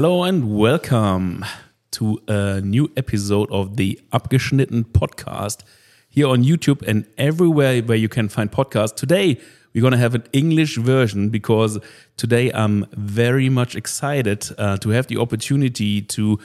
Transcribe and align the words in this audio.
Hello 0.00 0.22
and 0.22 0.56
welcome 0.56 1.44
to 1.90 2.20
a 2.28 2.60
new 2.60 2.88
episode 2.96 3.50
of 3.50 3.76
the 3.76 4.00
Abgeschnitten 4.12 4.84
podcast 4.84 5.64
here 6.08 6.28
on 6.28 6.44
YouTube 6.44 6.86
and 6.86 7.04
everywhere 7.18 7.82
where 7.82 7.98
you 7.98 8.08
can 8.08 8.28
find 8.28 8.48
podcasts. 8.48 8.94
Today, 8.94 9.40
we're 9.74 9.80
going 9.80 9.90
to 9.90 9.98
have 9.98 10.14
an 10.14 10.22
English 10.32 10.76
version 10.76 11.30
because 11.30 11.80
today 12.16 12.52
I'm 12.52 12.86
very 12.92 13.48
much 13.48 13.74
excited 13.74 14.46
uh, 14.56 14.76
to 14.76 14.90
have 14.90 15.08
the 15.08 15.16
opportunity 15.16 16.00
to 16.02 16.38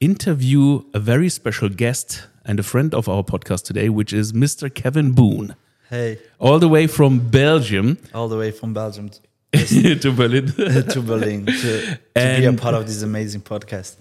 interview 0.00 0.82
a 0.92 0.98
very 0.98 1.28
special 1.28 1.68
guest 1.68 2.26
and 2.44 2.58
a 2.58 2.64
friend 2.64 2.92
of 2.94 3.08
our 3.08 3.22
podcast 3.22 3.62
today, 3.62 3.90
which 3.90 4.12
is 4.12 4.32
Mr. 4.32 4.74
Kevin 4.74 5.12
Boon, 5.12 5.54
Hey, 5.88 6.18
all 6.40 6.58
the 6.58 6.66
way 6.66 6.88
from 6.88 7.30
Belgium 7.30 7.98
all 8.12 8.26
the 8.26 8.36
way 8.36 8.50
from 8.50 8.74
Belgium 8.74 9.08
to, 10.00 10.12
Berlin. 10.12 10.46
to 10.92 11.00
Berlin 11.00 11.46
to, 11.46 11.98
to 12.14 12.36
be 12.38 12.44
a 12.44 12.52
part 12.52 12.74
of 12.74 12.86
this 12.86 13.02
amazing 13.02 13.40
podcast. 13.40 13.96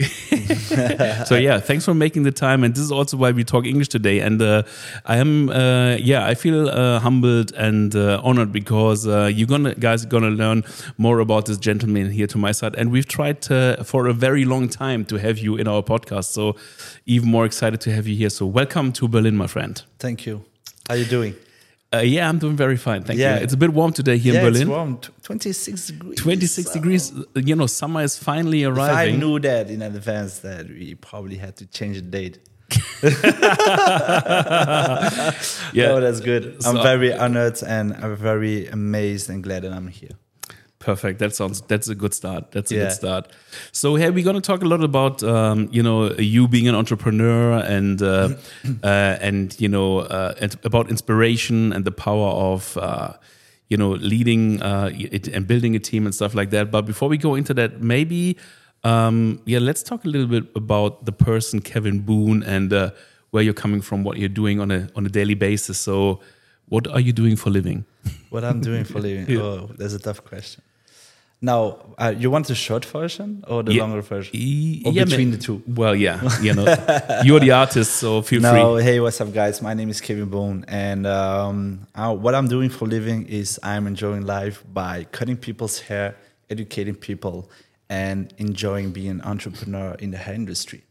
so 1.27 1.35
yeah, 1.35 1.59
thanks 1.59 1.85
for 1.85 1.93
making 1.93 2.23
the 2.23 2.31
time, 2.31 2.63
and 2.63 2.73
this 2.73 2.83
is 2.83 2.91
also 2.91 3.17
why 3.17 3.31
we 3.31 3.43
talk 3.43 3.65
English 3.65 3.89
today. 3.89 4.19
And 4.19 4.41
uh, 4.41 4.63
I 5.05 5.17
am, 5.17 5.49
uh, 5.49 5.95
yeah, 5.95 6.25
I 6.25 6.35
feel 6.35 6.69
uh, 6.69 6.99
humbled 6.99 7.53
and 7.53 7.95
uh, 7.95 8.19
honored 8.23 8.51
because 8.51 9.07
uh, 9.07 9.25
you 9.25 9.45
gonna 9.45 9.75
guys 9.75 10.05
are 10.05 10.09
gonna 10.09 10.29
learn 10.29 10.63
more 10.97 11.19
about 11.19 11.45
this 11.45 11.57
gentleman 11.57 12.11
here 12.11 12.27
to 12.27 12.37
my 12.37 12.51
side, 12.51 12.75
and 12.75 12.91
we've 12.91 13.07
tried 13.07 13.45
for 13.85 14.07
a 14.07 14.13
very 14.13 14.45
long 14.45 14.67
time 14.67 15.05
to 15.05 15.17
have 15.17 15.37
you 15.37 15.55
in 15.55 15.67
our 15.67 15.81
podcast. 15.81 16.25
So 16.25 16.55
even 17.05 17.29
more 17.29 17.45
excited 17.45 17.81
to 17.81 17.93
have 17.93 18.07
you 18.07 18.15
here. 18.15 18.29
So 18.29 18.45
welcome 18.45 18.91
to 18.93 19.07
Berlin, 19.07 19.37
my 19.37 19.47
friend. 19.47 19.81
Thank 19.99 20.25
you. 20.25 20.43
How 20.87 20.95
are 20.95 20.97
you 20.97 21.05
doing? 21.05 21.35
Uh, 21.93 21.99
yeah, 21.99 22.27
I'm 22.27 22.39
doing 22.39 22.55
very 22.57 22.77
fine. 22.77 23.03
Thank 23.03 23.19
Yeah. 23.19 23.37
you. 23.37 23.43
It's 23.43 23.53
a 23.53 23.57
bit 23.57 23.71
warm 23.71 23.93
today 23.93 24.17
here 24.17 24.33
yeah, 24.33 24.39
in 24.41 24.45
Berlin. 24.47 24.61
it's 24.63 24.69
warm. 24.69 24.99
26 25.23 25.87
degrees. 25.87 26.17
26 26.19 26.67
So, 26.67 26.73
degrees. 26.73 27.13
You 27.35 27.55
know, 27.55 27.67
summer 27.67 28.01
is 28.01 28.17
finally 28.17 28.63
If 28.63 28.77
I 28.77 29.11
knew 29.11 29.39
that 29.39 29.69
in 29.69 29.81
advance, 29.81 30.39
that 30.39 30.67
we 30.67 30.95
probably 30.95 31.37
had 31.37 31.55
to 31.57 31.65
change 31.67 31.97
the 31.97 32.01
date. 32.01 32.39
yeah, 35.73 35.91
Oh, 35.91 35.99
that's 36.01 36.19
good. 36.19 36.55
I'm 36.65 36.75
So- 36.77 36.83
very 36.83 37.13
honored 37.13 37.61
and 37.63 37.93
I'm 37.93 38.15
very 38.17 38.67
amazed 38.67 39.29
and 39.29 39.43
glad 39.43 39.63
that 39.63 39.71
I'm 39.71 39.87
here. 39.87 40.11
Perfect. 40.85 41.17
That 41.19 41.35
sounds. 41.35 41.61
That's 41.61 41.87
a 41.89 41.95
good 41.95 42.13
start. 42.13 42.51
That's 42.51 42.71
a 42.71 42.75
Yeah. 42.75 42.81
good 42.83 42.91
start. 42.93 43.23
So 43.71 43.95
here 43.95 44.11
we're 44.11 44.23
going 44.29 44.41
to 44.41 44.47
talk 44.51 44.61
a 44.61 44.67
lot 44.73 44.83
about 44.83 45.23
um, 45.23 45.67
you 45.71 45.81
know 45.87 46.11
you 46.19 46.47
being 46.47 46.67
an 46.67 46.75
entrepreneur 46.75 47.57
and 47.75 48.01
uh, 48.01 48.29
uh, 48.83 49.27
and 49.27 49.55
you 49.59 49.67
know 49.75 49.99
uh, 50.17 50.33
and 50.41 50.55
about 50.63 50.89
inspiration 50.89 51.73
and 51.73 51.85
the 51.85 51.91
power 51.91 52.29
of 52.53 52.77
uh, 52.77 53.13
you 53.67 53.77
know 53.77 53.91
leading 54.13 54.61
uh, 54.61 54.89
it 54.93 55.27
and 55.35 55.47
building 55.47 55.75
a 55.75 55.79
team 55.79 56.05
and 56.05 56.13
stuff 56.13 56.35
like 56.35 56.49
that. 56.51 56.69
But 56.69 56.83
before 56.85 57.09
we 57.09 57.17
go 57.17 57.33
into 57.35 57.53
that, 57.55 57.81
maybe 57.81 58.37
um, 58.83 59.41
yeah, 59.45 59.57
let's 59.59 59.81
talk 59.81 60.05
a 60.05 60.07
little 60.07 60.27
bit 60.27 60.43
about 60.55 61.05
the 61.05 61.11
person 61.11 61.61
Kevin 61.61 62.01
Boon 62.01 62.43
and 62.43 62.71
uh, 62.71 62.91
where 63.31 63.41
you're 63.43 63.61
coming 63.63 63.81
from, 63.81 64.03
what 64.03 64.17
you're 64.17 64.29
doing 64.43 64.59
on 64.61 64.69
a 64.71 64.87
on 64.95 65.03
a 65.05 65.09
daily 65.09 65.33
basis. 65.35 65.79
So, 65.79 66.19
what 66.69 66.85
are 66.87 66.99
you 67.01 67.11
doing 67.13 67.35
for 67.37 67.49
living? 67.49 67.85
What 68.29 68.43
I'm 68.43 68.61
doing 68.61 68.83
for 68.85 68.99
living? 68.99 69.25
Yeah. 69.35 69.41
Oh, 69.41 69.71
that's 69.79 69.95
a 69.95 69.99
tough 69.99 70.21
question. 70.23 70.61
Now, 71.45 71.61
uh, 72.03 72.13
you 72.21 72.29
want 72.31 72.47
the 72.47 72.55
short 72.55 72.83
version 72.85 73.29
or 73.47 73.61
the 73.63 73.73
Yeah. 73.73 73.83
longer 73.83 74.01
version? 74.01 74.31
Or 74.85 74.91
yeah, 74.97 75.05
between 75.05 75.29
ma- 75.29 75.35
the 75.37 75.41
two? 75.47 75.57
Well, 75.79 75.95
yeah, 75.95 76.17
you 76.41 76.53
know, 76.57 76.65
you're 77.23 77.39
the 77.47 77.51
artist, 77.51 77.91
so 78.01 78.21
feel 78.29 78.41
No, 78.41 78.51
free. 78.75 78.83
hey, 78.87 78.99
what's 78.99 79.21
up, 79.21 79.31
guys? 79.41 79.61
My 79.61 79.73
name 79.79 79.89
is 79.95 80.01
Kevin 80.01 80.29
Boon, 80.35 80.65
and 80.67 81.05
um, 81.05 81.57
uh, 81.93 82.13
what 82.23 82.33
I'm 82.37 82.47
doing 82.55 82.69
for 82.75 82.85
a 82.85 82.87
living 82.97 83.27
is 83.27 83.59
I'm 83.61 83.85
enjoying 83.93 84.23
life 84.25 84.57
by 84.73 85.05
cutting 85.17 85.37
people's 85.37 85.77
hair, 85.87 86.15
educating 86.49 86.95
people, 86.95 87.37
and 87.89 88.33
enjoying 88.39 88.87
being 88.91 89.11
an 89.17 89.21
entrepreneur 89.21 89.89
in 89.99 90.09
the 90.11 90.17
hair 90.17 90.33
industry. 90.33 90.81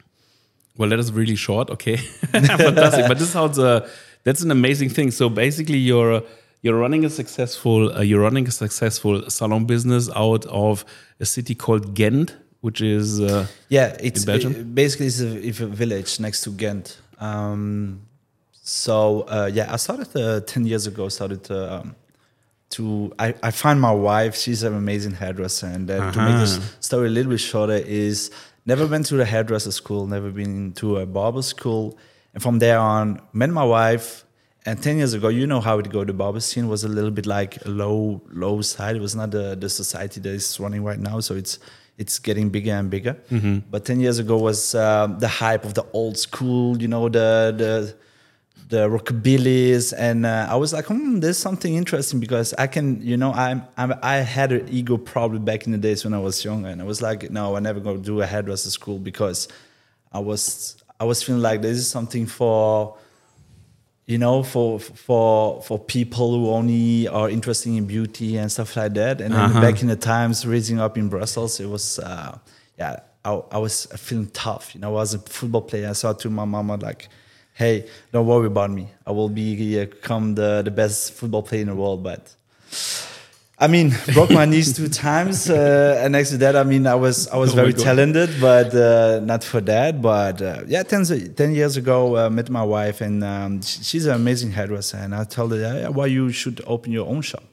Well, 0.77 0.89
that 0.91 1.01
is 1.01 1.11
really 1.21 1.37
short. 1.37 1.69
Okay, 1.71 1.97
fantastic. 2.67 3.09
But 3.09 3.19
this 3.19 3.31
sounds 3.31 3.59
uh, 3.59 3.89
that's 4.23 4.43
an 4.43 4.51
amazing 4.53 4.91
thing. 4.91 5.11
So 5.11 5.29
basically, 5.29 5.79
you're 5.79 6.23
you're 6.65 6.81
running 6.85 7.05
a 7.05 7.11
successful 7.21 7.79
uh, 7.97 8.01
you're 8.09 8.25
running 8.29 8.47
a 8.49 8.51
successful 8.65 9.15
salon 9.39 9.65
business 9.67 10.05
out 10.17 10.45
of 10.47 10.85
a 11.21 11.27
city 11.37 11.55
called 11.55 11.95
Ghent, 11.95 12.35
which 12.67 12.81
is 12.81 13.21
uh, 13.21 13.47
Yeah, 13.69 13.97
it's 14.01 14.21
In 14.23 14.27
Belgium? 14.27 14.53
it- 14.57 14.75
basically 14.75 15.07
it's 15.13 15.21
a, 15.21 15.31
it's 15.49 15.61
a 15.61 15.67
village 15.83 16.19
next 16.21 16.41
to 16.45 16.51
Ghent. 16.51 16.99
Um, 17.21 18.01
so 18.63 19.23
uh, 19.29 19.51
yeah, 19.53 19.73
I 19.73 19.77
started 19.77 20.09
uh, 20.17 20.41
ten 20.41 20.67
years 20.67 20.87
ago. 20.87 21.09
Started 21.11 21.51
um, 21.51 21.95
to 22.71 23.13
I, 23.19 23.35
I 23.43 23.51
find 23.51 23.79
my 23.81 23.93
wife. 23.93 24.35
She's 24.37 24.63
an 24.63 24.75
amazing 24.75 25.13
hairdresser, 25.13 25.67
and 25.67 25.87
then 25.89 26.13
to 26.13 26.19
make 26.27 26.37
this 26.41 26.57
Uh-huh. 26.57 26.67
story 26.81 27.07
a 27.09 27.11
little 27.11 27.31
bit 27.31 27.41
shorter 27.41 27.75
is 28.07 28.31
never 28.67 28.87
been 28.87 29.03
to 29.05 29.17
the 29.17 29.25
hairdresser 29.27 29.71
school, 29.73 30.07
never 30.07 30.31
been 30.31 30.73
to 30.81 30.97
a 30.99 31.07
barber 31.07 31.43
school, 31.43 31.99
and 32.33 32.43
from 32.43 32.59
there 32.59 32.79
on 32.79 33.21
met 33.33 33.51
my 33.51 33.65
wife. 33.65 34.24
And 34.67 34.83
ten 34.83 34.97
years 34.97 35.13
ago, 35.13 35.29
you 35.29 35.47
know 35.47 35.61
how 35.61 35.79
it 35.79 35.91
go. 35.91 36.05
The 36.05 36.15
barber 36.15 36.41
scene 36.41 36.69
was 36.69 36.85
a 36.85 36.89
little 36.89 37.11
bit 37.11 37.27
like 37.27 37.65
a 37.67 37.69
low, 37.69 38.23
low 38.33 38.63
side. 38.63 38.97
It 38.97 39.03
was 39.03 39.15
not 39.15 39.31
the, 39.31 39.55
the 39.55 39.69
society 39.69 40.21
that 40.21 40.31
is 40.31 40.59
running 40.59 40.83
right 40.83 40.99
now. 40.99 41.21
So 41.21 41.35
it's 41.35 41.59
it's 41.99 42.19
getting 42.19 42.49
bigger 42.49 42.73
and 42.73 42.91
bigger. 42.91 43.17
But 43.71 43.85
ten 43.85 44.01
years 44.01 44.19
ago 44.19 44.39
was 44.39 44.75
um, 44.75 45.19
the 45.19 45.29
hype 45.29 45.65
of 45.65 45.75
the 45.75 45.85
old 45.93 46.17
school. 46.17 46.81
You 46.81 46.89
know 46.89 47.09
the 47.11 47.55
the 47.57 47.95
the 48.69 48.89
rockabillys, 48.89 49.93
and 49.97 50.25
uh, 50.25 50.47
I 50.51 50.57
was 50.57 50.73
like, 50.73 50.87
hmm, 50.87 51.21
there's 51.21 51.37
something 51.37 51.75
interesting 51.75 52.19
because 52.19 52.55
I 52.55 52.67
can, 52.67 53.03
you 53.03 53.17
know, 53.17 53.31
I'm, 53.33 53.63
I'm 53.77 53.93
I 54.03 54.17
had 54.17 54.53
an 54.53 54.69
ego 54.71 54.97
problem 54.97 55.45
back 55.45 55.67
in 55.67 55.73
the 55.73 55.79
days 55.79 56.05
when 56.05 56.15
I 56.15 56.19
was 56.19 56.43
younger, 56.43 56.69
and 56.69 56.81
I 56.81 56.85
was 56.85 57.03
like, 57.03 57.31
no, 57.31 57.57
I'm 57.57 57.63
never 57.63 57.81
going 57.81 57.99
to 57.99 58.03
do 58.03 58.23
a 58.23 58.27
hairdresser 58.27 58.71
school 58.71 58.99
because 58.99 59.49
I 60.11 60.21
was 60.21 60.83
I 60.99 61.05
was 61.05 61.23
feeling 61.23 61.43
like 61.43 61.61
this 61.61 61.77
is 61.77 61.89
something 61.89 62.27
for 62.27 62.97
you 64.07 64.19
know 64.19 64.43
for 64.43 64.79
for 64.81 65.63
for 65.63 65.79
people 65.79 66.33
who 66.35 66.51
only 66.51 67.09
are 67.09 67.31
interested 67.31 67.71
in 67.71 67.87
beauty 67.87 68.37
and 68.37 68.51
stuff 68.53 68.77
like 68.77 68.95
that. 68.95 69.21
And 69.21 69.35
Uh-huh. 69.35 69.61
back 69.61 69.81
in 69.83 69.89
the 69.89 69.97
times 69.97 70.45
raising 70.47 70.79
up 70.81 70.99
in 70.99 71.09
brussels 71.09 71.59
it 71.61 71.69
was 71.69 71.99
uh 71.99 72.37
yeah 72.79 72.97
I, 73.25 73.41
I 73.53 73.59
was 73.59 73.87
feeling 73.97 74.29
tough. 74.33 74.75
You 74.75 74.81
know 74.83 74.91
i 74.91 75.01
was 75.01 75.15
a 75.15 75.19
football 75.19 75.63
player. 75.63 75.89
I 75.89 75.95
said 75.95 76.19
to 76.21 76.29
my 76.31 76.45
mama 76.45 76.77
like 76.77 77.09
hey 77.55 77.87
don't 78.13 78.27
worry 78.27 78.47
about 78.49 78.71
me. 78.71 78.89
I 79.07 79.13
will 79.13 79.31
be 79.31 79.81
uh, 79.81 79.87
become 79.87 80.35
the 80.35 80.63
the 80.63 80.71
best 80.71 81.13
football 81.15 81.43
player 81.43 81.63
in 81.63 81.69
the 81.69 81.75
world. 81.83 82.03
But 82.03 82.23
I 83.65 83.67
mean, 83.67 83.95
broke 84.13 84.31
my 84.31 84.45
knees 84.45 84.77
two 84.77 84.89
times, 84.89 85.49
uh, 85.49 85.99
and 86.03 86.13
next 86.13 86.31
to 86.31 86.37
that, 86.45 86.55
I 86.55 86.65
mean, 86.65 86.87
I 86.87 86.97
was 86.97 87.29
I 87.29 87.39
was 87.39 87.53
Oh 87.53 87.57
very 87.57 87.73
talented, 87.73 88.31
but 88.39 88.75
uh, 88.75 89.21
not 89.25 89.43
for 89.43 89.63
that. 89.63 90.03
But 90.03 90.43
uh, 90.43 90.65
yeah, 90.67 90.83
10, 90.83 91.35
10 91.35 91.55
years 91.55 91.79
ago, 91.79 91.99
uh, 92.15 92.29
met 92.29 92.51
my 92.51 92.63
wife, 92.63 93.01
and 93.01 93.25
um, 93.25 93.63
she's 93.63 94.05
an 94.05 94.17
amazing 94.17 94.51
hairdresser. 94.51 94.99
And 94.99 95.15
I 95.15 95.25
told 95.25 95.53
her, 95.53 95.59
yeah, 95.59 95.89
why 95.89 96.07
you 96.07 96.31
should 96.31 96.61
open 96.67 96.93
your 96.93 97.09
own 97.09 97.23
shop, 97.23 97.45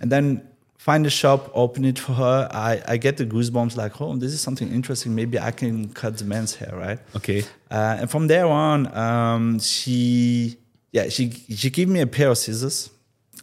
and 0.00 0.12
then 0.12 0.46
find 0.78 1.04
a 1.06 1.10
shop, 1.10 1.50
open 1.54 1.84
it 1.84 1.98
for 1.98 2.12
her. 2.12 2.48
I, 2.52 2.80
I 2.86 2.96
get 2.96 3.16
the 3.16 3.26
goosebumps, 3.26 3.76
like, 3.76 4.00
oh, 4.00 4.14
this 4.14 4.32
is 4.32 4.40
something 4.40 4.68
interesting. 4.72 5.12
Maybe 5.12 5.40
I 5.40 5.50
can 5.50 5.88
cut 5.88 6.18
the 6.18 6.24
men's 6.24 6.54
hair, 6.54 6.72
right? 6.76 7.00
okay. 7.16 7.42
Uh, 7.68 7.96
and 8.00 8.08
from 8.08 8.28
there 8.28 8.46
on, 8.46 8.96
um, 8.96 9.58
she 9.58 10.56
yeah 10.92 11.08
she 11.08 11.30
she 11.62 11.68
gave 11.70 11.88
me 11.88 12.00
a 12.00 12.06
pair 12.06 12.28
of 12.30 12.38
scissors. 12.38 12.91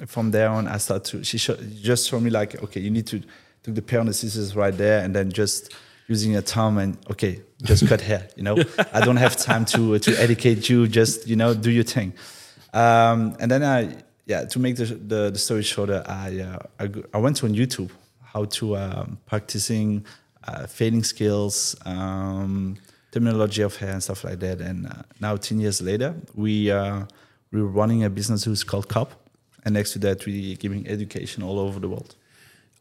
From 0.05 0.31
there 0.31 0.49
on, 0.49 0.67
I 0.67 0.77
start 0.77 1.03
to 1.05 1.23
she 1.23 1.37
sho- 1.37 1.57
just 1.81 2.09
showed 2.09 2.21
me 2.23 2.29
like 2.29 2.61
okay, 2.63 2.79
you 2.79 2.89
need 2.89 3.07
to 3.07 3.19
take 3.63 3.75
the 3.75 3.81
pair 3.81 3.99
of 3.99 4.05
the 4.05 4.13
scissors 4.13 4.55
right 4.55 4.75
there, 4.75 5.03
and 5.03 5.15
then 5.15 5.31
just 5.31 5.73
using 6.07 6.31
your 6.31 6.41
thumb 6.41 6.77
and 6.77 6.97
okay, 7.11 7.41
just 7.63 7.87
cut 7.87 8.01
hair. 8.01 8.27
You 8.35 8.43
know, 8.43 8.57
I 8.93 9.01
don't 9.01 9.17
have 9.17 9.35
time 9.35 9.65
to 9.65 9.99
to 9.99 10.15
educate 10.21 10.69
you. 10.69 10.87
Just 10.87 11.27
you 11.27 11.35
know, 11.35 11.53
do 11.53 11.71
your 11.71 11.83
thing. 11.83 12.13
Um, 12.73 13.35
and 13.39 13.49
then 13.51 13.63
I 13.63 13.97
yeah 14.25 14.45
to 14.45 14.59
make 14.59 14.75
the 14.77 14.85
the, 14.85 15.31
the 15.31 15.39
story 15.39 15.63
shorter, 15.63 16.03
I 16.07 16.39
uh, 16.39 16.59
I, 16.79 16.89
I 17.13 17.17
went 17.17 17.37
to 17.37 17.45
on 17.45 17.53
YouTube 17.53 17.91
how 18.21 18.45
to 18.45 18.77
um, 18.77 19.17
practicing 19.25 20.05
uh, 20.47 20.67
fading 20.67 21.03
skills. 21.03 21.75
Um, 21.85 22.77
terminology 23.11 23.61
of 23.61 23.75
hair 23.77 23.91
and 23.91 24.03
stuff 24.03 24.23
like 24.23 24.39
that. 24.39 24.61
And 24.61 24.87
uh, 24.87 25.03
now, 25.19 25.35
ten 25.35 25.59
years 25.59 25.81
later, 25.81 26.15
we 26.35 26.71
uh, 26.71 27.05
we're 27.51 27.65
running 27.65 28.03
a 28.03 28.09
business 28.09 28.43
who's 28.43 28.63
called 28.63 28.87
KÖP, 28.87 29.09
and 29.69 29.75
next 29.75 29.93
to 29.93 29.99
that, 29.99 30.25
we're 30.25 30.55
giving 30.65 30.87
education 30.87 31.43
all 31.43 31.59
over 31.59 31.79
the 31.79 31.87
world. 31.87 32.15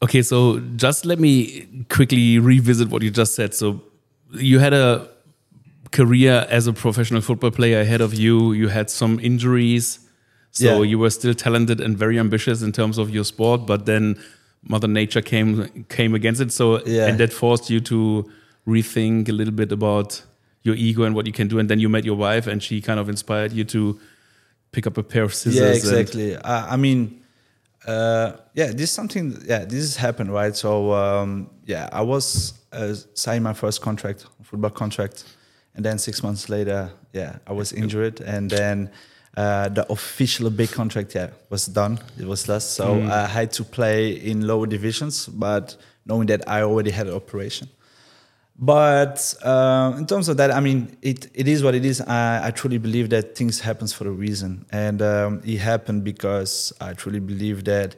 Okay, 0.01 0.21
so 0.31 0.59
just 0.75 1.05
let 1.05 1.19
me 1.19 1.85
quickly 1.89 2.39
revisit 2.39 2.89
what 2.89 3.01
you 3.03 3.11
just 3.11 3.35
said. 3.35 3.53
So 3.53 3.81
you 4.33 4.57
had 4.59 4.73
a 4.73 5.07
career 5.91 6.47
as 6.49 6.67
a 6.67 6.73
professional 6.73 7.21
football 7.21 7.51
player 7.51 7.79
ahead 7.81 8.01
of 8.01 8.13
you. 8.13 8.53
You 8.53 8.67
had 8.69 8.89
some 8.89 9.19
injuries, 9.19 9.99
so 10.51 10.65
Yeah. 10.65 10.89
you 10.91 10.97
were 10.99 11.09
still 11.19 11.33
talented 11.33 11.79
and 11.81 11.97
very 11.97 12.17
ambitious 12.19 12.61
in 12.61 12.71
terms 12.71 12.97
of 12.97 13.09
your 13.09 13.23
sport. 13.33 13.65
But 13.67 13.85
then 13.85 14.15
Mother 14.63 14.87
Nature 14.87 15.21
came 15.21 15.49
came 15.97 16.13
against 16.15 16.41
it. 16.41 16.51
So 16.51 16.65
Yeah. 16.85 17.07
and 17.07 17.17
that 17.19 17.31
forced 17.33 17.69
you 17.69 17.79
to 17.91 18.25
rethink 18.67 19.29
a 19.29 19.35
little 19.39 19.53
bit 19.61 19.71
about 19.71 20.09
your 20.63 20.75
ego 20.75 21.03
and 21.03 21.13
what 21.15 21.25
you 21.27 21.33
can 21.33 21.47
do. 21.47 21.59
And 21.59 21.69
then 21.69 21.79
you 21.79 21.89
met 21.89 22.03
your 22.05 22.17
wife, 22.17 22.45
and 22.51 22.57
she 22.63 22.81
kind 22.81 22.99
of 22.99 23.07
inspired 23.09 23.51
you 23.53 23.63
to 23.75 23.81
pick 24.71 24.85
up 24.87 24.97
a 24.97 25.03
pair 25.03 25.23
of 25.23 25.33
scissors. 25.33 25.59
yeah, 25.59 25.71
exactly. 25.73 26.35
I, 26.37 26.73
I 26.73 26.77
mean, 26.77 27.15
Uh, 27.87 28.33
yeah, 28.53 28.67
this 28.71 28.81
is 28.89 28.91
something. 28.91 29.31
Yeah, 29.47 29.65
this 29.65 29.79
has 29.79 29.95
happened, 29.95 30.31
right? 30.33 30.55
So 30.55 30.91
um, 30.93 31.49
yeah, 31.65 31.87
I 31.91 32.01
was 32.01 32.53
uh, 32.71 32.93
signing 33.13 33.43
my 33.43 33.53
first 33.53 33.81
contract, 33.81 34.25
football 34.43 34.69
contract, 34.71 35.23
and 35.75 35.83
then 35.85 35.97
six 35.97 36.21
months 36.21 36.49
later, 36.49 36.91
yeah, 37.13 37.37
I 37.47 37.53
was 37.53 37.71
injured, 37.71 38.21
and 38.21 38.49
then 38.51 38.89
uh, 39.37 39.69
the 39.69 39.85
official 39.89 40.49
big 40.51 40.71
contract, 40.71 41.15
yeah, 41.15 41.29
was 41.49 41.65
done. 41.67 41.99
It 42.19 42.25
was 42.27 42.47
lost, 42.47 42.73
so 42.75 42.83
Mm. 42.95 43.09
I 43.09 43.27
had 43.27 43.51
to 43.53 43.63
play 43.63 44.11
in 44.11 44.45
lower 44.45 44.67
divisions, 44.67 45.27
but 45.27 45.77
knowing 46.05 46.27
that 46.27 46.41
I 46.47 46.61
already 46.63 46.91
had 46.91 47.07
an 47.07 47.13
operation. 47.15 47.69
But 48.61 49.35
uh, 49.41 49.95
in 49.97 50.05
terms 50.05 50.27
of 50.27 50.35
that, 50.37 50.51
I 50.51 50.59
mean, 50.59 50.97
it, 51.01 51.29
it 51.33 51.47
is 51.47 51.63
what 51.63 51.75
it 51.75 51.85
is. 51.85 52.01
I, 52.01 52.47
I 52.47 52.51
truly 52.51 52.77
believe 52.77 53.09
that 53.11 53.33
things 53.33 53.61
happens 53.61 53.93
for 53.93 54.05
a 54.05 54.11
reason, 54.11 54.65
and 54.69 55.01
um, 55.01 55.41
it 55.45 55.59
happened 55.59 56.03
because 56.03 56.73
I 56.81 56.91
truly 56.91 57.21
believe 57.21 57.63
that 57.65 57.95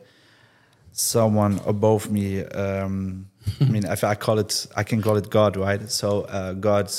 someone 0.92 1.60
above 1.66 2.12
me. 2.12 2.44
Um, 2.46 3.28
I 3.60 3.64
mean, 3.64 3.86
if 3.86 4.04
I 4.04 4.14
call 4.14 4.38
it, 4.38 4.68
I 4.78 4.84
can 4.84 5.02
call 5.02 5.18
it 5.18 5.32
God, 5.32 5.58
right? 5.58 5.90
So 5.90 6.22
uh, 6.22 6.54
God 6.54 6.94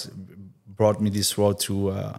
brought 0.66 1.00
me 1.00 1.08
this 1.10 1.38
road 1.38 1.60
to 1.60 1.90
uh, 1.90 2.18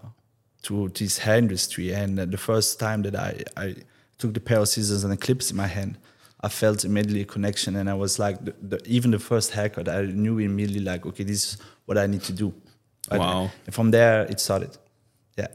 to 0.61 0.87
this 0.89 1.17
hair 1.17 1.37
industry, 1.37 1.93
and 1.93 2.17
the 2.17 2.37
first 2.37 2.79
time 2.79 3.01
that 3.01 3.17
I 3.17 3.43
I 3.57 3.75
took 4.17 4.33
the 4.33 4.39
pair 4.39 4.59
of 4.59 4.69
scissors 4.69 5.03
and 5.03 5.11
the 5.11 5.17
clips 5.17 5.51
in 5.51 5.57
my 5.57 5.67
hand, 5.67 5.97
I 6.43 6.49
felt 6.49 6.83
immediately 6.85 7.21
a 7.21 7.25
connection, 7.25 7.75
and 7.75 7.89
I 7.89 7.93
was 7.93 8.19
like, 8.19 8.43
the, 8.45 8.53
the, 8.61 8.77
even 8.85 9.11
the 9.11 9.19
first 9.19 9.51
haircut, 9.51 9.87
I 9.87 10.01
knew 10.03 10.39
immediately 10.39 10.81
like, 10.83 11.05
okay, 11.05 11.23
this 11.23 11.43
is 11.53 11.57
what 11.85 11.97
I 11.97 12.05
need 12.07 12.21
to 12.23 12.33
do. 12.33 12.53
Wow. 13.11 13.49
And 13.65 13.73
from 13.73 13.91
there, 13.91 14.23
it 14.23 14.39
started. 14.39 14.77
Yeah. 15.37 15.47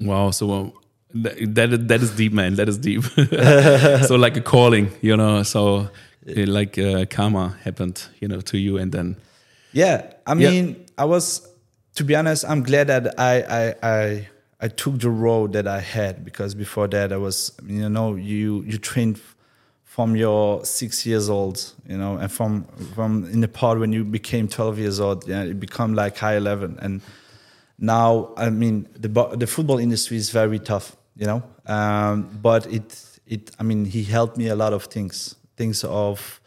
Wow. 0.00 0.30
So 0.32 0.50
um, 0.52 0.72
that, 1.14 1.54
that 1.54 1.72
is- 1.72 1.86
that 1.86 2.02
is 2.02 2.10
deep, 2.16 2.32
man. 2.32 2.54
That 2.56 2.68
is 2.68 2.78
deep. 2.78 3.02
so 4.08 4.16
like 4.16 4.36
a 4.36 4.40
calling, 4.40 4.90
you 5.00 5.16
know. 5.16 5.42
So 5.44 5.88
like 6.26 6.78
uh, 6.78 7.04
karma 7.06 7.56
happened, 7.64 8.02
you 8.20 8.28
know, 8.28 8.40
to 8.40 8.58
you, 8.58 8.78
and 8.78 8.92
then 8.92 9.16
Yeah, 9.72 10.12
I 10.26 10.34
Yeah. 10.34 10.50
mean, 10.50 10.86
I 10.98 11.04
was 11.04 11.48
to 11.94 12.04
be 12.04 12.14
honest, 12.16 12.44
I'm 12.48 12.62
glad 12.62 12.86
that 12.88 13.14
I 13.18 13.42
I 13.60 13.74
I 13.82 14.28
I 14.60 14.68
took 14.68 14.98
the 15.00 15.10
road 15.10 15.52
that 15.52 15.66
I 15.66 15.80
had 15.80 16.24
because 16.24 16.54
before 16.54 16.88
that 16.88 17.12
I 17.12 17.16
was 17.16 17.52
you 17.66 17.88
know 17.88 18.14
you 18.16 18.62
you 18.66 18.78
trained 18.78 19.18
from 19.94 20.16
your 20.16 20.64
six 20.64 21.04
years 21.04 21.28
old 21.28 21.58
you 21.86 21.98
know 21.98 22.16
and 22.16 22.30
from 22.32 22.64
from 22.94 23.24
in 23.26 23.40
the 23.40 23.48
part 23.48 23.78
when 23.78 23.92
you 23.92 24.02
became 24.04 24.48
12 24.48 24.78
years 24.78 24.98
old 25.00 25.28
yeah 25.28 25.42
it 25.42 25.60
become 25.60 25.92
like 25.94 26.16
high 26.16 26.36
11 26.36 26.78
and 26.80 27.02
now 27.78 28.32
I 28.36 28.48
mean 28.50 28.88
the 28.94 29.10
the 29.36 29.46
football 29.46 29.78
industry 29.78 30.16
is 30.16 30.30
very 30.30 30.58
tough 30.58 30.96
you 31.16 31.26
know 31.26 31.42
um, 31.66 32.38
but 32.42 32.66
it 32.66 32.88
it 33.26 33.50
I 33.58 33.62
mean 33.62 33.84
he 33.84 34.02
helped 34.04 34.36
me 34.36 34.48
a 34.48 34.56
lot 34.56 34.72
of 34.72 34.84
things. 34.84 35.36
Things 35.56 35.84
of 35.84 36.40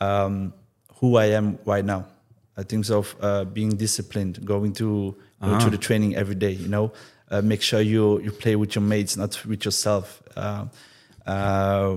um, 0.00 0.52
who 0.96 1.16
I 1.16 1.26
am 1.26 1.58
right 1.64 1.84
now. 1.84 2.06
Uh, 2.56 2.62
things 2.62 2.90
of 2.90 3.16
uh, 3.20 3.44
being 3.44 3.70
disciplined 3.70 4.44
going 4.44 4.72
to 4.74 5.16
go 5.42 5.58
to 5.58 5.68
the 5.70 5.76
training 5.78 6.14
every 6.16 6.36
day 6.36 6.52
you 6.52 6.68
know. 6.68 6.92
Uh, 7.30 7.42
make 7.42 7.62
sure 7.62 7.80
you 7.80 8.20
you 8.20 8.30
play 8.30 8.54
with 8.56 8.74
your 8.76 8.82
mates 8.82 9.16
not 9.16 9.44
with 9.44 9.64
yourself. 9.64 10.22
Uh, 10.36 10.66
uh, 11.26 11.96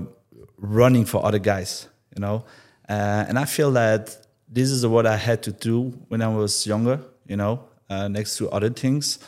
running 0.58 1.04
for 1.04 1.24
other 1.24 1.38
guys 1.38 1.88
you 2.14 2.20
know 2.20 2.44
uh, 2.88 3.24
and 3.28 3.38
I 3.38 3.44
feel 3.44 3.70
that 3.72 4.16
this 4.48 4.70
is 4.70 4.86
what 4.86 5.06
I 5.06 5.16
had 5.16 5.42
to 5.42 5.52
do 5.52 5.92
when 6.08 6.22
I 6.22 6.28
was 6.28 6.66
younger 6.66 7.00
you 7.26 7.36
know 7.36 7.60
uh, 7.90 8.08
next 8.08 8.36
to 8.38 8.50
other 8.50 8.70
things 8.70 9.18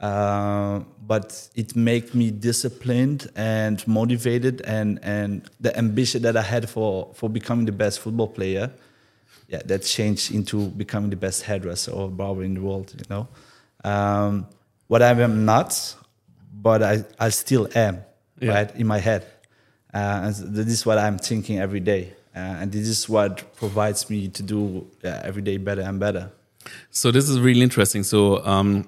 uh, 0.00 0.80
but 1.06 1.48
it 1.54 1.76
made 1.76 2.14
me 2.14 2.30
disciplined 2.30 3.30
and 3.36 3.86
motivated 3.86 4.62
and 4.62 4.98
and 5.02 5.48
the 5.60 5.76
ambition 5.76 6.22
that 6.22 6.36
I 6.36 6.42
had 6.42 6.68
for 6.70 7.10
for 7.14 7.28
becoming 7.28 7.66
the 7.66 7.72
best 7.72 8.00
football 8.00 8.28
player 8.28 8.70
yeah, 9.48 9.60
that 9.66 9.82
changed 9.82 10.32
into 10.32 10.68
becoming 10.68 11.10
the 11.10 11.16
best 11.16 11.42
hairdresser 11.42 11.90
or 11.90 12.08
barber 12.08 12.44
in 12.44 12.54
the 12.54 12.60
world, 12.60 12.94
you 12.96 13.04
know. 13.10 13.26
Um, 13.82 14.46
what 14.86 15.02
I 15.02 15.10
am 15.10 15.44
not, 15.44 15.96
but 16.52 16.82
I, 16.84 17.04
I 17.18 17.30
still 17.30 17.66
am, 17.74 17.98
Yeah. 18.40 18.54
right, 18.54 18.76
in 18.76 18.86
my 18.86 18.98
head. 19.00 19.26
Uh, 19.94 20.22
and 20.24 20.34
this 20.54 20.68
is 20.68 20.86
what 20.86 20.98
I'm 20.98 21.18
thinking 21.18 21.58
every 21.58 21.80
day. 21.80 22.12
Uh, 22.34 22.38
and 22.60 22.70
this 22.72 22.86
is 22.86 23.08
what 23.08 23.54
provides 23.56 24.08
me 24.08 24.28
to 24.28 24.42
do 24.42 24.86
yeah, 25.02 25.20
every 25.24 25.42
day 25.42 25.56
better 25.56 25.82
and 25.82 25.98
better. 25.98 26.30
So 26.90 27.10
this 27.10 27.28
is 27.28 27.40
really 27.40 27.62
interesting. 27.62 28.04
So, 28.04 28.44
um, 28.46 28.86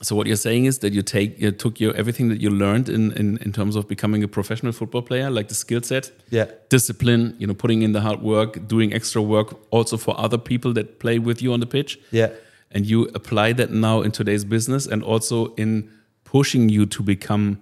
so 0.00 0.16
what 0.16 0.26
you're 0.26 0.36
saying 0.36 0.64
is 0.64 0.78
that 0.78 0.92
you 0.92 1.02
take 1.02 1.38
you 1.38 1.52
took 1.52 1.78
your 1.80 1.94
everything 1.94 2.28
that 2.30 2.40
you 2.40 2.50
learned 2.50 2.88
in, 2.88 3.12
in 3.12 3.36
in 3.44 3.52
terms 3.52 3.76
of 3.76 3.86
becoming 3.86 4.24
a 4.24 4.28
professional 4.28 4.72
football 4.72 5.02
player, 5.02 5.30
like 5.30 5.48
the 5.48 5.54
skill 5.54 5.82
set, 5.82 6.10
Yeah. 6.30 6.46
discipline, 6.70 7.34
you 7.38 7.46
know, 7.46 7.54
putting 7.54 7.82
in 7.82 7.92
the 7.92 8.00
hard 8.00 8.22
work, 8.22 8.66
doing 8.66 8.92
extra 8.94 9.20
work, 9.22 9.54
also 9.70 9.96
for 9.96 10.18
other 10.18 10.38
people 10.38 10.72
that 10.72 10.98
play 10.98 11.18
with 11.18 11.42
you 11.42 11.52
on 11.52 11.60
the 11.60 11.66
pitch, 11.66 11.98
Yeah. 12.10 12.30
and 12.70 12.86
you 12.86 13.10
apply 13.14 13.52
that 13.54 13.70
now 13.70 14.02
in 14.02 14.10
today's 14.12 14.44
business, 14.44 14.86
and 14.86 15.02
also 15.04 15.54
in 15.56 15.88
pushing 16.24 16.68
you 16.70 16.86
to 16.86 17.02
become 17.02 17.58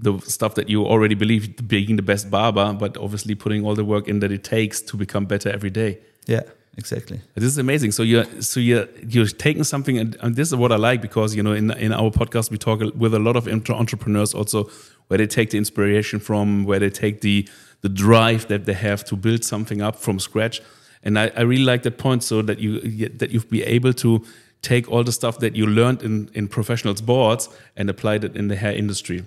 the 0.00 0.18
stuff 0.20 0.54
that 0.54 0.68
you 0.68 0.86
already 0.86 1.14
believe 1.14 1.68
being 1.68 1.96
the 1.96 2.02
best 2.02 2.30
barber, 2.30 2.72
but 2.72 2.96
obviously 2.96 3.34
putting 3.34 3.64
all 3.64 3.74
the 3.74 3.84
work 3.84 4.08
in 4.08 4.20
that 4.20 4.30
it 4.30 4.44
takes 4.44 4.80
to 4.82 4.96
become 4.96 5.26
better 5.26 5.50
every 5.50 5.70
day. 5.70 5.98
Yeah, 6.26 6.42
exactly. 6.76 7.20
This 7.34 7.44
is 7.44 7.58
amazing. 7.58 7.92
So 7.92 8.04
you're 8.04 8.26
so 8.40 8.60
you're 8.60 8.86
you're 9.06 9.26
taking 9.26 9.64
something, 9.64 9.98
and, 9.98 10.16
and 10.20 10.36
this 10.36 10.48
is 10.48 10.54
what 10.54 10.70
I 10.70 10.76
like 10.76 11.02
because 11.02 11.34
you 11.34 11.42
know 11.42 11.52
in 11.52 11.72
in 11.72 11.92
our 11.92 12.10
podcast 12.10 12.50
we 12.50 12.58
talk 12.58 12.80
with 12.94 13.12
a 13.12 13.18
lot 13.18 13.36
of 13.36 13.48
entrepreneurs 13.48 14.34
also 14.34 14.70
where 15.08 15.18
they 15.18 15.26
take 15.26 15.50
the 15.50 15.58
inspiration 15.58 16.20
from, 16.20 16.64
where 16.64 16.78
they 16.78 16.90
take 16.90 17.20
the 17.20 17.48
the 17.80 17.88
drive 17.88 18.46
that 18.48 18.66
they 18.66 18.74
have 18.74 19.04
to 19.04 19.16
build 19.16 19.44
something 19.44 19.82
up 19.82 19.96
from 19.96 20.20
scratch, 20.20 20.60
and 21.02 21.18
I, 21.18 21.32
I 21.36 21.40
really 21.40 21.64
like 21.64 21.82
that 21.82 21.98
point. 21.98 22.22
So 22.22 22.42
that 22.42 22.60
you 22.60 22.80
that 23.18 23.30
you've 23.30 23.50
be 23.50 23.64
able 23.64 23.92
to 23.94 24.24
take 24.62 24.88
all 24.90 25.02
the 25.02 25.12
stuff 25.12 25.38
that 25.38 25.56
you 25.56 25.66
learned 25.66 26.02
in 26.02 26.30
in 26.34 26.46
professional 26.46 26.94
sports 26.94 27.48
and 27.76 27.90
apply 27.90 28.16
it 28.16 28.36
in 28.36 28.48
the 28.48 28.56
hair 28.56 28.72
industry. 28.72 29.24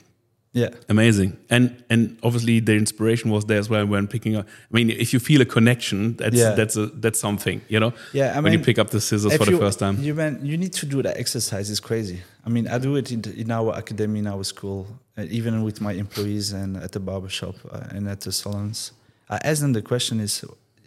Yeah. 0.53 0.69
Amazing, 0.89 1.37
and 1.49 1.81
and 1.89 2.17
obviously 2.23 2.59
the 2.59 2.73
inspiration 2.73 3.31
was 3.31 3.45
there 3.45 3.57
as 3.57 3.69
well 3.69 3.85
when 3.85 4.05
picking 4.07 4.35
up. 4.35 4.45
I 4.69 4.75
mean, 4.75 4.89
if 4.89 5.13
you 5.13 5.19
feel 5.19 5.39
a 5.41 5.45
connection, 5.45 6.17
that's 6.17 6.35
Yeah. 6.35 6.55
that's 6.55 6.75
a 6.75 6.87
that's 6.87 7.19
something, 7.21 7.61
you 7.69 7.79
know. 7.79 7.93
Yeah, 8.11 8.33
I 8.35 8.41
when 8.41 8.51
you 8.51 8.59
mean, 8.59 8.65
pick 8.65 8.77
up 8.77 8.89
the 8.89 8.99
scissors 8.99 9.33
for 9.37 9.45
the 9.45 9.51
you- 9.51 9.59
first 9.59 9.79
time. 9.79 10.01
You 10.03 10.13
man, 10.13 10.39
you 10.43 10.57
need 10.57 10.73
to 10.73 10.85
do 10.85 11.01
that 11.03 11.15
exercise. 11.17 11.69
It's 11.71 11.79
crazy. 11.79 12.19
I 12.45 12.49
mean, 12.49 12.67
I 12.67 12.79
do 12.79 12.97
it 12.97 13.11
in, 13.13 13.21
in 13.37 13.49
our 13.49 13.73
academy, 13.77 14.19
in 14.19 14.27
our 14.27 14.43
school, 14.43 14.87
uh, 15.17 15.23
even 15.29 15.63
with 15.63 15.79
my 15.79 15.93
employees 15.93 16.51
and 16.51 16.75
at 16.75 16.91
the 16.91 16.99
barbershop 16.99 17.55
uh, 17.71 17.95
and 17.95 18.09
at 18.09 18.19
the 18.21 18.31
salons. 18.33 18.91
I 19.29 19.39
ask 19.45 19.61
them 19.61 19.71
the 19.71 19.81
question 19.81 20.19
is, 20.19 20.43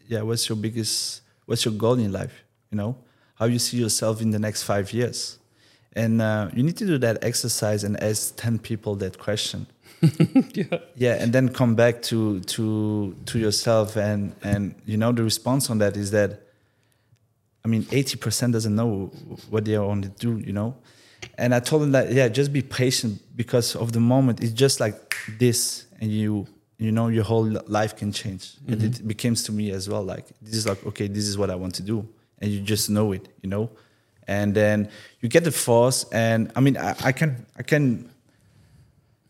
yeah, 0.08 0.20
what's 0.20 0.46
your 0.46 0.56
biggest, 0.56 1.22
what's 1.46 1.64
your 1.64 1.72
goal 1.74 1.94
in 1.98 2.12
life? 2.12 2.44
You 2.70 2.76
know, 2.76 2.96
how 3.36 3.46
you 3.46 3.58
see 3.58 3.78
yourself 3.78 4.20
in 4.20 4.30
the 4.30 4.38
next 4.38 4.64
five 4.64 4.92
years, 4.92 5.38
and 5.96 6.20
uh, 6.20 6.50
you 6.54 6.62
need 6.62 6.76
to 6.78 6.86
do 6.86 6.98
that 6.98 7.22
exercise 7.22 7.84
and 7.84 8.02
ask 8.02 8.36
ten 8.36 8.58
people 8.58 8.94
that 8.96 9.18
question. 9.18 9.66
yeah. 10.54 10.78
yeah 10.96 11.14
and 11.14 11.32
then 11.32 11.48
come 11.48 11.74
back 11.74 12.02
to 12.02 12.40
to 12.40 13.14
to 13.26 13.38
yourself 13.38 13.96
and 13.96 14.34
and 14.42 14.74
you 14.84 14.96
know 14.96 15.12
the 15.12 15.22
response 15.22 15.70
on 15.70 15.78
that 15.78 15.96
is 15.96 16.10
that 16.10 16.42
i 17.64 17.68
mean 17.68 17.84
80% 17.84 18.52
doesn't 18.52 18.74
know 18.74 19.06
what 19.50 19.64
they 19.64 19.78
want 19.78 20.02
to 20.02 20.08
do 20.10 20.38
you 20.44 20.52
know? 20.52 20.76
And 21.38 21.54
i 21.54 21.60
told 21.60 21.82
them 21.82 21.92
that 21.92 22.12
yeah 22.12 22.28
just 22.28 22.52
be 22.52 22.60
patient 22.60 23.20
because 23.34 23.76
of 23.76 23.92
the 23.92 24.00
moment 24.00 24.42
it's 24.42 24.52
just 24.52 24.80
like 24.80 25.16
this 25.38 25.86
and 26.00 26.10
you 26.10 26.46
you 26.78 26.92
know 26.92 27.08
your 27.08 27.24
whole 27.24 27.48
life 27.66 27.96
can 27.96 28.12
change. 28.12 28.56
And 28.66 28.82
it 28.82 29.06
becomes 29.06 29.44
to 29.44 29.52
me 29.52 29.70
as 29.70 29.88
well 29.88 30.02
like 30.02 30.26
this 30.42 30.54
is 30.54 30.66
like 30.66 30.84
okay 30.86 31.08
this 31.08 31.24
is 31.24 31.38
what 31.38 31.50
i 31.50 31.54
want 31.54 31.74
to 31.76 31.82
do. 31.82 32.06
And 32.40 32.50
you 32.50 32.60
just 32.60 32.90
know 32.90 33.12
it 33.12 33.28
you 33.42 33.48
know 33.48 33.70
and 34.26 34.54
then 34.54 34.88
you 35.20 35.28
get 35.28 35.44
the 35.44 35.50
force 35.52 36.04
and 36.12 36.50
i 36.56 36.60
mean 36.60 36.76
i, 36.76 36.94
I 37.04 37.12
can 37.12 37.46
i 37.58 37.62
can 37.62 38.08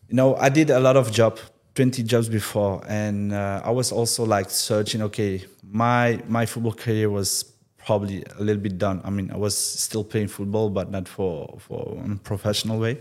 you 0.09 0.17
know 0.17 0.37
i 0.37 0.49
did 0.49 0.71
a 0.71 0.81
lot 0.81 0.97
of 0.97 1.11
job 1.13 1.39
20 1.75 2.05
jobs 2.05 2.29
before. 2.29 2.83
And 2.89 3.33
uh, 3.33 3.63
i 3.65 3.71
was 3.71 3.93
also 3.93 4.25
like 4.25 4.51
searching 4.51 5.03
okay 5.03 5.45
my 5.71 6.21
my 6.29 6.47
football 6.47 6.73
career 6.73 7.11
was 7.11 7.45
probably 7.77 8.25
a 8.39 8.43
little 8.43 8.63
bit 8.63 8.79
done. 8.79 9.01
I 9.05 9.11
mean 9.11 9.31
i 9.31 9.37
was 9.37 9.57
still 9.57 10.05
playing 10.05 10.29
football 10.29 10.71
but 10.71 10.91
not 10.91 11.09
for 11.09 11.57
for 11.59 11.99
a 12.05 12.17
professional 12.17 12.79
way. 12.79 13.01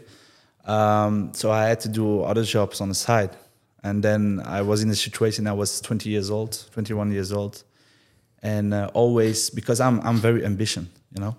Um, 0.65 1.33
so 1.33 1.51
i 1.51 1.65
had 1.65 1.79
to 1.81 1.89
do 1.89 2.21
other 2.21 2.43
jobs 2.43 2.81
on 2.81 2.89
the 2.89 2.95
side. 2.95 3.31
And 3.83 4.03
then 4.03 4.41
i 4.45 4.62
was 4.62 4.81
in 4.81 4.89
a 4.89 4.95
situation 4.95 5.47
i 5.47 5.53
was 5.53 5.81
20 5.81 6.09
years 6.09 6.29
old 6.29 6.65
21 6.71 7.12
years 7.12 7.31
old. 7.31 7.63
And 8.41 8.73
uh, 8.73 8.89
always 8.93 9.50
because 9.50 9.79
I'm 9.79 10.01
I'm 10.01 10.17
very 10.17 10.43
ambitious, 10.45 10.85
you 11.15 11.21
know. 11.21 11.35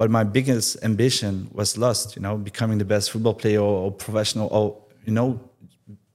But 0.00 0.10
my 0.10 0.24
biggest 0.24 0.82
ambition 0.82 1.50
was 1.52 1.76
lost, 1.76 2.16
you 2.16 2.22
know, 2.22 2.38
becoming 2.38 2.78
the 2.78 2.86
best 2.86 3.10
football 3.10 3.34
player 3.34 3.60
or, 3.60 3.92
professional 3.92 4.48
or 4.50 4.78
you 5.04 5.12
know, 5.12 5.38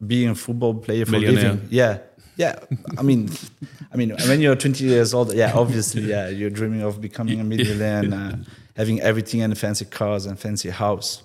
being 0.08 0.30
a 0.30 0.34
football 0.34 0.74
player 0.74 1.06
for 1.06 1.18
a 1.18 1.20
living. 1.20 1.68
Yeah, 1.70 2.00
yeah. 2.36 2.56
I 2.98 3.04
mean, 3.04 3.30
I 3.94 3.96
mean, 3.96 4.10
when 4.28 4.42
you're 4.42 4.56
20 4.56 4.84
years 4.84 5.14
old, 5.14 5.36
yeah, 5.36 5.52
obviously, 5.54 6.02
yeah, 6.02 6.30
you're 6.30 6.50
dreaming 6.50 6.82
of 6.82 7.00
becoming 7.00 7.40
a 7.40 7.44
millionaire 7.44 8.00
and 8.00 8.14
uh, 8.16 8.32
having 8.76 9.02
everything 9.02 9.44
and 9.44 9.56
fancy 9.56 9.86
cars 9.86 10.26
and 10.26 10.40
fancy 10.40 10.72
house. 10.72 11.22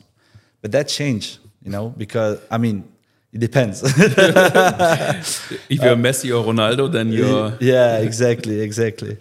But 0.60 0.72
that 0.72 0.86
changed, 0.88 1.38
you 1.62 1.70
know, 1.70 1.94
because 1.96 2.40
I 2.50 2.58
mean, 2.58 2.84
It 3.32 3.40
depends. 3.40 3.82
if 3.86 5.80
you're 5.82 5.96
Messi 5.96 6.30
or 6.36 6.44
Ronaldo, 6.52 6.90
then 6.90 7.12
you're 7.12 7.56
yeah, 7.60 7.98
exactly, 7.98 8.60
exactly. 8.60 9.16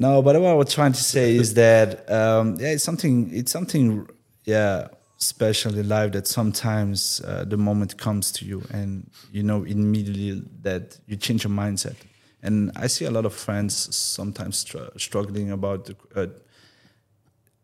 No, 0.00 0.22
but 0.22 0.40
what 0.40 0.50
I 0.50 0.54
was 0.54 0.72
trying 0.72 0.92
to 0.92 1.04
say 1.04 1.36
is 1.36 1.54
that 1.54 2.10
um, 2.10 2.56
yeah, 2.58 2.68
it's 2.68 2.82
something. 2.82 3.30
It's 3.32 3.52
something. 3.52 4.08
Yeah, 4.44 4.88
special 5.18 5.76
in 5.76 5.86
life 5.86 6.12
that 6.12 6.26
sometimes 6.26 7.20
uh, 7.26 7.44
the 7.44 7.56
moment 7.56 7.98
comes 7.98 8.32
to 8.32 8.46
you 8.46 8.62
and 8.72 9.08
you 9.30 9.42
know 9.42 9.64
immediately 9.64 10.42
that 10.62 10.98
you 11.06 11.16
change 11.16 11.44
your 11.44 11.52
mindset. 11.52 11.96
And 12.42 12.72
I 12.74 12.86
see 12.86 13.04
a 13.04 13.10
lot 13.10 13.26
of 13.26 13.34
friends 13.34 13.94
sometimes 13.94 14.56
str- 14.56 14.96
struggling 14.96 15.50
about 15.50 15.84
the, 15.84 15.96
uh, 16.16 16.26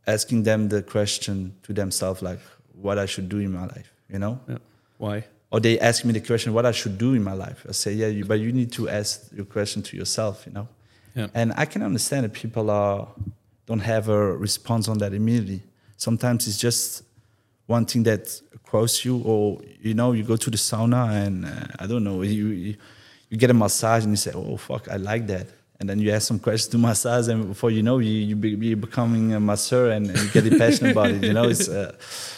asking 0.06 0.42
them 0.42 0.68
the 0.68 0.82
question 0.82 1.54
to 1.62 1.72
themselves 1.72 2.20
like 2.20 2.40
what 2.74 2.98
I 2.98 3.06
should 3.06 3.30
do 3.30 3.38
in 3.38 3.52
my 3.52 3.62
life. 3.62 3.90
You 4.10 4.18
know? 4.18 4.38
Yeah. 4.46 4.58
Why? 4.98 5.24
Or 5.50 5.60
they 5.60 5.80
ask 5.80 6.04
me 6.04 6.12
the 6.12 6.20
question 6.20 6.52
what 6.52 6.66
I 6.66 6.72
should 6.72 6.98
do 6.98 7.14
in 7.14 7.24
my 7.24 7.32
life. 7.32 7.64
I 7.66 7.72
say 7.72 7.94
yeah, 7.94 8.08
you, 8.08 8.26
but 8.26 8.40
you 8.40 8.52
need 8.52 8.72
to 8.72 8.90
ask 8.90 9.32
your 9.32 9.46
question 9.46 9.82
to 9.84 9.96
yourself. 9.96 10.44
You 10.46 10.52
know? 10.52 10.68
Yeah. 11.16 11.28
And 11.34 11.52
I 11.56 11.64
can 11.64 11.82
understand 11.82 12.24
that 12.24 12.34
people 12.34 12.70
are 12.70 13.08
don't 13.66 13.80
have 13.80 14.08
a 14.08 14.36
response 14.36 14.86
on 14.88 14.98
that 14.98 15.12
immediately. 15.12 15.62
Sometimes 15.96 16.46
it's 16.46 16.58
just 16.58 17.02
one 17.66 17.84
thing 17.86 18.04
that 18.04 18.40
cross 18.64 19.04
you, 19.04 19.22
or 19.24 19.60
you 19.80 19.94
know, 19.94 20.12
you 20.12 20.22
go 20.22 20.36
to 20.36 20.50
the 20.50 20.56
sauna 20.56 21.26
and 21.26 21.46
uh, 21.46 21.66
I 21.80 21.86
don't 21.86 22.04
know, 22.04 22.22
you, 22.22 22.48
you 22.48 22.76
you 23.30 23.36
get 23.36 23.50
a 23.50 23.54
massage 23.54 24.04
and 24.04 24.12
you 24.12 24.16
say, 24.16 24.32
"Oh 24.34 24.56
fuck, 24.56 24.88
I 24.88 24.96
like 24.96 25.26
that," 25.28 25.48
and 25.78 25.88
then 25.88 25.98
you 25.98 26.10
ask 26.10 26.26
some 26.28 26.38
questions 26.38 26.70
to 26.72 26.78
massage, 26.78 27.28
and 27.28 27.48
before 27.48 27.70
you 27.70 27.82
know, 27.82 27.98
you 27.98 28.10
you 28.10 28.36
be, 28.36 28.50
you're 28.50 28.76
becoming 28.76 29.34
a 29.34 29.40
masseur 29.40 29.90
and, 29.90 30.08
and 30.10 30.18
you 30.18 30.28
get 30.30 30.58
passionate 30.58 30.92
about 30.92 31.10
it. 31.10 31.22
You 31.22 31.32
know, 31.32 31.44
it's 31.44 31.68
uh, 31.68 31.94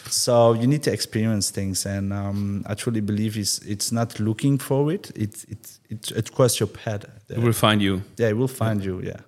so 0.08 0.54
you 0.54 0.66
need 0.66 0.82
to 0.84 0.92
experience 0.92 1.50
things, 1.50 1.86
and 1.86 2.12
um, 2.12 2.64
I 2.66 2.74
truly 2.74 3.00
believe 3.00 3.36
it's 3.36 3.58
it's 3.60 3.92
not 3.92 4.18
looking 4.18 4.58
for 4.58 4.92
it; 4.92 5.10
it 5.14 5.44
it 5.48 5.78
it, 5.88 6.10
it 6.10 6.32
crosses 6.32 6.60
your 6.60 6.68
path. 6.68 7.04
It 7.28 7.38
will 7.38 7.52
find 7.52 7.80
you. 7.80 8.02
Yeah, 8.16 8.28
it 8.28 8.36
will 8.36 8.48
find 8.48 8.84
you. 8.84 9.00
Yeah. 9.02 9.20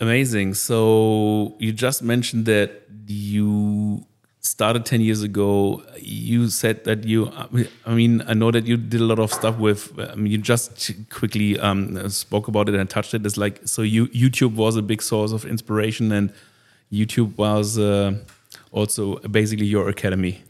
Amazing. 0.00 0.54
So 0.54 1.56
you 1.58 1.72
just 1.72 2.02
mentioned 2.02 2.46
that 2.46 2.82
you 3.06 4.06
started 4.40 4.84
10 4.84 5.00
years 5.00 5.22
ago. 5.22 5.82
You 5.98 6.48
said 6.48 6.84
that 6.84 7.04
you, 7.04 7.30
I 7.84 7.94
mean, 7.94 8.22
I 8.26 8.34
know 8.34 8.50
that 8.50 8.66
you 8.66 8.76
did 8.76 9.00
a 9.00 9.04
lot 9.04 9.18
of 9.18 9.32
stuff 9.32 9.58
with, 9.58 9.98
I 9.98 10.14
mean, 10.14 10.32
you 10.32 10.38
just 10.38 10.92
quickly 11.10 11.58
um, 11.58 12.08
spoke 12.08 12.48
about 12.48 12.68
it 12.68 12.74
and 12.74 12.88
touched 12.88 13.14
it. 13.14 13.26
It's 13.26 13.36
like, 13.36 13.60
so 13.64 13.82
you, 13.82 14.06
YouTube 14.08 14.54
was 14.54 14.76
a 14.76 14.82
big 14.82 15.02
source 15.02 15.32
of 15.32 15.44
inspiration 15.44 16.12
and 16.12 16.32
YouTube 16.92 17.36
was 17.36 17.78
uh, 17.78 18.14
also 18.72 19.18
basically 19.20 19.66
your 19.66 19.88
academy. 19.88 20.42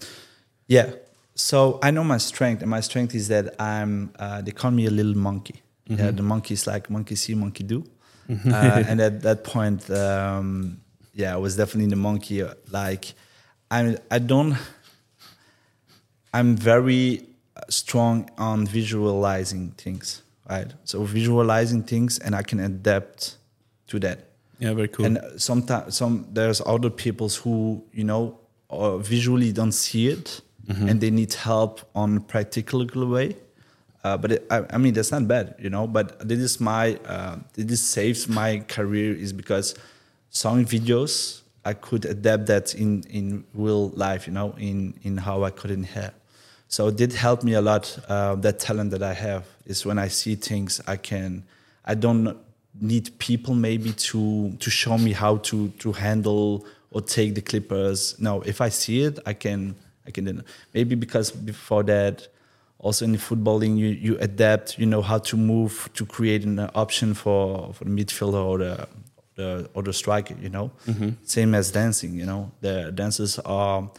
Yeah. 0.66 0.92
So 1.34 1.78
I 1.82 1.90
know 1.90 2.02
my 2.02 2.18
strength, 2.18 2.62
and 2.62 2.70
my 2.70 2.80
strength 2.80 3.14
is 3.14 3.28
that 3.28 3.60
I'm, 3.60 4.12
uh, 4.18 4.42
they 4.42 4.50
call 4.50 4.72
me 4.72 4.86
a 4.86 4.90
little 4.90 5.14
monkey. 5.14 5.62
Mm 5.88 5.96
-hmm. 5.96 6.00
Yeah, 6.00 6.16
the 6.16 6.22
monkey 6.22 6.54
is 6.54 6.66
like 6.66 6.92
monkey 6.92 7.16
see, 7.16 7.34
monkey 7.34 7.64
do. 7.64 7.84
uh, 8.28 8.90
and 8.90 9.00
at 9.00 9.22
that 9.22 9.42
point, 9.42 9.90
um, 9.90 10.80
yeah, 11.14 11.36
I 11.36 11.40
was 11.40 11.56
definitely 11.56 11.90
the 11.90 12.00
monkey. 12.00 12.42
Like, 12.70 13.14
I 13.70 13.96
I 14.10 14.18
don't. 14.18 14.56
I'm 16.32 16.56
very 16.56 17.26
strong 17.68 18.30
on 18.38 18.66
visualizing 18.66 19.72
things, 19.72 20.22
right? 20.48 20.72
So 20.84 21.02
visualizing 21.04 21.82
things, 21.82 22.18
and 22.18 22.34
I 22.34 22.42
can 22.42 22.60
adapt 22.60 23.36
to 23.88 23.98
that. 24.00 24.28
Yeah, 24.58 24.74
very 24.74 24.88
cool. 24.88 25.06
And 25.06 25.18
sometimes, 25.36 25.96
some 25.96 26.26
there's 26.32 26.60
other 26.64 26.90
peoples 26.90 27.36
who 27.36 27.84
you 27.92 28.04
know 28.04 28.38
visually 29.00 29.52
don't 29.52 29.72
see 29.72 30.08
it, 30.08 30.40
mm-hmm. 30.66 30.88
and 30.88 31.00
they 31.00 31.10
need 31.10 31.34
help 31.34 31.80
on 31.94 32.20
practical 32.20 32.84
way. 32.86 33.36
Uh, 34.04 34.16
but 34.16 34.32
it, 34.32 34.46
I, 34.50 34.64
I, 34.70 34.78
mean 34.78 34.94
that's 34.94 35.10
not 35.10 35.26
bad, 35.26 35.56
you 35.58 35.70
know. 35.70 35.86
But 35.86 36.26
this 36.26 36.38
is 36.38 36.60
my 36.60 36.94
uh, 37.04 37.36
this 37.54 37.80
saves 37.80 38.28
my 38.28 38.60
career 38.60 39.14
is 39.14 39.32
because 39.32 39.74
song 40.30 40.64
videos 40.64 41.42
I 41.68 41.74
could 41.74 42.04
adapt 42.06 42.46
that 42.46 42.74
in 42.74 43.02
in 43.10 43.44
real 43.52 43.90
life, 43.90 44.26
you 44.26 44.32
know, 44.32 44.54
in 44.58 44.94
in 45.02 45.18
how 45.18 45.44
I 45.44 45.52
in 45.64 45.84
hair. 45.84 46.12
So 46.68 46.88
it 46.88 46.96
did 46.96 47.12
help 47.12 47.42
me 47.42 47.52
a 47.52 47.60
lot. 47.60 47.84
Uh, 48.08 48.36
that 48.36 48.58
talent 48.58 48.90
that 48.92 49.02
I 49.02 49.12
have 49.12 49.44
is 49.66 49.84
when 49.84 49.98
I 49.98 50.08
see 50.08 50.34
things, 50.34 50.80
I 50.86 50.96
can. 50.96 51.44
I 51.84 51.94
don't 51.94 52.36
need 52.80 53.18
people 53.18 53.54
maybe 53.54 53.92
to 54.10 54.52
to 54.58 54.70
show 54.70 54.96
me 54.96 55.12
how 55.12 55.36
to 55.48 55.68
to 55.82 55.92
handle 55.92 56.64
or 56.90 57.02
take 57.02 57.34
the 57.34 57.42
clippers. 57.42 58.18
No, 58.18 58.40
if 58.42 58.60
I 58.60 58.70
see 58.70 59.02
it, 59.02 59.18
I 59.26 59.34
can. 59.34 59.74
I 60.06 60.10
can. 60.10 60.44
Maybe 60.72 60.94
because 60.94 61.30
before 61.30 61.82
that 61.84 62.28
also 62.78 63.04
in 63.04 63.16
footballing 63.16 63.76
you, 63.76 63.88
you 63.88 64.16
adapt 64.20 64.78
you 64.78 64.86
know 64.86 65.02
how 65.02 65.18
to 65.18 65.36
move 65.36 65.90
to 65.94 66.06
create 66.06 66.44
an 66.44 66.58
option 66.74 67.12
for, 67.12 67.74
for 67.74 67.84
the 67.84 67.90
midfielder 67.90 68.44
or 68.50 68.58
the, 68.58 68.88
the 69.38 69.70
or 69.72 69.82
the 69.82 69.92
striker 69.92 70.34
you 70.40 70.50
know? 70.50 70.70
Mm-hmm. 70.86 71.10
same 71.22 71.54
as 71.54 71.70
dancing 71.70 72.12
you 72.14 72.26
know? 72.26 72.50
The 72.60 72.92
dancers 72.92 73.38
are 73.38 73.90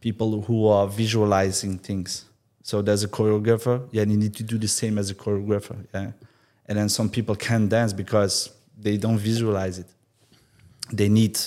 people 0.00 0.42
who 0.42 0.66
are 0.68 0.86
visualizing 0.86 1.78
things. 1.78 2.24
So 2.62 2.82
there's 2.82 3.04
a 3.04 3.08
choreographer 3.08 3.76
yeah 3.92 4.02
and 4.02 4.10
you 4.12 4.18
need 4.18 4.34
to 4.34 4.42
do 4.42 4.58
the 4.58 4.68
same 4.68 4.98
as 4.98 5.10
a 5.10 5.14
choreographer 5.14 5.76
yeah? 5.94 6.10
And 6.66 6.76
then 6.78 6.88
some 6.90 7.08
people 7.08 7.34
can't 7.34 7.68
dance 7.70 7.92
because 7.94 8.50
they 8.78 8.98
don't 8.98 9.18
visualize 9.18 9.78
it. 9.78 9.86
They 10.92 11.08
need 11.08 11.38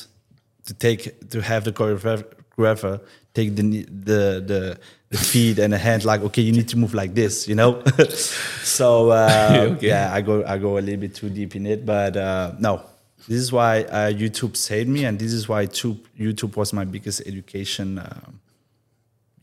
to 0.65 0.73
take 0.73 1.29
to 1.29 1.41
have 1.41 1.63
the 1.65 1.73
choreographer 1.73 3.01
take 3.33 3.55
the 3.55 3.63
the 4.09 4.21
the 4.51 4.79
the 5.09 5.17
feet 5.17 5.59
and 5.59 5.73
the 5.73 5.77
hand 5.77 6.05
like 6.05 6.21
okay 6.21 6.41
you 6.41 6.53
need 6.53 6.67
to 6.69 6.77
move 6.77 6.93
like 6.93 7.13
this 7.13 7.47
you 7.47 7.55
know? 7.55 7.83
So 8.63 9.11
uh, 9.11 9.67
okay. 9.75 9.87
yeah 9.87 10.13
i 10.13 10.21
go 10.21 10.45
i 10.45 10.57
go 10.57 10.77
a 10.77 10.81
little 10.85 11.01
bit 11.01 11.13
too 11.15 11.29
deep 11.29 11.55
in 11.55 11.65
it 11.65 11.85
but 11.85 12.15
uh, 12.15 12.53
no 12.59 12.81
this 13.27 13.39
is 13.39 13.51
why 13.51 13.81
uh, 13.83 14.11
youtube 14.11 14.55
saved 14.55 14.89
me 14.89 15.05
and 15.05 15.19
this 15.19 15.33
is 15.33 15.47
why 15.47 15.65
youtube 15.65 16.55
was 16.55 16.73
my 16.73 16.85
biggest 16.85 17.21
education 17.25 17.99
uh, 17.99 18.29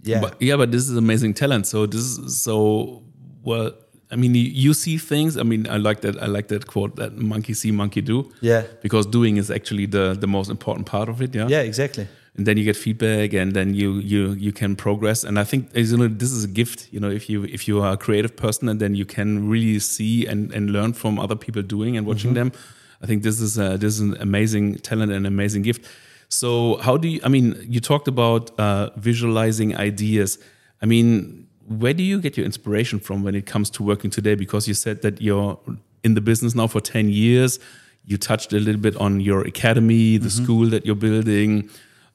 yeah 0.03 0.21
but, 0.21 0.41
yeah 0.41 0.57
but 0.57 0.71
this 0.71 0.89
is 0.89 0.97
amazing 0.97 1.35
talent 1.35 1.67
so 1.67 1.87
this 1.87 2.01
is 2.01 2.41
so 2.41 3.03
well 3.43 3.73
I 4.11 4.17
mean, 4.17 4.35
you 4.35 4.73
see 4.73 4.97
things. 4.97 5.37
I 5.37 5.43
mean, 5.43 5.69
I 5.69 5.77
like 5.77 6.01
that. 6.01 6.17
I 6.23 6.25
like 6.25 6.49
that 6.49 6.67
quote 6.67 6.97
that 6.97 7.19
monkey 7.19 7.53
see, 7.53 7.71
monkey 7.71 8.01
do. 8.01 8.33
Yeah. 8.41 8.63
Because 8.81 9.05
doing 9.05 9.37
is 9.37 9.51
actually 9.51 9.85
the 9.85 10.17
the 10.19 10.27
most 10.27 10.49
important 10.49 10.87
part 10.87 11.11
of 11.11 11.21
it. 11.21 11.35
Yeah. 11.35 11.47
Yeah, 11.47 11.61
exactly 11.61 12.09
and 12.39 12.47
then 12.47 12.57
you 12.57 12.65
get 12.65 12.77
feedback 12.77 13.35
and 13.35 13.53
then 13.53 13.75
you 13.75 13.95
you 13.95 14.31
you 14.33 14.53
can 14.53 14.77
progress 14.77 15.25
and 15.25 15.39
i 15.39 15.45
think 15.45 15.69
you 15.75 15.97
know 15.97 16.09
this 16.09 16.31
is 16.31 16.45
a 16.45 16.49
gift 16.49 16.89
you 16.93 17.01
know 17.01 17.11
if 17.11 17.29
you 17.29 17.45
if 17.45 17.69
you 17.69 17.83
are 17.83 17.93
a 17.93 17.97
creative 17.97 18.37
person 18.37 18.69
and 18.69 18.81
then 18.81 18.95
you 18.95 19.05
can 19.05 19.49
really 19.49 19.79
see 19.79 20.25
and 20.25 20.53
and 20.53 20.71
learn 20.71 20.93
from 20.93 21.19
other 21.19 21.35
people 21.35 21.61
doing 21.61 21.97
and 21.97 22.07
watching 22.07 22.31
mm 22.31 22.37
-hmm. 22.37 22.51
them 22.51 22.61
i 23.03 23.07
think 23.07 23.23
this 23.23 23.41
is 23.41 23.59
a, 23.59 23.77
this 23.79 23.95
is 23.95 24.01
an 24.01 24.17
amazing 24.21 24.77
talent 24.77 25.13
and 25.13 25.27
amazing 25.27 25.63
gift. 25.63 25.87
So 26.31 26.77
how 26.77 26.97
do 26.99 27.09
you 27.09 27.21
i 27.25 27.29
mean 27.29 27.57
you 27.69 27.81
talked 27.81 28.09
about 28.09 28.59
uh, 28.59 28.91
visualizing 28.97 29.77
ideas. 29.77 30.39
I 30.83 30.87
mean 30.87 31.49
where 31.69 31.93
do 31.93 32.03
you 32.03 32.21
get 32.21 32.37
your 32.37 32.47
inspiration 32.47 32.99
from 32.99 33.23
when 33.23 33.35
it 33.35 33.47
comes 33.47 33.71
to 33.71 33.83
working 33.83 34.11
today? 34.11 34.35
Because 34.35 34.67
you 34.67 34.75
said 34.75 35.03
that 35.03 35.21
you're 35.21 35.59
in 36.03 36.15
the 36.15 36.21
business 36.21 36.55
now 36.55 36.67
for 36.67 36.81
10 36.81 37.11
years. 37.11 37.59
You 38.07 38.17
touched 38.17 38.53
a 38.53 38.59
little 38.59 38.81
bit 38.81 38.97
on 38.97 39.21
your 39.21 39.43
academy 39.43 40.17
the 40.17 40.25
mm 40.25 40.31
-hmm. 40.31 40.45
school 40.45 40.71
that 40.71 40.85
you're 40.87 41.01
building. 41.09 41.69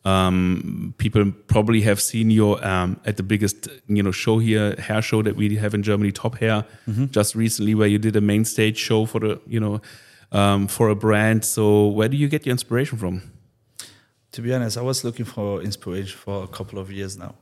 Um, 0.05 0.93
people 0.97 1.31
probably 1.47 1.81
have 1.81 2.01
seen 2.01 2.29
you 2.29 2.57
um, 2.61 2.99
at 3.05 3.15
the 3.15 3.23
biggest, 3.23 3.69
you 3.87 4.01
know, 4.03 4.11
show 4.11 4.39
here, 4.39 4.75
hair 4.77 5.01
show 5.01 5.23
that 5.23 5.35
we 5.35 5.55
have 5.55 5.73
in 5.73 5.83
Germany, 5.83 6.11
Top 6.11 6.39
Hair, 6.39 6.65
mm-hmm. 6.87 7.05
just 7.11 7.35
recently, 7.35 7.73
where 7.73 7.87
you 7.87 7.99
did 7.99 8.15
a 8.15 8.21
main 8.21 8.45
stage 8.45 8.77
show 8.77 9.05
for 9.05 9.19
the, 9.21 9.39
you 9.47 9.59
know, 9.59 9.79
um, 10.33 10.67
for 10.67 10.89
a 10.89 10.95
brand. 10.95 11.45
So, 11.45 11.87
where 11.87 12.09
do 12.09 12.17
you 12.17 12.27
get 12.27 12.45
your 12.45 12.51
inspiration 12.51 12.97
from? 12.97 13.31
To 14.33 14.41
be 14.41 14.53
honest, 14.53 14.77
I 14.77 14.81
was 14.81 15.03
looking 15.03 15.25
for 15.25 15.61
inspiration 15.61 16.17
for 16.17 16.43
a 16.43 16.47
couple 16.47 16.79
of 16.79 16.91
years 16.91 17.17
now, 17.17 17.35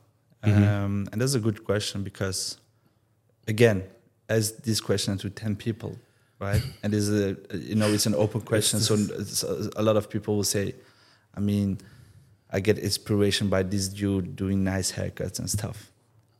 mm-hmm. 0.44 0.62
Um, 0.62 1.08
and 1.10 1.20
that's 1.20 1.34
a 1.34 1.40
good 1.40 1.64
question 1.64 2.04
because, 2.04 2.58
again, 3.48 3.82
as 4.28 4.52
this 4.58 4.80
question 4.80 5.18
to 5.18 5.30
ten 5.30 5.56
people, 5.56 5.98
right, 6.38 6.62
and 6.84 6.94
is 6.94 7.10
a, 7.10 7.36
you 7.54 7.74
know, 7.74 7.88
it's 7.88 8.06
an 8.06 8.14
open 8.14 8.42
question, 8.42 8.78
so 8.88 8.94
a 9.74 9.82
lot 9.82 9.96
of 9.96 10.08
people 10.08 10.36
will 10.36 10.44
say, 10.44 10.74
I 11.34 11.40
mean 11.40 11.78
I 12.52 12.60
get 12.60 12.78
inspiration 12.78 13.48
by 13.48 13.62
this 13.62 13.88
dude 13.88 14.36
doing 14.36 14.62
nice 14.62 14.92
haircuts 14.92 15.38
and 15.38 15.48
stuff. 15.48 15.90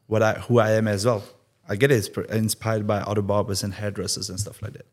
What 0.07 0.23
I 0.23 0.35
who 0.35 0.59
I 0.59 0.73
am 0.73 0.87
as 0.87 1.07
well. 1.07 1.25
I 1.69 1.77
get 1.77 1.91
inspired 1.91 2.87
by 2.87 2.99
other 2.99 3.23
barbers 3.23 3.63
and 3.63 3.73
hairdressers 3.73 4.29
and 4.29 4.39
stuff 4.39 4.61
like 4.61 4.75
that. 4.75 4.87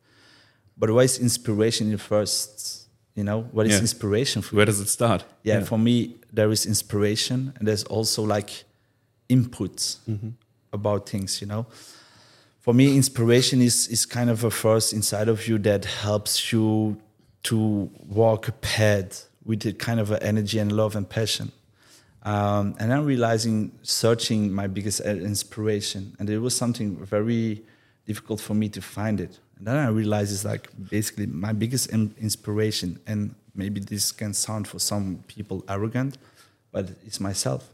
But 0.80 0.90
what 0.92 1.06
is 1.06 1.20
inspiration 1.20 1.92
in 1.92 1.98
first? 1.98 2.88
You 3.16 3.26
know, 3.26 3.42
what 3.52 3.66
is 3.66 3.74
yeah. 3.74 3.82
inspiration 3.82 4.42
for 4.42 4.56
Where 4.56 4.66
does 4.66 4.80
it 4.80 4.88
start? 4.88 5.26
Yeah, 5.44 5.60
yeah, 5.60 5.66
for 5.66 5.78
me, 5.78 6.16
there 6.32 6.50
is 6.52 6.66
inspiration 6.66 7.54
and 7.58 7.68
there's 7.68 7.84
also 7.84 8.24
like 8.24 8.64
inputs 9.30 9.98
mm-hmm. 10.08 10.30
about 10.72 11.10
things, 11.10 11.42
you 11.42 11.48
know. 11.48 11.66
For 12.62 12.74
me, 12.74 12.96
inspiration 12.96 13.62
is 13.62 13.88
is 13.88 14.06
kind 14.06 14.30
of 14.30 14.44
a 14.46 14.52
force 14.52 14.94
inside 14.94 15.28
of 15.28 15.48
you 15.48 15.58
that 15.60 15.84
helps 15.86 16.54
you 16.54 16.98
to 17.44 17.90
walk 18.08 18.48
a 18.48 18.52
path 18.54 19.28
with 19.44 19.66
a 19.66 19.74
kind 19.74 20.00
of 20.00 20.12
energy 20.22 20.60
and 20.60 20.72
love 20.72 20.96
and 20.96 21.10
passion. 21.10 21.52
Um, 22.24 22.76
and 22.80 22.94
I'm 22.94 23.06
realizing, 23.06 23.72
searching 23.82 24.52
my 24.54 24.68
biggest 24.68 25.02
uh, 25.02 25.10
inspiration, 25.10 26.16
and 26.20 26.30
it 26.30 26.40
was 26.40 26.56
something 26.56 26.98
very 27.06 27.64
difficult 28.06 28.42
for 28.42 28.54
me 28.54 28.70
to 28.70 28.82
find 28.82 29.20
it. 29.22 29.40
And 29.60 29.68
then 29.68 29.76
I 29.76 29.90
realized 29.90 30.34
it's 30.34 30.46
like 30.46 30.70
basically 30.90 31.28
my 31.28 31.54
biggest 31.54 31.92
in- 31.92 32.16
inspiration, 32.20 33.00
and 33.06 33.36
maybe 33.54 33.80
this 33.80 34.12
can 34.12 34.34
sound 34.34 34.68
for 34.68 34.80
some 34.80 35.24
people 35.28 35.64
arrogant, 35.68 36.18
but 36.72 36.90
it's 37.06 37.20
myself. 37.20 37.70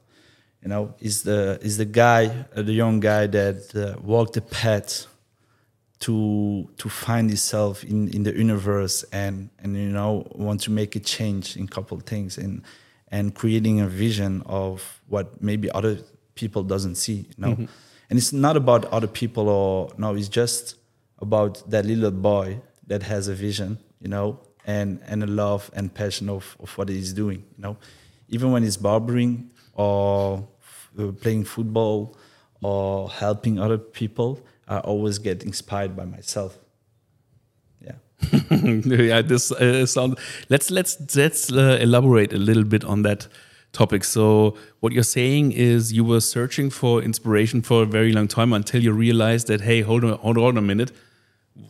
You 0.64 0.70
know, 0.70 0.96
is 1.00 1.22
the 1.22 1.60
is 1.62 1.78
the 1.78 1.86
guy, 1.86 2.46
uh, 2.56 2.64
the 2.64 2.74
young 2.74 3.00
guy 3.00 3.28
that 3.28 3.76
uh, 3.76 4.02
walked 4.02 4.34
the 4.34 4.42
path 4.42 5.06
to 6.00 6.70
to 6.78 6.90
find 6.90 7.30
himself 7.30 7.84
in 7.84 8.10
in 8.10 8.24
the 8.24 8.36
universe 8.36 9.04
and 9.12 9.50
and 9.60 9.78
you 9.78 9.90
know 9.90 10.28
want 10.36 10.62
to 10.62 10.72
make 10.72 10.96
a 10.96 11.00
change 11.00 11.56
in 11.56 11.68
couple 11.68 12.00
things 12.00 12.38
and 12.38 12.64
and 13.10 13.34
creating 13.34 13.80
a 13.80 13.88
vision 13.88 14.44
of 14.46 15.02
what 15.08 15.42
maybe 15.42 15.72
other 15.72 15.98
people 16.34 16.64
doesn't 16.64 16.96
see 16.96 17.14
you 17.30 17.36
know 17.38 17.52
mm-hmm. 17.52 17.66
and 18.10 18.20
it's 18.20 18.34
not 18.34 18.58
about 18.58 18.86
other 18.86 19.08
people 19.08 19.48
or 19.48 19.90
no 19.98 20.16
it's 20.16 20.28
just 20.28 20.76
about 21.20 21.70
that 21.70 21.86
little 21.86 22.12
boy 22.12 22.60
that 22.88 23.04
has 23.04 23.28
a 23.28 23.34
vision 23.34 23.78
you 24.02 24.08
know 24.08 24.40
and 24.66 25.02
and 25.08 25.24
a 25.24 25.28
love 25.28 25.72
and 25.74 25.94
passion 25.94 26.30
of, 26.30 26.56
of 26.60 26.78
what 26.78 26.90
he's 26.90 27.14
doing 27.14 27.44
you 27.58 27.62
know 27.62 27.78
even 28.30 28.52
when 28.52 28.64
he's 28.64 28.78
barbering 28.78 29.50
or 29.74 30.48
playing 31.22 31.44
football 31.44 32.16
or 32.62 33.10
helping 33.10 33.60
other 33.60 33.78
people 33.78 34.40
I 34.68 34.80
always 34.80 35.20
get 35.20 35.44
inspired 35.44 35.96
by 35.96 36.06
myself. 36.06 36.58
Yeah. 37.82 37.96
yeah. 38.52 39.22
This 39.22 39.52
uh, 39.52 39.86
sound. 39.86 40.18
Let's 40.50 40.72
let's 40.72 41.16
let's 41.16 41.52
uh, 41.52 41.78
elaborate 41.80 42.34
a 42.34 42.38
little 42.38 42.64
bit 42.64 42.84
on 42.84 43.04
that 43.04 43.28
topic. 43.74 44.04
So 44.04 44.56
what 44.80 44.94
you're 44.94 45.04
saying 45.04 45.52
is 45.52 45.94
you 45.94 46.04
were 46.04 46.22
searching 46.22 46.70
for 46.70 47.02
inspiration 47.02 47.62
for 47.62 47.84
a 47.84 47.86
very 47.86 48.12
long 48.12 48.28
time 48.28 48.54
until 48.54 48.82
you 48.82 48.92
realized 48.92 49.48
that 49.48 49.62
hey, 49.62 49.82
hold 49.82 50.04
on, 50.04 50.18
hold 50.18 50.38
on 50.38 50.58
a 50.58 50.62
minute. 50.62 50.92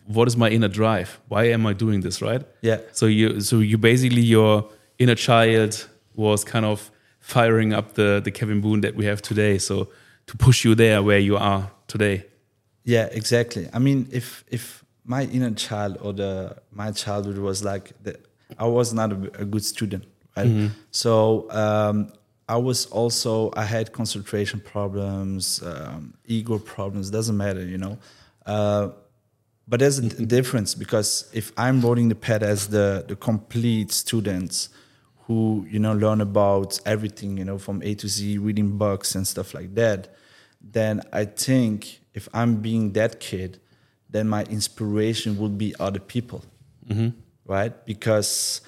What 0.05 0.27
is 0.27 0.35
my 0.35 0.49
inner 0.49 0.67
drive? 0.67 1.19
Why 1.27 1.45
am 1.45 1.65
I 1.65 1.73
doing 1.73 2.01
this? 2.01 2.21
Right? 2.21 2.43
Yeah. 2.61 2.79
So 2.91 3.05
you 3.05 3.41
so 3.41 3.59
you 3.59 3.77
basically 3.77 4.21
your 4.21 4.69
inner 4.97 5.15
child 5.15 5.87
was 6.15 6.43
kind 6.43 6.65
of 6.65 6.91
firing 7.19 7.73
up 7.73 7.93
the 7.93 8.21
the 8.23 8.31
Kevin 8.31 8.61
Boon 8.61 8.81
that 8.81 8.95
we 8.95 9.05
have 9.05 9.21
today. 9.21 9.57
So 9.57 9.89
to 10.27 10.37
push 10.37 10.65
you 10.65 10.75
there 10.75 11.03
where 11.03 11.19
you 11.19 11.37
are 11.37 11.71
today. 11.87 12.25
Yeah, 12.83 13.07
exactly. 13.11 13.67
I 13.73 13.79
mean, 13.79 14.07
if 14.11 14.43
if 14.49 14.83
my 15.03 15.23
inner 15.23 15.51
child 15.51 15.97
or 16.01 16.13
the 16.13 16.57
my 16.71 16.91
childhood 16.91 17.37
was 17.37 17.63
like 17.63 17.91
the, 18.03 18.19
I 18.57 18.65
was 18.65 18.93
not 18.93 19.11
a, 19.11 19.41
a 19.41 19.45
good 19.45 19.63
student, 19.63 20.05
right? 20.35 20.47
Mm-hmm. 20.47 20.67
So 20.91 21.49
um, 21.51 22.11
I 22.47 22.57
was 22.57 22.85
also 22.87 23.51
I 23.55 23.63
had 23.63 23.91
concentration 23.91 24.59
problems, 24.59 25.63
um, 25.63 26.13
ego 26.25 26.59
problems. 26.59 27.09
Doesn't 27.09 27.37
matter, 27.37 27.63
you 27.65 27.77
know. 27.77 27.97
Uh, 28.45 28.89
but 29.67 29.79
there's 29.79 29.97
a 29.99 30.25
difference 30.25 30.75
because 30.75 31.29
if 31.33 31.51
I'm 31.57 31.81
rolling 31.81 32.09
the 32.09 32.15
pad 32.15 32.43
as 32.43 32.67
the 32.67 33.03
the 33.07 33.15
complete 33.15 33.91
students 33.91 34.69
who 35.25 35.65
you 35.69 35.79
know 35.79 35.93
learn 35.93 36.21
about 36.21 36.79
everything, 36.85 37.37
you 37.37 37.45
know, 37.45 37.57
from 37.57 37.81
A 37.83 37.95
to 37.95 38.07
Z, 38.07 38.37
reading 38.37 38.77
books 38.77 39.15
and 39.15 39.27
stuff 39.27 39.53
like 39.53 39.73
that, 39.75 40.13
then 40.61 41.01
I 41.11 41.25
think 41.25 42.01
if 42.13 42.29
I'm 42.33 42.57
being 42.57 42.93
that 42.93 43.19
kid, 43.19 43.59
then 44.09 44.27
my 44.27 44.43
inspiration 44.45 45.37
would 45.37 45.57
be 45.57 45.75
other 45.79 45.99
people, 45.99 46.43
mm-hmm. 46.87 47.09
right? 47.45 47.85
Because, 47.85 48.61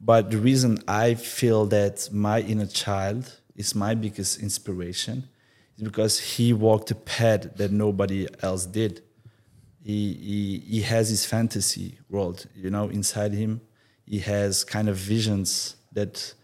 but 0.00 0.30
the 0.30 0.38
reason 0.38 0.78
I 0.88 1.14
feel 1.14 1.66
that 1.66 2.08
my 2.12 2.40
inner 2.40 2.66
child 2.66 3.40
is 3.54 3.74
my 3.74 3.94
biggest 3.94 4.40
inspiration 4.40 5.28
is 5.76 5.82
because 5.82 6.18
he 6.18 6.52
walked 6.52 6.90
a 6.90 6.94
path 6.94 7.56
that 7.56 7.72
nobody 7.72 8.26
else 8.42 8.66
did. 8.66 9.02
He, 9.84 10.14
he, 10.14 10.62
he 10.66 10.80
has 10.82 11.10
his 11.10 11.26
fantasy 11.26 11.98
world, 12.08 12.46
you 12.56 12.70
know, 12.70 12.88
inside 12.88 13.34
him. 13.34 13.60
He 14.06 14.18
has 14.20 14.64
kind 14.64 14.88
of 14.88 14.96
visions 14.96 15.76
that 15.92 16.34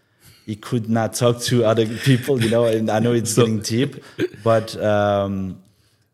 he 0.45 0.55
could 0.55 0.89
not 0.89 1.15
talk 1.15 1.39
to 1.41 1.65
other 1.65 1.87
people, 1.87 2.41
you 2.41 2.49
know. 2.49 2.65
And 2.65 2.89
I 2.89 2.99
know 2.99 3.13
it's 3.13 3.33
so, 3.35 3.45
getting 3.45 3.61
deep, 3.61 4.03
but 4.43 4.75
um, 4.81 5.61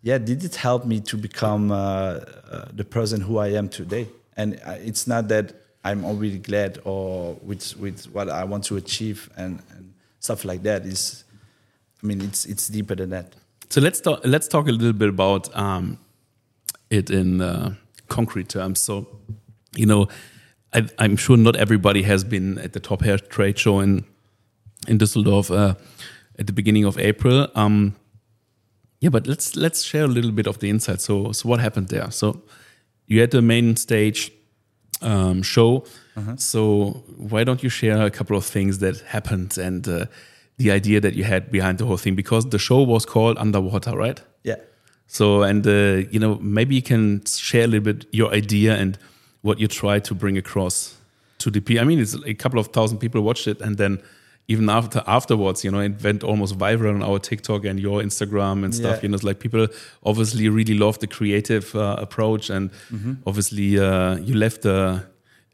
yeah, 0.01 0.17
did 0.17 0.43
it 0.43 0.55
help 0.55 0.85
me 0.85 1.01
to 1.01 1.17
become 1.17 1.71
uh, 1.71 1.75
uh, 1.75 2.65
the 2.73 2.85
person 2.85 3.19
who 3.19 3.39
I 3.39 3.49
am 3.49 3.67
today? 3.67 4.07
And 4.37 4.61
it's 4.65 5.07
not 5.07 5.27
that 5.27 5.53
I'm 5.83 6.05
already 6.05 6.37
glad 6.37 6.79
or 6.85 7.33
with 7.41 7.75
with 7.77 8.05
what 8.13 8.29
I 8.29 8.43
want 8.43 8.63
to 8.65 8.77
achieve 8.77 9.29
and, 9.35 9.61
and 9.75 9.93
stuff 10.19 10.45
like 10.45 10.63
that. 10.63 10.85
Is 10.85 11.25
I 12.01 12.07
mean, 12.07 12.21
it's 12.21 12.45
it's 12.45 12.67
deeper 12.67 12.95
than 12.95 13.09
that. 13.09 13.33
So 13.69 13.81
let's 13.81 13.99
talk. 13.99 14.21
Let's 14.23 14.47
talk 14.47 14.67
a 14.67 14.71
little 14.71 14.93
bit 14.93 15.09
about 15.09 15.53
um, 15.55 15.97
it 16.89 17.09
in 17.09 17.41
uh, 17.41 17.73
concrete 18.07 18.49
terms. 18.49 18.79
So, 18.79 19.07
you 19.75 19.85
know, 19.85 20.07
I, 20.73 20.87
am 20.99 21.15
sure 21.15 21.37
not 21.37 21.55
everybody 21.55 22.03
has 22.03 22.23
been 22.23 22.57
at 22.59 22.73
the 22.73 22.79
Top 22.79 23.01
Hair 23.01 23.19
Trade 23.19 23.57
Show 23.57 23.79
in 23.79 24.05
in 24.87 24.97
Düsseldorf 24.97 25.49
uh, 25.49 25.75
at 26.39 26.47
the 26.47 26.53
beginning 26.53 26.85
of 26.85 26.97
April. 26.97 27.47
Um, 27.55 27.95
yeah, 28.99 29.09
but 29.09 29.27
let's 29.27 29.55
let's 29.55 29.83
share 29.83 30.05
a 30.05 30.07
little 30.07 30.31
bit 30.31 30.47
of 30.47 30.59
the 30.59 30.69
insight. 30.69 31.01
So 31.01 31.31
so 31.31 31.49
what 31.49 31.59
happened 31.59 31.89
there? 31.89 32.11
So 32.11 32.41
you 33.07 33.21
had 33.21 33.31
the 33.31 33.41
main 33.41 33.75
stage 33.75 34.31
um, 35.01 35.43
show. 35.43 35.85
Uh-huh. 36.15 36.35
So 36.37 37.03
why 37.17 37.43
don't 37.43 37.63
you 37.63 37.69
share 37.69 38.05
a 38.05 38.09
couple 38.09 38.35
of 38.37 38.45
things 38.45 38.79
that 38.79 39.01
happened 39.01 39.57
and 39.57 39.87
uh, 39.87 40.05
the 40.57 40.71
idea 40.71 40.99
that 40.99 41.13
you 41.13 41.23
had 41.23 41.51
behind 41.51 41.77
the 41.77 41.85
whole 41.85 41.97
thing? 41.97 42.15
Because 42.15 42.45
the 42.49 42.59
show 42.59 42.81
was 42.81 43.05
called 43.05 43.37
Underwater, 43.37 43.95
right? 43.95 44.21
Yeah. 44.43 44.55
So 45.07 45.43
and 45.43 45.65
uh, 45.65 46.07
you 46.11 46.19
know 46.19 46.35
maybe 46.35 46.75
you 46.75 46.81
can 46.81 47.25
share 47.25 47.63
a 47.63 47.67
little 47.67 47.93
bit 47.93 48.05
your 48.11 48.33
idea 48.33 48.75
and 48.75 48.97
what 49.41 49.59
you 49.59 49.67
try 49.67 49.99
to 49.99 50.13
bring 50.13 50.37
across 50.37 50.97
to 51.39 51.49
the 51.49 51.61
people. 51.61 51.81
I 51.81 51.85
mean, 51.85 51.99
it's 51.99 52.15
a 52.25 52.33
couple 52.33 52.59
of 52.59 52.67
thousand 52.67 52.99
people 52.99 53.21
watched 53.21 53.47
it, 53.47 53.61
and 53.61 53.77
then 53.77 54.01
even 54.47 54.69
after 54.69 55.03
afterwards, 55.07 55.63
you 55.63 55.71
know, 55.71 55.79
it 55.79 56.01
went 56.03 56.23
almost 56.23 56.57
viral 56.57 56.95
on 56.95 57.03
our 57.03 57.19
TikTok 57.19 57.65
and 57.65 57.79
your 57.79 58.01
Instagram 58.01 58.63
and 58.63 58.73
stuff. 58.73 58.97
Yeah. 58.97 59.01
You 59.03 59.09
know, 59.09 59.15
it's 59.15 59.23
like 59.23 59.39
people 59.39 59.67
obviously 60.05 60.49
really 60.49 60.77
love 60.77 60.99
the 60.99 61.07
creative 61.07 61.75
uh, 61.75 61.95
approach, 61.99 62.49
and 62.49 62.71
mm-hmm. 62.91 63.13
obviously 63.25 63.79
uh, 63.79 64.17
you 64.17 64.35
left 64.35 64.65
a, 64.65 65.05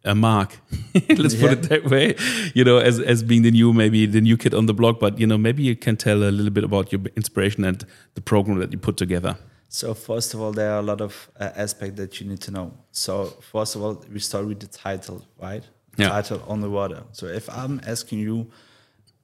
a 0.06 0.16
mark. 0.16 0.60
Let's 1.10 1.36
yeah. 1.36 1.42
put 1.42 1.52
it 1.52 1.62
that 1.70 1.86
way. 1.86 2.16
You 2.54 2.63
know, 2.63 2.78
as 2.78 3.00
as 3.00 3.24
being 3.24 3.44
the 3.44 3.52
new 3.52 3.74
maybe 3.74 4.06
the 4.06 4.22
new 4.22 4.38
kid 4.38 4.54
on 4.54 4.66
the 4.66 4.74
block, 4.74 5.00
but 5.00 5.20
you 5.20 5.28
know, 5.28 5.38
maybe 5.38 5.63
you 5.63 5.76
can 5.76 5.98
tell 5.98 6.24
a 6.24 6.32
little 6.32 6.52
bit 6.52 6.63
about 6.63 6.92
your 6.92 7.02
inspiration 7.16 7.63
and 7.66 7.86
the 8.16 8.22
program 8.22 8.60
that 8.60 8.72
you 8.72 8.78
put 8.78 8.98
together. 8.98 9.38
So 9.70 9.94
first 9.96 10.34
of 10.34 10.42
all, 10.42 10.52
there 10.52 10.72
are 10.74 10.80
a 10.80 10.84
lot 10.84 11.02
of 11.02 11.32
uh, 11.39 11.50
aspects 11.56 11.98
that 11.98 12.22
you 12.22 12.28
need 12.28 12.42
to 12.42 12.52
know. 12.52 12.74
So 12.92 13.26
first 13.52 13.76
of 13.76 13.82
all, 13.82 14.04
we 14.12 14.20
start 14.20 14.46
with 14.46 14.60
the 14.60 14.68
title, 14.68 15.26
right? 15.42 15.63
Yeah. 15.98 16.10
Title 16.10 16.44
on 16.48 16.62
the 16.62 16.70
water. 16.70 17.04
So 17.12 17.26
if 17.26 17.50
I'm 17.50 17.82
asking 17.86 18.20
you 18.20 18.52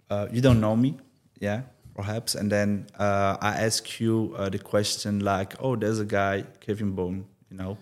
uh, 0.09 0.27
you 0.31 0.41
don't 0.41 0.59
know 0.59 0.75
me, 0.75 0.97
yeah, 1.39 1.61
perhaps, 1.95 2.35
and 2.35 2.51
then 2.51 2.87
uh, 2.97 3.37
I 3.41 3.63
ask 3.63 3.99
you 3.99 4.33
uh, 4.37 4.49
the 4.49 4.59
question 4.59 5.19
like, 5.19 5.53
oh, 5.59 5.75
there's 5.75 5.99
a 5.99 6.05
guy, 6.05 6.45
Kevin 6.59 6.95
Boon, 6.95 7.25
you 7.51 7.57
know, 7.57 7.77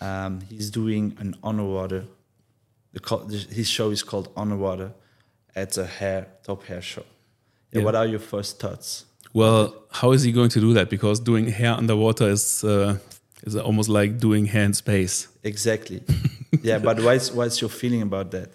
um, 0.00 0.40
he's 0.42 0.70
doing 0.70 1.16
an 1.18 1.34
underwater. 1.42 2.00
The, 2.00 2.06
his 3.50 3.68
show 3.68 3.90
is 3.90 4.02
called 4.02 4.28
Underwater 4.36 4.92
at 5.54 5.76
a 5.78 5.86
hair 5.86 6.26
top 6.42 6.64
hair 6.64 6.82
show. 6.82 7.04
Yeah. 7.72 7.82
What 7.82 7.94
are 7.94 8.06
your 8.06 8.20
first 8.20 8.60
thoughts? 8.60 9.04
Well, 9.32 9.74
how 9.90 10.12
is 10.12 10.22
he 10.22 10.30
going 10.30 10.50
to 10.50 10.60
do 10.60 10.74
that? 10.74 10.88
Because 10.88 11.18
doing 11.18 11.48
hair 11.48 11.72
underwater 11.72 12.28
is 12.28 12.62
uh, 12.62 12.98
is 13.42 13.56
almost 13.56 13.88
like 13.88 14.18
doing 14.18 14.46
hair 14.46 14.64
in 14.64 14.74
space. 14.74 15.28
Exactly. 15.42 16.02
yeah, 16.62 16.78
but 16.78 17.00
what's 17.00 17.32
what's 17.32 17.60
your 17.60 17.70
feeling 17.70 18.02
about 18.02 18.30
that? 18.30 18.50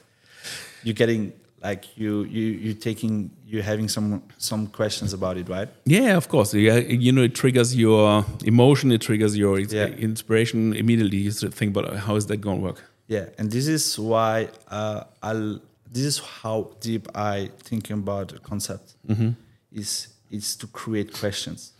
You're 0.83 0.95
getting 0.95 1.33
like 1.61 1.97
you 1.97 2.23
you 2.23 2.45
you 2.45 2.73
taking 2.73 3.31
you 3.45 3.61
having 3.61 3.87
some 3.87 4.23
some 4.37 4.67
questions 4.67 5.13
about 5.13 5.37
it 5.37 5.49
right 5.49 5.67
yeah 5.85 6.15
of 6.15 6.29
course 6.29 6.53
yeah 6.53 6.77
you 6.77 7.11
know 7.11 7.23
it 7.23 7.35
triggers 7.35 7.75
your 7.75 8.25
emotion 8.45 8.91
it 8.91 9.01
triggers 9.01 9.37
your 9.37 9.59
yeah. 9.59 9.87
inspiration 9.87 10.73
immediately 10.73 11.17
you 11.17 11.31
think 11.31 11.75
about 11.75 11.93
how 11.97 12.15
is 12.15 12.27
that 12.27 12.37
going 12.37 12.59
to 12.59 12.63
work 12.63 12.88
yeah 13.09 13.25
and 13.37 13.51
this 13.51 13.67
is 13.67 13.99
why 13.99 14.47
uh, 14.69 15.03
i'll 15.21 15.59
this 15.91 16.05
is 16.05 16.19
how 16.41 16.71
deep 16.79 17.05
i 17.15 17.49
think 17.63 17.89
about 17.89 18.29
the 18.29 18.39
concept 18.39 18.95
mm 19.07 19.15
-hmm. 19.15 19.33
is 19.71 20.07
is 20.29 20.55
to 20.55 20.67
create 20.67 21.11
questions 21.21 21.73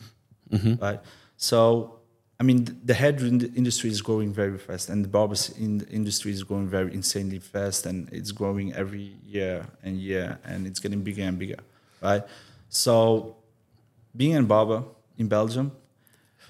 mm 0.49 0.59
-hmm. 0.59 0.75
right 0.81 0.99
so 1.37 1.99
I 2.41 2.45
mean, 2.45 2.79
the 2.85 2.93
hair 2.93 3.13
industry 3.17 3.89
is 3.89 4.01
growing 4.01 4.31
very 4.31 4.57
fast, 4.57 4.89
and 4.89 5.03
the 5.03 5.09
barbers 5.09 5.49
in 5.59 5.81
industry 5.91 6.31
is 6.31 6.43
growing 6.43 6.69
very 6.69 6.93
insanely 6.93 7.39
fast, 7.39 7.85
and 7.85 8.07
it's 8.13 8.31
growing 8.31 8.71
every 8.73 9.17
year 9.25 9.65
and 9.83 9.97
year, 9.97 10.39
and 10.45 10.65
it's 10.65 10.79
getting 10.79 11.03
bigger 11.03 11.23
and 11.23 11.37
bigger, 11.37 11.59
right? 12.01 12.23
So, 12.69 13.35
being 14.15 14.37
a 14.37 14.43
barber 14.43 14.83
in 15.17 15.27
Belgium, 15.27 15.73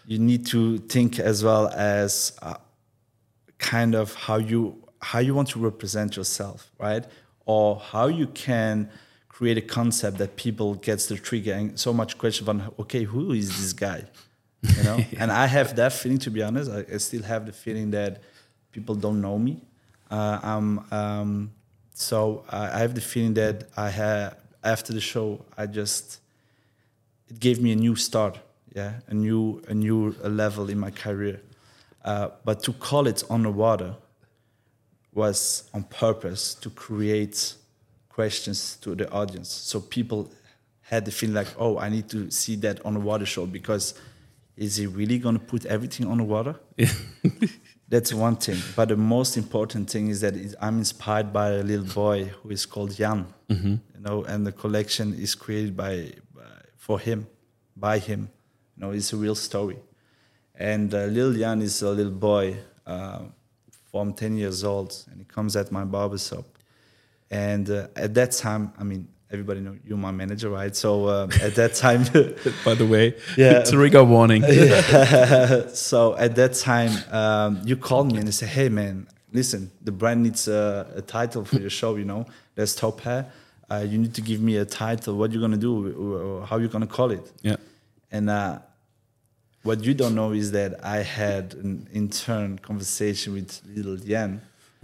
you 0.05 0.19
need 0.19 0.45
to 0.47 0.77
think 0.77 1.17
as 1.17 1.43
well 1.43 1.69
as 1.69 2.33
uh, 2.43 2.57
kind 3.59 3.93
of 3.93 4.13
how 4.15 4.37
you 4.37 4.75
how 5.01 5.19
you 5.19 5.33
want 5.33 5.47
to 5.49 5.59
represent 5.59 6.17
yourself, 6.17 6.71
right? 6.77 7.05
Or 7.45 7.77
how 7.77 8.07
you 8.07 8.27
can 8.27 8.89
create 9.29 9.57
a 9.57 9.61
concept 9.61 10.17
that 10.17 10.35
people 10.35 10.75
gets 10.75 11.05
the 11.05 11.15
trigger 11.15 11.53
and 11.53 11.79
so 11.79 11.93
much 11.93 12.17
question 12.17 12.49
on 12.49 12.73
okay 12.79 13.03
who 13.03 13.31
is 13.31 13.49
this 13.59 13.73
guy? 13.73 14.03
You 14.77 14.83
know? 14.83 14.97
And 15.19 15.31
i 15.31 15.45
have 15.45 15.75
that 15.75 15.93
feeling 15.93 16.19
to 16.19 16.31
be 16.31 16.41
honest. 16.41 16.69
I, 16.71 16.85
I 16.93 16.97
still 16.97 17.23
have 17.23 17.45
the 17.45 17.53
feeling 17.53 17.91
that 17.91 18.21
people 18.71 18.95
don't 18.95 19.21
know 19.21 19.37
me. 19.37 19.61
Uh, 20.11 20.39
um, 20.41 20.85
um, 20.91 21.51
so 21.93 22.43
I, 22.49 22.79
have 22.79 22.95
the 22.95 23.01
feeling 23.01 23.33
that 23.35 23.67
i 23.75 23.89
have 23.89 24.37
after 24.63 24.93
the 24.93 25.01
show 25.01 25.45
i 25.57 25.65
just 25.65 26.19
it 27.29 27.39
gave 27.39 27.61
me 27.61 27.73
a 27.73 27.75
new 27.75 27.95
start 27.95 28.39
yeah? 28.75 28.93
A 29.07 29.13
new 29.13 29.61
a 29.67 29.73
new 29.73 30.15
level 30.23 30.69
in 30.69 30.79
my 30.79 30.91
career 30.91 31.41
uh, 32.05 32.29
but 32.45 32.63
to 32.63 32.73
call 32.73 33.07
it 33.07 33.23
on 33.29 33.43
the 33.43 33.51
water 33.51 33.95
was 35.13 35.69
on 35.73 35.83
purpose 35.83 36.53
to 36.55 36.69
create 36.69 37.53
questions 38.09 38.77
to 38.81 38.95
the 38.95 39.09
audience. 39.11 39.49
So 39.49 39.79
people 39.81 40.31
had 40.81 41.05
the 41.05 41.11
feeling 41.11 41.35
like, 41.35 41.47
oh, 41.57 41.77
I 41.77 41.89
need 41.89 42.09
to 42.09 42.31
see 42.31 42.55
that 42.57 42.83
on 42.85 42.93
the 42.93 42.99
water 42.99 43.25
show 43.25 43.45
because 43.45 43.93
is 44.55 44.75
he 44.77 44.87
really 44.87 45.17
going 45.19 45.37
to 45.37 45.43
put 45.43 45.65
everything 45.65 46.07
on 46.07 46.17
the 46.17 46.23
water? 46.23 46.55
Yeah. 46.77 46.91
That's 47.89 48.13
one 48.13 48.35
thing. 48.35 48.57
But 48.75 48.89
the 48.89 48.97
most 48.97 49.35
important 49.35 49.89
thing 49.89 50.09
is 50.09 50.21
that 50.21 50.35
I'm 50.61 50.77
inspired 50.77 51.33
by 51.33 51.51
a 51.53 51.63
little 51.63 51.85
boy 51.85 52.25
who 52.25 52.51
is 52.51 52.65
called 52.65 52.95
Jan, 52.95 53.25
Mm-hmm. 53.49 53.67
you 53.95 54.01
know, 54.01 54.23
and 54.25 54.45
the 54.45 54.51
collection 54.51 55.15
is 55.15 55.33
created 55.33 55.75
by, 55.75 56.11
by 56.35 56.43
for 56.77 56.99
him, 56.99 57.25
by 57.75 57.97
him. 57.97 58.29
You 58.77 58.81
know, 58.85 58.91
it's 58.91 59.11
a 59.11 59.17
real 59.17 59.33
story. 59.33 59.77
And 60.59 60.93
uh, 60.93 61.05
little 61.05 61.33
Jan 61.33 61.61
is 61.61 61.81
a 61.81 61.89
little 61.89 62.11
boy 62.11 62.57
uh, 62.85 63.19
from 63.91 64.13
10 64.13 64.35
years 64.37 64.63
old, 64.63 64.93
and 65.09 65.19
he 65.19 65.25
comes 65.25 65.55
at 65.55 65.71
my 65.71 65.85
barber 65.85 66.17
shop. 66.17 66.45
And 67.31 67.69
uh, 67.69 67.87
at 67.95 68.13
that 68.15 68.33
time, 68.33 68.73
I 68.77 68.83
mean, 68.83 69.07
everybody 69.31 69.61
know 69.61 69.77
you're 69.85 69.97
my 69.97 70.11
manager, 70.11 70.49
right? 70.49 70.75
So 70.75 71.05
uh, 71.05 71.27
at 71.41 71.55
that 71.55 71.75
time, 71.75 72.03
By 72.65 72.73
the 72.75 72.85
way, 72.85 73.15
Yeah. 73.37 73.63
trigger 73.69 74.03
warning. 74.03 74.41
so 75.73 76.17
at 76.17 76.35
that 76.35 76.53
time, 76.55 76.91
um, 77.13 77.61
you 77.63 77.77
called 77.77 78.11
me 78.11 78.17
and 78.17 78.27
you 78.27 78.31
said, 78.31 78.49
"Hey, 78.49 78.67
man, 78.69 79.07
listen, 79.31 79.71
the 79.81 79.91
brand 79.91 80.23
needs 80.23 80.47
a, 80.47 80.91
a 80.95 81.01
title 81.01 81.45
for 81.45 81.57
your 81.59 81.69
show. 81.69 81.95
You 81.95 82.05
know, 82.05 82.25
there's 82.55 82.75
top 82.75 82.99
hair. 83.01 83.31
Uh, 83.71 83.85
you 83.87 83.97
need 83.99 84.15
to 84.15 84.21
give 84.21 84.41
me 84.41 84.57
a 84.57 84.65
title. 84.65 85.15
What 85.15 85.31
you 85.31 85.39
gonna 85.39 85.57
do? 85.57 86.43
How 86.49 86.57
you 86.57 86.67
gonna 86.67 86.87
call 86.87 87.11
it?" 87.11 87.31
Yeah. 87.41 87.57
And 88.11 88.29
uh, 88.29 88.59
what 89.69 89.83
you 89.83 89.93
don't 89.93 90.15
know 90.15 90.31
is 90.31 90.51
that 90.51 90.83
I 90.83 90.97
had 91.03 91.53
an 91.53 91.87
intern 91.93 92.57
conversation 92.57 93.33
with 93.33 93.61
little 93.75 93.97
Jan 93.97 94.41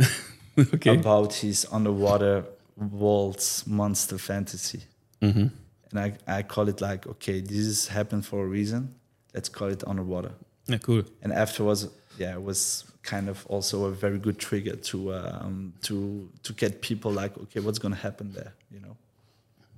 okay. 0.60 0.94
about 1.00 1.34
his 1.34 1.66
underwater 1.72 2.46
waltz 2.78 3.66
monster 3.66 4.20
fantasy. 4.20 4.82
Mm-hmm. 5.24 5.48
And 5.90 6.00
I, 6.00 6.14
I 6.28 6.44
call 6.44 6.70
it 6.70 6.82
like, 6.82 7.08
okay, 7.08 7.42
this 7.42 7.66
has 7.66 7.88
happened 7.88 8.28
for 8.28 8.44
a 8.44 8.48
reason. 8.48 8.94
Let's 9.34 9.50
call 9.50 9.70
it 9.70 9.84
underwater. 9.88 10.34
Yeah, 10.68 10.78
cool. 10.78 11.02
And 11.24 11.34
afterwards, 11.34 11.88
yeah, 12.20 12.34
it 12.34 12.44
was 12.44 12.84
kind 13.02 13.28
of 13.28 13.44
also 13.48 13.86
a 13.86 13.92
very 13.92 14.20
good 14.20 14.38
trigger 14.38 14.76
to 14.76 14.98
um, 15.16 15.74
to 15.88 16.30
to 16.44 16.54
get 16.54 16.82
people 16.82 17.12
like, 17.12 17.36
okay, 17.44 17.60
what's 17.60 17.80
gonna 17.80 18.04
happen 18.08 18.34
there? 18.34 18.54
You 18.72 18.82
know? 18.82 18.96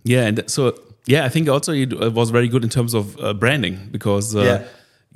Yeah, 0.04 0.28
and 0.28 0.50
so 0.50 0.78
yeah, 1.06 1.24
I 1.24 1.30
think 1.30 1.48
also 1.48 1.72
it 1.72 1.94
was 2.14 2.30
very 2.30 2.50
good 2.50 2.64
in 2.64 2.70
terms 2.70 2.94
of 2.94 3.18
uh, 3.20 3.34
branding 3.34 3.88
because 3.92 4.36
uh, 4.36 4.42
Yeah. 4.42 4.68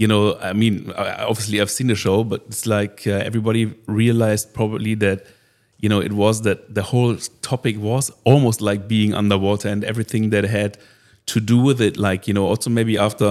You 0.01 0.07
know, 0.07 0.23
I 0.49 0.53
mean, 0.61 0.91
obviously 1.29 1.57
I've 1.61 1.69
seen 1.79 1.87
the 1.93 1.95
show, 2.05 2.17
but 2.31 2.39
it's 2.47 2.65
like 2.77 2.95
uh, 3.05 3.11
everybody 3.29 3.63
realized 4.01 4.45
probably 4.59 4.95
that 5.05 5.19
you 5.83 5.89
know 5.91 6.01
it 6.09 6.13
was 6.23 6.35
that 6.47 6.59
the 6.77 6.83
whole 6.91 7.15
topic 7.51 7.75
was 7.89 8.11
almost 8.31 8.59
like 8.69 8.81
being 8.95 9.13
underwater 9.21 9.67
and 9.73 9.83
everything 9.91 10.23
that 10.33 10.43
had 10.59 10.71
to 11.33 11.39
do 11.39 11.57
with 11.67 11.79
it. 11.87 11.97
Like 12.07 12.21
you 12.27 12.33
know, 12.37 12.45
also 12.51 12.69
maybe 12.69 12.97
after. 13.07 13.29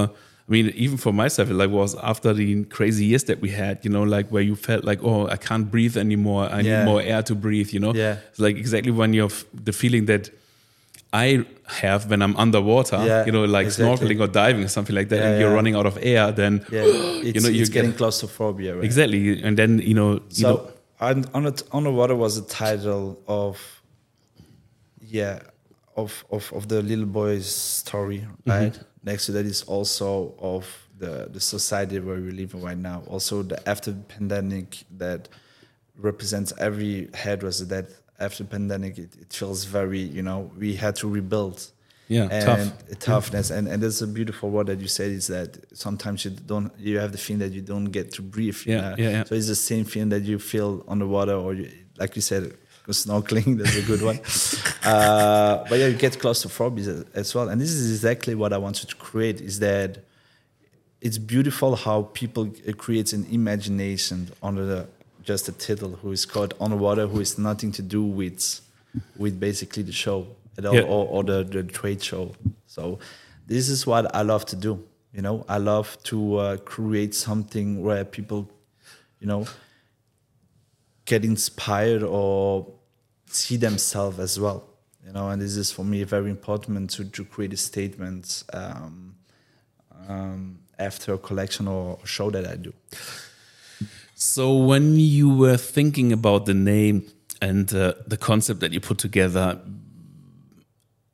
I 0.48 0.52
mean, 0.52 0.66
even 0.86 0.96
for 0.98 1.12
myself, 1.12 1.48
it 1.50 1.54
like 1.62 1.70
was 1.70 1.94
after 2.12 2.30
the 2.34 2.64
crazy 2.76 3.04
years 3.10 3.22
that 3.30 3.38
we 3.40 3.50
had, 3.50 3.74
you 3.84 3.90
know, 3.94 4.02
like 4.16 4.26
where 4.32 4.42
you 4.42 4.56
felt 4.56 4.82
like, 4.90 4.98
oh, 5.10 5.28
I 5.28 5.36
can't 5.36 5.66
breathe 5.70 5.96
anymore. 5.96 6.42
I 6.50 6.60
Yeah. 6.60 6.78
need 6.80 6.84
more 6.90 7.00
air 7.12 7.22
to 7.30 7.34
breathe, 7.36 7.70
you 7.74 7.78
know. 7.84 7.94
Yeah. 7.94 8.16
It's 8.30 8.40
like 8.46 8.56
exactly 8.64 8.90
when 9.00 9.14
you 9.14 9.22
have 9.26 9.44
the 9.66 9.72
feeling 9.72 10.06
that 10.06 10.30
I 11.12 11.44
have 11.66 12.08
when 12.10 12.22
I'm 12.22 12.36
underwater, 12.36 12.96
Yeah, 13.04 13.26
you 13.26 13.32
know, 13.32 13.44
like 13.44 13.66
exactly. 13.66 14.08
snorkeling 14.08 14.20
or 14.20 14.28
diving 14.28 14.64
or 14.64 14.68
something 14.68 14.94
like 14.94 15.08
that, 15.08 15.16
Yeah, 15.18 15.28
and 15.30 15.40
you're 15.40 15.50
yeah. 15.50 15.54
running 15.56 15.74
out 15.74 15.86
of 15.86 15.98
air, 16.00 16.30
then 16.32 16.64
you 16.70 17.40
know, 17.40 17.48
you're 17.48 17.66
getting 17.66 17.90
get, 17.90 17.98
claustrophobia, 17.98 18.76
right? 18.76 18.84
exactly, 18.84 19.42
and 19.42 19.56
then 19.56 19.78
you 19.78 19.94
know, 19.94 20.20
you 20.30 20.44
know, 20.44 20.56
So 20.56 20.72
on 21.00 21.24
on, 21.34 21.46
it, 21.46 21.62
underwater 21.72 22.14
was 22.14 22.40
the 22.40 22.46
title 22.54 23.20
of 23.26 23.82
yeah 25.00 25.40
of 25.96 26.24
of, 26.30 26.52
of 26.52 26.68
the 26.68 26.82
little 26.82 27.06
boy's 27.06 27.46
story, 27.52 28.18
mm-hmm. 28.18 28.50
right? 28.50 28.78
Next 29.02 29.26
to 29.26 29.32
that 29.32 29.46
is 29.46 29.62
also 29.62 30.34
of 30.38 30.64
the 30.98 31.28
the 31.32 31.40
society 31.40 31.98
where 31.98 32.16
we 32.20 32.30
live 32.30 32.54
in 32.54 32.60
right 32.62 32.78
now. 32.78 33.02
Also 33.08 33.42
the 33.42 33.68
after 33.68 33.92
pandemic 33.92 34.84
that 34.98 35.28
represents 35.96 36.52
every 36.58 37.08
hairdresser 37.14 37.64
that 37.66 37.86
after 38.20 38.44
pandemic 38.44 38.98
it, 38.98 39.10
it 39.20 39.32
feels 39.32 39.64
very 39.64 40.00
you 40.00 40.22
know 40.22 40.50
we 40.58 40.76
had 40.76 40.96
to 40.96 41.08
rebuild. 41.08 41.70
Yeah, 42.08 42.26
and 42.32 42.44
tough. 42.44 42.98
toughness. 42.98 43.50
And 43.50 43.68
and 43.68 43.80
there's 43.80 44.02
a 44.02 44.06
beautiful 44.08 44.50
word 44.50 44.66
that 44.66 44.80
you 44.80 44.88
said 44.88 45.12
is 45.12 45.28
that 45.28 45.58
sometimes 45.78 46.24
you 46.24 46.32
don't 46.32 46.72
you 46.76 46.98
have 46.98 47.12
the 47.12 47.18
feeling 47.18 47.38
that 47.38 47.52
you 47.52 47.62
don't 47.62 47.84
get 47.84 48.10
to 48.14 48.22
breathe. 48.22 48.58
Yeah, 48.66 48.96
yeah, 48.98 49.10
yeah. 49.10 49.24
so 49.24 49.36
it's 49.36 49.46
the 49.46 49.54
same 49.54 49.84
feeling 49.84 50.08
that 50.08 50.22
you 50.22 50.40
feel 50.40 50.84
on 50.88 50.98
the 50.98 51.06
water 51.06 51.34
or 51.34 51.54
you, 51.54 51.70
like 51.98 52.16
you 52.16 52.22
said 52.22 52.52
snorkeling 52.92 53.58
that's 53.62 53.76
a 53.76 53.82
good 53.82 54.02
one. 54.02 54.18
Uh, 54.82 55.64
but 55.68 55.78
yeah 55.78 55.86
you 55.86 55.94
get 55.96 56.18
close 56.18 56.42
to 56.42 56.48
claustrophobia 56.48 57.04
as 57.14 57.34
well. 57.34 57.48
And 57.48 57.60
this 57.60 57.70
is 57.70 57.90
exactly 57.90 58.34
what 58.34 58.52
i 58.52 58.58
wanted 58.58 58.88
to 58.88 58.96
create 58.96 59.40
is 59.40 59.58
that 59.60 59.98
it's 61.00 61.18
beautiful 61.18 61.76
how 61.76 62.02
people 62.12 62.50
uh, 62.68 62.72
creates 62.72 63.12
an 63.12 63.26
imagination 63.30 64.30
under 64.42 64.66
the 64.66 64.88
just 65.32 65.48
a 65.48 65.52
title 65.52 65.92
who 66.02 66.10
is 66.18 66.24
called 66.26 66.52
on 66.64 66.70
water 66.86 67.04
who 67.12 67.20
is 67.20 67.38
nothing 67.38 67.70
to 67.78 67.82
do 67.96 68.02
with 68.02 68.60
with 69.22 69.34
basically 69.48 69.84
the 69.90 69.92
show 70.04 70.18
at 70.58 70.64
all 70.66 70.74
Yeah. 70.74 70.82
or, 70.94 71.02
or 71.14 71.22
the, 71.30 71.38
the 71.44 71.62
trade 71.62 72.02
show. 72.02 72.24
So 72.66 72.82
this 73.46 73.68
is 73.74 73.86
what 73.90 74.04
i 74.20 74.22
love 74.32 74.44
to 74.52 74.56
do 74.56 74.72
you 75.16 75.22
know? 75.26 75.44
I 75.48 75.58
love 75.58 75.88
to 76.10 76.18
uh, 76.44 76.56
create 76.74 77.14
something 77.14 77.66
where 77.86 78.04
people 78.04 78.40
you 79.20 79.26
know 79.32 79.42
get 81.04 81.24
inspired 81.24 82.02
or 82.02 82.66
see 83.26 83.56
themselves 83.56 84.18
as 84.18 84.38
well 84.44 84.60
you 85.06 85.12
know? 85.12 85.30
And 85.30 85.40
this 85.42 85.56
is 85.56 85.70
for 85.76 85.84
me 85.84 86.02
very 86.04 86.30
important 86.30 86.90
to, 86.94 87.04
to 87.16 87.24
create 87.24 87.52
a 87.52 87.56
statement 87.56 88.44
um, 88.52 89.14
um, 90.08 90.58
after 90.78 91.14
a 91.14 91.18
collection 91.18 91.68
or 91.68 91.98
show 92.04 92.30
that 92.30 92.46
i 92.46 92.56
do 92.56 92.72
So 94.22 94.54
when 94.54 94.96
you 94.96 95.30
were 95.34 95.56
thinking 95.56 96.12
about 96.12 96.44
the 96.44 96.52
name 96.52 97.10
and 97.40 97.72
uh, 97.72 97.94
the 98.06 98.18
concept 98.18 98.60
that 98.60 98.70
you 98.70 98.78
put 98.78 98.98
together 98.98 99.58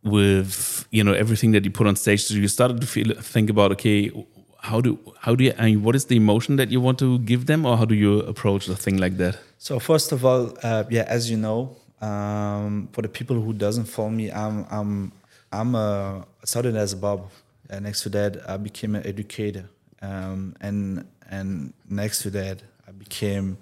with 0.03 0.87
you 0.91 1.05
know 1.05 1.13
everything 1.13 1.53
that 1.53 1.65
you 1.65 1.71
put 1.71 1.87
on 1.87 1.95
stage, 1.95 2.25
so 2.25 2.35
you 2.35 2.49
started 2.49 2.81
to 2.81 2.87
feel 2.87 3.15
think 3.15 3.49
about 3.49 3.71
okay, 3.71 4.11
how 4.59 4.81
do 4.81 4.99
how 5.21 5.37
do 5.37 5.45
you 5.45 5.53
mean, 5.61 5.85
what 5.85 5.95
is 5.95 6.07
the 6.07 6.17
emotion 6.17 6.57
that 6.57 6.73
you 6.73 6.81
want 6.81 6.99
to 6.99 7.21
give 7.21 7.47
them, 7.47 7.65
or 7.65 7.77
how 7.77 7.85
do 7.85 7.95
you 7.95 8.23
approach 8.23 8.69
a 8.69 8.75
thing 8.75 8.97
like 8.97 9.19
that? 9.19 9.39
So 9.59 9.79
first 9.79 10.11
of 10.11 10.25
all, 10.25 10.53
uh, 10.65 10.83
yeah, 10.91 11.05
as 11.07 11.31
you 11.31 11.37
know, 11.37 11.77
um, 12.01 12.89
for 12.93 13.03
the 13.03 13.09
people 13.09 13.41
who 13.41 13.53
doesn't 13.53 13.85
follow 13.85 14.11
me, 14.11 14.33
I'm 14.33 14.67
I'm 14.69 15.13
I'm 15.53 15.77
a 15.77 16.27
started 16.45 16.75
as 16.75 16.93
a 16.93 16.97
Bob, 16.97 17.31
Uh, 17.71 17.81
next 17.81 18.03
to 18.03 18.09
that, 18.09 18.33
I 18.49 18.57
became 18.57 18.95
an 18.99 19.07
educator, 19.07 19.69
um, 20.03 20.55
and 20.61 21.07
and 21.31 21.73
next 21.89 22.23
to 22.23 22.31
that, 22.31 22.63
became 22.99 23.59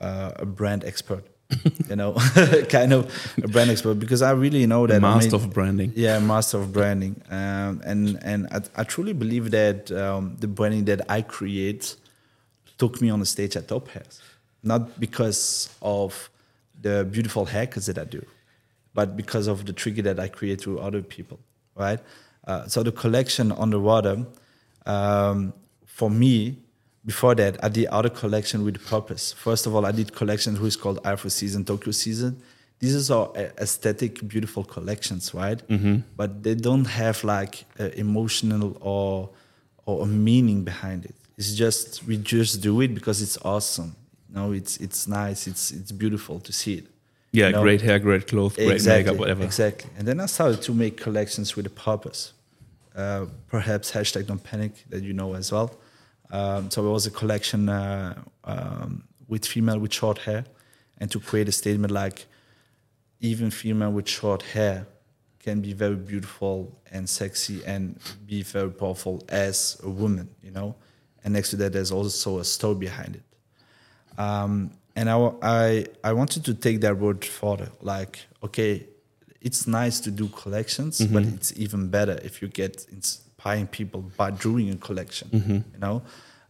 uh, 0.00 0.32
a 0.36 0.46
brand 0.46 0.84
expert. 0.84 1.24
you 1.88 1.96
know, 1.96 2.14
kind 2.68 2.92
of 2.92 3.34
a 3.42 3.48
brand 3.48 3.70
expert 3.70 3.94
because 3.94 4.22
I 4.22 4.30
really 4.32 4.66
know 4.66 4.86
that 4.86 5.00
Master 5.00 5.32
made- 5.36 5.44
of 5.44 5.52
branding. 5.52 5.92
yeah, 5.94 6.18
master 6.18 6.58
of 6.58 6.72
branding, 6.72 7.20
um, 7.30 7.82
and 7.84 8.18
and 8.24 8.48
I, 8.50 8.62
I 8.80 8.84
truly 8.84 9.12
believe 9.12 9.50
that 9.50 9.92
um, 9.92 10.36
the 10.40 10.48
branding 10.48 10.86
that 10.86 11.02
I 11.08 11.20
create 11.22 11.96
took 12.78 13.00
me 13.00 13.10
on 13.10 13.20
the 13.20 13.26
stage 13.26 13.56
at 13.56 13.68
Top 13.68 13.88
Hairs, 13.88 14.22
not 14.62 14.98
because 14.98 15.68
of 15.82 16.30
the 16.80 17.04
beautiful 17.04 17.46
haircuts 17.46 17.86
that 17.86 17.98
I 17.98 18.04
do, 18.04 18.24
but 18.94 19.14
because 19.16 19.46
of 19.46 19.66
the 19.66 19.72
trigger 19.74 20.02
that 20.02 20.18
I 20.18 20.28
create 20.28 20.62
through 20.62 20.78
other 20.78 21.02
people, 21.02 21.38
right? 21.76 22.00
Uh, 22.46 22.66
so 22.66 22.82
the 22.82 22.90
collection 22.92 23.52
underwater, 23.52 24.24
um, 24.86 25.52
for 25.86 26.10
me, 26.10 26.56
before 27.06 27.34
that, 27.34 27.62
I 27.62 27.68
did 27.68 27.86
other 27.86 28.08
collection 28.08 28.64
with 28.64 28.84
purpose. 28.86 29.32
First 29.32 29.66
of 29.66 29.74
all, 29.74 29.84
I 29.84 29.92
did 29.92 30.14
collection 30.14 30.56
who 30.56 30.66
is 30.66 30.76
called 30.76 31.00
Afro 31.04 31.28
Season, 31.28 31.64
Tokyo 31.64 31.92
Season. 31.92 32.40
These 32.78 33.10
are 33.10 33.30
a- 33.34 33.52
aesthetic, 33.62 34.26
beautiful 34.26 34.64
collections, 34.64 35.32
right? 35.34 35.60
But 36.16 36.42
they 36.42 36.54
don't 36.54 36.86
have 36.86 37.22
like 37.24 37.64
a 37.78 37.96
emotional 37.98 38.76
or 38.80 39.30
or 39.86 40.04
a 40.04 40.06
meaning 40.06 40.64
behind 40.64 41.04
it. 41.04 41.14
It's 41.36 41.54
just 41.54 42.04
we 42.06 42.16
just 42.16 42.62
do 42.62 42.80
it 42.80 42.94
because 42.94 43.20
it's 43.20 43.38
awesome. 43.44 43.96
You 44.28 44.34
know, 44.36 44.52
it's 44.52 44.78
it's 44.78 45.06
nice. 45.06 45.46
It's 45.46 45.70
it's 45.72 45.92
beautiful 45.92 46.40
to 46.40 46.52
see 46.52 46.74
it. 46.74 46.86
Yeah, 47.32 47.46
you 47.46 47.52
know? 47.52 47.62
great 47.62 47.82
hair, 47.82 47.98
great 47.98 48.26
clothes, 48.28 48.54
great 48.54 48.70
exactly, 48.70 49.04
makeup, 49.04 49.18
whatever. 49.18 49.44
Exactly. 49.44 49.90
And 49.98 50.06
then 50.08 50.20
I 50.20 50.26
started 50.26 50.62
to 50.62 50.72
make 50.72 50.96
collections 50.96 51.56
with 51.56 51.66
a 51.66 51.70
purpose. 51.70 52.32
Uh, 52.94 53.26
perhaps 53.48 53.90
hashtag 53.90 54.26
don't 54.28 54.42
panic 54.42 54.72
that 54.90 55.02
you 55.02 55.12
know 55.12 55.34
as 55.34 55.50
well. 55.50 55.76
Um, 56.34 56.68
so 56.68 56.84
it 56.84 56.90
was 56.90 57.06
a 57.06 57.12
collection 57.12 57.68
uh, 57.68 58.20
um, 58.42 59.04
with 59.28 59.46
female 59.46 59.78
with 59.78 59.92
short 59.92 60.18
hair, 60.18 60.44
and 60.98 61.08
to 61.12 61.20
create 61.20 61.48
a 61.48 61.52
statement 61.52 61.92
like 61.92 62.26
even 63.20 63.50
female 63.50 63.92
with 63.92 64.08
short 64.08 64.42
hair 64.42 64.86
can 65.38 65.60
be 65.60 65.72
very 65.72 65.94
beautiful 65.94 66.56
and 66.90 67.08
sexy 67.08 67.62
and 67.64 68.00
be 68.26 68.42
very 68.42 68.70
powerful 68.70 69.22
as 69.28 69.80
a 69.84 69.88
woman, 69.88 70.28
you 70.42 70.50
know. 70.50 70.74
And 71.22 71.34
next 71.34 71.50
to 71.50 71.56
that, 71.56 71.72
there's 71.72 71.92
also 71.92 72.38
a 72.40 72.44
story 72.44 72.74
behind 72.74 73.16
it. 73.16 74.18
Um, 74.18 74.72
and 74.96 75.08
I, 75.08 75.32
I, 75.42 75.86
I 76.02 76.12
wanted 76.14 76.44
to 76.46 76.54
take 76.54 76.80
that 76.80 76.96
word 76.98 77.24
further. 77.24 77.70
Like, 77.80 78.20
okay, 78.42 78.86
it's 79.40 79.66
nice 79.66 80.00
to 80.00 80.10
do 80.10 80.28
collections, 80.28 81.00
but 81.06 81.22
it's 81.24 81.52
even 81.56 81.88
better 81.88 82.18
if 82.24 82.42
you 82.42 82.48
get 82.48 82.86
inspiring 83.44 83.66
people 83.66 84.02
by 84.16 84.30
doing 84.30 84.70
a 84.70 84.76
collection, 84.76 85.28
you 85.72 85.78
know? 85.78 86.02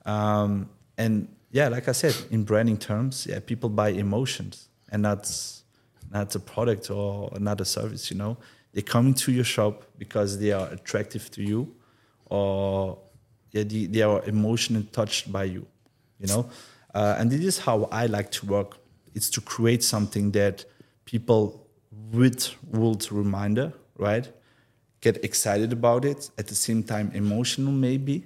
Um, 0.07 0.69
and 0.97 1.29
yeah, 1.51 1.69
like 1.69 1.89
I 1.89 1.93
said, 1.93 2.15
in 2.31 2.45
branding 2.45 2.79
terms, 2.79 3.27
yeah, 3.29 3.41
people 3.41 3.69
buy 3.69 3.91
emotions 3.91 4.69
and 4.91 5.03
not, 5.03 5.31
not 6.11 6.35
a 6.35 6.39
product 6.39 6.91
or 6.91 7.31
not 7.41 7.61
a 7.61 7.65
service, 7.65 8.11
you 8.11 8.17
know? 8.17 8.37
they 8.75 8.83
come 8.83 9.07
into 9.07 9.31
your 9.31 9.45
shop 9.45 9.85
because 9.99 10.39
they 10.41 10.51
are 10.51 10.69
attractive 10.73 11.31
to 11.31 11.43
you 11.43 11.73
or 12.27 12.99
yeah, 13.53 13.63
they, 13.63 13.87
they 13.87 14.03
are 14.03 14.21
emotionally 14.25 14.87
touched 14.91 15.31
by 15.31 15.45
you, 15.45 15.65
you 16.19 16.27
know? 16.27 16.49
Uh, 16.93 17.17
and 17.19 17.31
this 17.31 17.41
is 17.41 17.59
how 17.59 17.89
I 17.93 18.07
like 18.07 18.31
to 18.33 18.47
work. 18.47 18.77
It's 19.15 19.31
to 19.31 19.41
create 19.41 19.83
something 19.85 20.33
that 20.33 20.65
people 21.05 21.67
with 22.13 22.53
would 22.73 23.11
reminder, 23.13 23.73
right? 23.97 24.29
Get 25.05 25.15
excited 25.23 25.71
about 25.73 26.03
it. 26.05 26.31
At 26.39 26.47
the 26.47 26.55
same 26.55 26.83
time, 26.83 27.07
emotional 27.15 27.73
maybe. 27.73 28.17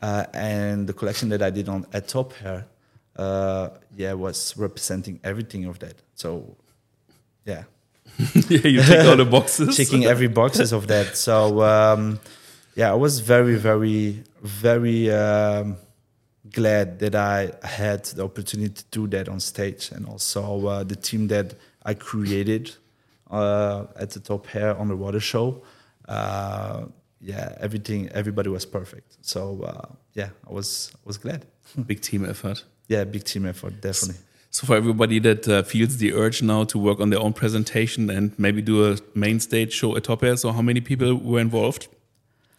Uh, 0.00 0.24
and 0.32 0.86
the 0.86 0.92
collection 0.92 1.28
that 1.30 1.42
I 1.42 1.50
did 1.50 1.68
on 1.68 1.86
at 1.92 2.06
Top 2.06 2.32
Hair, 2.34 2.66
uh, 3.16 3.68
yeah, 3.96 4.14
was 4.14 4.56
representing 4.56 5.18
everything 5.24 5.64
of 5.66 5.78
that. 5.80 5.96
So, 6.14 6.56
yeah, 7.44 7.64
yeah, 8.48 8.66
you 8.66 8.82
check 8.82 9.06
all 9.06 9.16
the 9.16 9.24
boxes. 9.24 9.76
Checking 9.80 10.04
every 10.04 10.28
boxes 10.28 10.72
of 10.72 10.86
that. 10.86 11.16
So 11.16 11.62
um, 11.62 12.20
yeah, 12.74 12.90
I 12.92 12.94
was 12.94 13.20
very, 13.20 13.56
very, 13.56 14.22
very 14.42 15.10
um, 15.10 15.76
glad 16.52 16.98
that 17.00 17.14
I 17.14 17.52
had 17.62 18.04
the 18.04 18.24
opportunity 18.24 18.72
to 18.74 18.84
do 18.90 19.06
that 19.08 19.28
on 19.28 19.40
stage, 19.40 19.90
and 19.92 20.06
also 20.06 20.66
uh, 20.66 20.84
the 20.84 20.96
team 20.96 21.28
that 21.28 21.54
I 21.84 21.94
created 21.94 22.74
uh, 23.30 23.86
at 23.96 24.10
the 24.10 24.20
Top 24.20 24.46
Hair 24.46 24.76
on 24.76 24.88
the 24.88 24.96
Water 24.96 25.20
Show. 25.20 25.62
Uh, 26.10 26.86
yeah, 27.20 27.54
everything, 27.60 28.08
everybody 28.08 28.48
was 28.50 28.66
perfect. 28.66 29.18
So 29.20 29.62
uh, 29.62 29.94
yeah, 30.14 30.30
I 30.48 30.52
was 30.52 30.90
I 30.94 31.04
was 31.04 31.18
glad. 31.18 31.46
Big 31.86 32.00
team 32.00 32.24
effort. 32.24 32.64
Yeah, 32.88 33.04
big 33.04 33.22
team 33.22 33.46
effort, 33.46 33.80
definitely. 33.80 34.20
So 34.50 34.66
for 34.66 34.74
everybody 34.74 35.20
that 35.20 35.46
uh, 35.48 35.62
feels 35.62 35.98
the 35.98 36.12
urge 36.12 36.42
now 36.42 36.64
to 36.64 36.76
work 36.76 36.98
on 36.98 37.10
their 37.10 37.20
own 37.20 37.32
presentation 37.32 38.10
and 38.10 38.36
maybe 38.36 38.60
do 38.60 38.92
a 38.92 38.96
main 39.14 39.38
stage 39.38 39.72
show 39.72 39.96
at 39.96 40.02
Top 40.02 40.22
Hair, 40.22 40.36
so 40.38 40.50
how 40.50 40.60
many 40.60 40.80
people 40.80 41.14
were 41.14 41.38
involved 41.38 41.86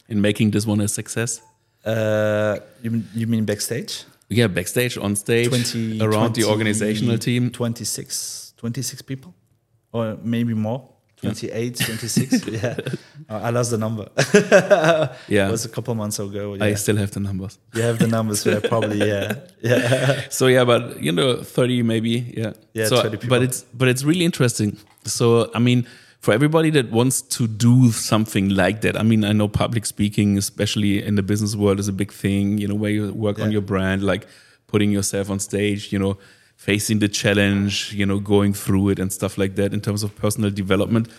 in 0.08 0.22
making 0.22 0.52
this 0.52 0.66
one 0.66 0.80
a 0.80 0.88
success? 0.88 1.42
Uh, 1.84 2.60
you 2.82 2.92
mean, 2.92 3.08
you 3.14 3.28
mean 3.28 3.44
backstage? 3.44 4.06
Yeah, 4.30 4.48
backstage, 4.48 4.98
on 4.98 5.18
stage, 5.18 5.50
20, 5.50 6.02
around 6.02 6.36
the 6.36 6.46
organizational 6.46 7.18
team. 7.18 7.50
26, 7.50 8.54
26 8.56 9.02
people, 9.02 9.34
or 9.92 10.18
maybe 10.24 10.54
more. 10.54 10.88
28, 11.22 11.76
26. 11.78 12.48
yeah, 12.48 12.76
I 13.30 13.50
lost 13.52 13.72
the 13.72 13.78
number. 13.78 14.08
Yeah, 15.28 15.48
it 15.48 15.52
was 15.52 15.66
a 15.66 15.70
couple 15.70 15.94
months 15.96 16.20
ago. 16.20 16.56
Yeah. 16.56 16.64
I 16.66 16.74
still 16.76 16.98
have 16.98 17.12
the 17.12 17.20
numbers. 17.20 17.58
you 17.76 17.82
have 17.84 18.00
the 18.00 18.08
numbers 18.08 18.44
there, 18.44 18.62
probably. 18.74 18.98
Yeah, 19.00 19.36
yeah. 19.62 20.22
So 20.30 20.48
yeah, 20.48 20.64
but 20.66 21.02
you 21.02 21.12
know, 21.12 21.44
thirty 21.44 21.84
maybe. 21.84 22.34
Yeah, 22.38 22.54
Yeah, 22.74 22.88
So, 22.88 23.02
30 23.02 23.18
people. 23.18 23.30
but 23.30 23.44
it's 23.44 23.64
but 23.74 23.88
it's 23.88 24.04
really 24.04 24.26
interesting. 24.26 24.78
So 25.06 25.50
I 25.54 25.60
mean, 25.60 25.86
for 26.20 26.34
everybody 26.34 26.70
that 26.72 26.92
wants 26.92 27.22
to 27.38 27.48
do 27.48 27.92
something 27.92 28.50
like 28.50 28.82
that, 28.82 29.00
I 29.00 29.04
mean, 29.04 29.24
I 29.24 29.32
know 29.34 29.48
public 29.48 29.86
speaking, 29.86 30.38
especially 30.38 31.04
in 31.04 31.16
the 31.16 31.24
business 31.24 31.56
world, 31.56 31.80
is 31.80 31.88
a 31.88 31.94
big 31.94 32.12
thing. 32.12 32.58
You 32.58 32.68
know, 32.68 32.76
where 32.76 32.92
you 32.92 33.14
work 33.14 33.40
on 33.40 33.52
your 33.52 33.62
brand, 33.62 34.04
like 34.04 34.28
putting 34.68 34.92
yourself 34.92 35.30
on 35.30 35.40
stage. 35.40 35.92
You 35.94 36.00
know, 36.00 36.18
facing 36.62 37.00
the 37.00 37.08
challenge. 37.08 37.94
You 37.94 38.06
know, 38.06 38.20
going 38.20 38.54
through 38.54 38.90
it 38.90 39.00
and 39.00 39.12
stuff 39.12 39.38
like 39.38 39.56
that 39.56 39.74
in 39.74 39.82
terms 39.82 40.04
of 40.04 40.16
personal 40.16 40.52
development. 40.52 41.10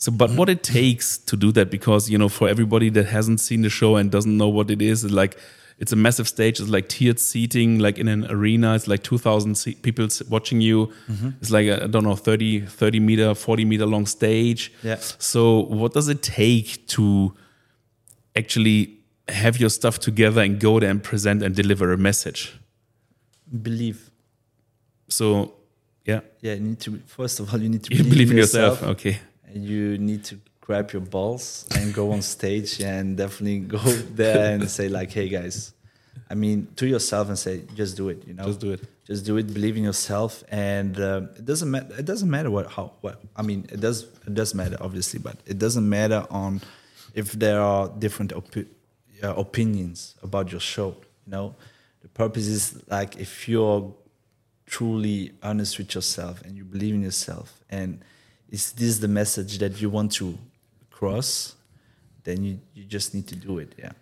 So, 0.00 0.12
but 0.12 0.30
what 0.30 0.48
it 0.48 0.62
takes 0.62 1.18
to 1.18 1.36
do 1.36 1.50
that, 1.52 1.70
because 1.70 2.08
you 2.08 2.18
know, 2.18 2.28
for 2.28 2.48
everybody 2.48 2.88
that 2.90 3.06
hasn't 3.06 3.40
seen 3.40 3.62
the 3.62 3.70
show 3.70 3.96
and 3.96 4.10
doesn't 4.10 4.36
know 4.36 4.48
what 4.48 4.70
it 4.70 4.82
is, 4.82 5.04
it's 5.04 5.14
like 5.14 5.36
it's 5.78 5.92
a 5.92 5.96
massive 5.96 6.26
stage. 6.26 6.60
It's 6.60 6.68
like 6.68 6.88
tiered 6.88 7.20
seating, 7.20 7.78
like 7.78 7.98
in 7.98 8.08
an 8.08 8.30
arena. 8.30 8.74
It's 8.74 8.88
like 8.88 9.02
2,000 9.04 9.82
people 9.82 10.08
watching 10.28 10.60
you. 10.60 10.92
Mm-hmm. 11.08 11.30
It's 11.40 11.50
like, 11.50 11.68
I 11.68 11.86
don't 11.86 12.02
know, 12.02 12.16
30, 12.16 12.62
30 12.62 13.00
meter, 13.00 13.34
40 13.34 13.64
meter 13.64 13.86
long 13.86 14.06
stage. 14.06 14.72
Yeah. 14.82 14.96
So, 15.18 15.60
what 15.60 15.92
does 15.92 16.08
it 16.08 16.22
take 16.22 16.86
to 16.88 17.32
actually 18.34 18.98
have 19.28 19.60
your 19.60 19.70
stuff 19.70 20.00
together 20.00 20.42
and 20.42 20.58
go 20.58 20.80
there 20.80 20.90
and 20.90 21.02
present 21.02 21.42
and 21.42 21.54
deliver 21.54 21.92
a 21.92 21.98
message? 21.98 22.58
Believe. 23.62 24.10
So, 25.08 25.54
yeah, 26.04 26.20
Yeah, 26.40 26.54
you 26.54 26.60
need 26.60 26.80
to. 26.80 27.00
First 27.06 27.40
of 27.40 27.52
all, 27.52 27.60
you 27.60 27.68
need 27.68 27.82
to 27.84 27.94
you 27.96 28.04
believe 28.04 28.30
in 28.30 28.36
yourself. 28.36 28.82
Okay. 28.82 29.18
and 29.46 29.64
you 29.64 29.96
need 29.98 30.24
to 30.24 30.38
grab 30.60 30.92
your 30.92 31.00
balls 31.02 31.66
and 31.76 31.94
go 31.94 32.12
on 32.12 32.20
stage 32.22 32.80
and 32.82 33.16
definitely 33.16 33.58
go 33.76 33.78
there 34.14 34.52
and 34.54 34.70
say 34.70 34.86
like 34.90 35.10
hey 35.10 35.26
guys 35.26 35.72
i 36.28 36.34
mean 36.34 36.66
to 36.76 36.86
yourself 36.86 37.28
and 37.28 37.38
say 37.38 37.62
just 37.74 37.96
do 37.96 38.10
it 38.10 38.22
you 38.28 38.34
know 38.34 38.44
Just 38.44 38.60
do 38.60 38.72
it. 38.72 38.80
just 39.06 39.24
do 39.24 39.38
it 39.38 39.46
believe 39.54 39.78
in 39.78 39.84
yourself 39.84 40.44
and 40.50 41.00
um, 41.00 41.30
it 41.38 41.46
doesn't 41.46 41.70
matter 41.70 41.94
it 41.98 42.04
doesn't 42.04 42.28
matter 42.28 42.50
what 42.50 42.66
how 42.70 42.92
what 43.00 43.16
i 43.34 43.40
mean 43.40 43.64
it 43.72 43.80
does 43.80 44.02
it 44.26 44.34
does 44.34 44.54
matter 44.54 44.76
obviously 44.82 45.18
but 45.18 45.36
it 45.46 45.58
doesn't 45.58 45.88
matter 45.88 46.26
on 46.30 46.60
if 47.14 47.32
there 47.32 47.62
are 47.62 47.88
different 47.98 48.34
opi- 48.34 48.68
uh, 49.24 49.32
opinions 49.36 50.16
about 50.22 50.52
your 50.52 50.60
show 50.60 50.88
you 51.24 51.30
know 51.32 51.54
the 52.02 52.08
purpose 52.08 52.46
is 52.46 52.64
like 52.90 53.16
if 53.16 53.48
you're 53.48 53.80
truly 54.68 55.32
honest 55.42 55.78
with 55.78 55.94
yourself 55.94 56.42
and 56.42 56.56
you 56.56 56.64
believe 56.64 56.94
in 56.94 57.02
yourself 57.02 57.60
and 57.70 58.00
is 58.50 58.72
this 58.72 58.98
the 58.98 59.08
message 59.08 59.58
that 59.58 59.80
you 59.80 59.88
want 59.90 60.12
to 60.12 60.38
cross 60.90 61.54
then 62.24 62.44
you, 62.44 62.60
you 62.74 62.84
just 62.84 63.14
need 63.14 63.26
to 63.26 63.36
do 63.36 63.58
it 63.58 63.74
yeah 63.78 63.92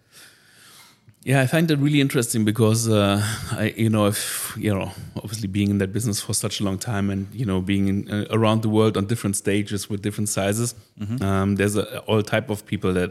Yeah, 1.27 1.41
I 1.41 1.49
find 1.49 1.67
that 1.67 1.79
really 1.79 2.01
interesting 2.01 2.45
because 2.45 2.89
uh, 2.89 3.21
I, 3.51 3.75
you 3.77 3.91
know, 3.91 4.07
if 4.07 4.55
you 4.57 4.73
know, 4.73 4.93
obviously 5.17 5.49
being 5.49 5.71
in 5.71 5.79
that 5.79 5.93
business 5.93 6.21
for 6.21 6.35
such 6.35 6.61
a 6.61 6.65
long 6.65 6.79
time, 6.79 7.11
and 7.11 7.27
you 7.35 7.45
know, 7.45 7.61
being 7.61 7.89
in, 7.89 8.09
uh, 8.09 8.27
around 8.31 8.63
the 8.63 8.69
world 8.69 8.97
on 8.97 9.07
different 9.07 9.35
stages 9.35 9.91
with 9.91 10.03
different 10.03 10.29
sizes, 10.29 10.77
um, 11.21 11.57
there's 11.57 11.77
a, 11.77 11.99
all 12.07 12.23
type 12.23 12.49
of 12.49 12.65
people 12.65 12.93
that 12.93 13.11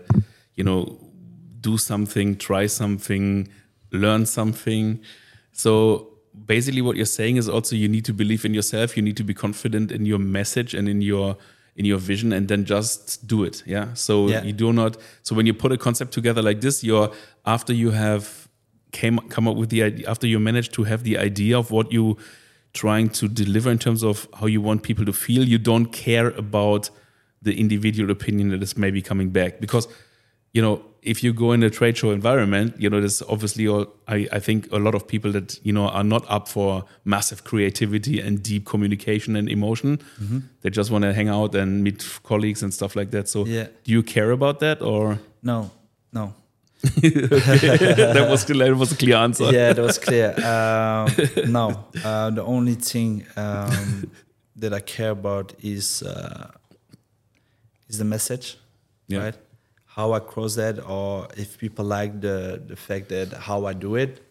you 0.54 0.64
know 0.64 0.98
do 1.60 1.78
something, 1.78 2.38
try 2.38 2.68
something, 2.68 3.50
learn 3.92 4.26
something. 4.26 5.02
So 5.52 6.15
basically, 6.46 6.82
what 6.82 6.96
you're 6.96 7.06
saying 7.06 7.38
is 7.38 7.48
also 7.50 7.76
you 7.76 7.88
need 7.88 8.06
to 8.06 8.14
believe 8.14 8.46
in 8.46 8.54
yourself. 8.54 8.96
You 8.98 9.04
need 9.04 9.18
to 9.18 9.24
be 9.24 9.34
confident 9.34 9.92
in 9.92 10.06
your 10.06 10.20
message 10.20 10.74
and 10.74 10.88
in 10.90 11.02
your 11.02 11.38
in 11.78 11.84
your 11.84 11.98
vision, 11.98 12.32
and 12.32 12.48
then 12.48 12.64
just 12.64 13.28
do 13.28 13.44
it. 13.44 13.62
Yeah. 13.66 13.94
So 13.96 14.30
Yeah. 14.30 14.44
you 14.44 14.54
do 14.54 14.72
not. 14.72 14.96
So 15.24 15.36
when 15.36 15.46
you 15.46 15.54
put 15.54 15.72
a 15.74 15.78
concept 15.78 16.14
together 16.14 16.42
like 16.42 16.62
this, 16.62 16.84
you're 16.86 17.12
after 17.46 17.74
you 17.74 17.92
have 17.92 18.48
came 18.94 19.20
come 19.30 19.46
up 19.50 19.58
with 19.58 19.70
the 19.70 19.84
idea, 19.84 20.10
after 20.10 20.26
you 20.26 20.40
manage 20.40 20.70
to 20.72 20.84
have 20.86 21.04
the 21.04 21.18
idea 21.18 21.58
of 21.60 21.72
what 21.72 21.92
you 21.92 22.16
trying 22.74 23.10
to 23.10 23.28
deliver 23.28 23.70
in 23.72 23.78
terms 23.78 24.04
of 24.04 24.28
how 24.40 24.46
you 24.48 24.62
want 24.62 24.84
people 24.84 25.06
to 25.06 25.12
feel, 25.14 25.44
you 25.44 25.58
don't 25.58 25.88
care 25.88 26.30
about 26.32 26.90
the 27.42 27.60
individual 27.60 28.10
opinion 28.10 28.50
that 28.50 28.64
is 28.64 28.78
maybe 28.78 29.02
coming 29.02 29.30
back 29.30 29.60
because 29.60 29.88
you 30.56 30.62
know 30.66 30.76
if 31.14 31.18
you 31.24 31.32
go 31.34 31.52
in 31.56 31.62
a 31.64 31.70
trade 31.70 31.96
show 32.00 32.10
environment 32.20 32.74
you 32.84 32.90
know 32.92 33.00
there's 33.00 33.22
obviously 33.34 33.68
all, 33.68 33.86
I, 34.16 34.18
I 34.38 34.40
think 34.48 34.60
a 34.72 34.80
lot 34.86 34.96
of 34.96 35.04
people 35.14 35.32
that 35.38 35.50
you 35.68 35.74
know 35.78 35.88
are 35.98 36.04
not 36.14 36.24
up 36.38 36.48
for 36.56 36.84
massive 37.04 37.40
creativity 37.44 38.16
and 38.26 38.42
deep 38.52 38.64
communication 38.66 39.36
and 39.36 39.48
emotion 39.50 40.00
they 40.62 40.70
just 40.80 40.90
want 40.92 41.04
to 41.04 41.12
hang 41.14 41.30
out 41.30 41.56
and 41.56 41.84
meet 41.84 42.00
colleagues 42.24 42.64
and 42.64 42.72
stuff 42.74 42.96
like 42.96 43.10
that 43.12 43.28
so 43.30 43.46
Yeah. 43.46 43.68
do 43.84 43.92
you 43.92 44.04
care 44.04 44.32
about 44.32 44.60
that 44.60 44.82
or 44.82 45.20
no 45.44 45.70
no 46.14 46.34
that 46.86 48.28
was 48.30 48.46
that 48.46 48.76
was 48.78 48.92
a 48.92 48.96
clear 48.98 49.16
answer 49.18 49.46
yeah, 49.52 49.74
that 49.74 49.82
was 49.84 49.98
clear. 49.98 50.34
Um, 50.56 51.08
no, 51.52 51.66
uh, 52.04 52.30
the 52.38 52.44
only 52.44 52.76
thing 52.76 53.26
um, 53.38 54.12
that 54.62 54.72
I 54.74 54.82
care 54.82 55.12
about 55.12 55.54
is 55.64 56.04
uh, 56.04 56.52
is 57.90 57.98
the 57.98 58.06
message, 58.06 58.58
Yeah. 59.08 59.24
right? 59.24 59.36
How 59.96 60.14
I 60.14 60.20
cross 60.20 60.56
that, 60.56 60.76
or 60.86 61.28
if 61.38 61.58
people 61.58 61.86
like 61.86 62.20
the 62.22 62.62
the 62.72 62.76
fact 62.76 63.10
that 63.10 63.28
how 63.34 63.66
I 63.66 63.74
do 63.74 63.96
it. 63.96 64.22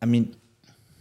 I 0.00 0.06
mean, 0.06 0.34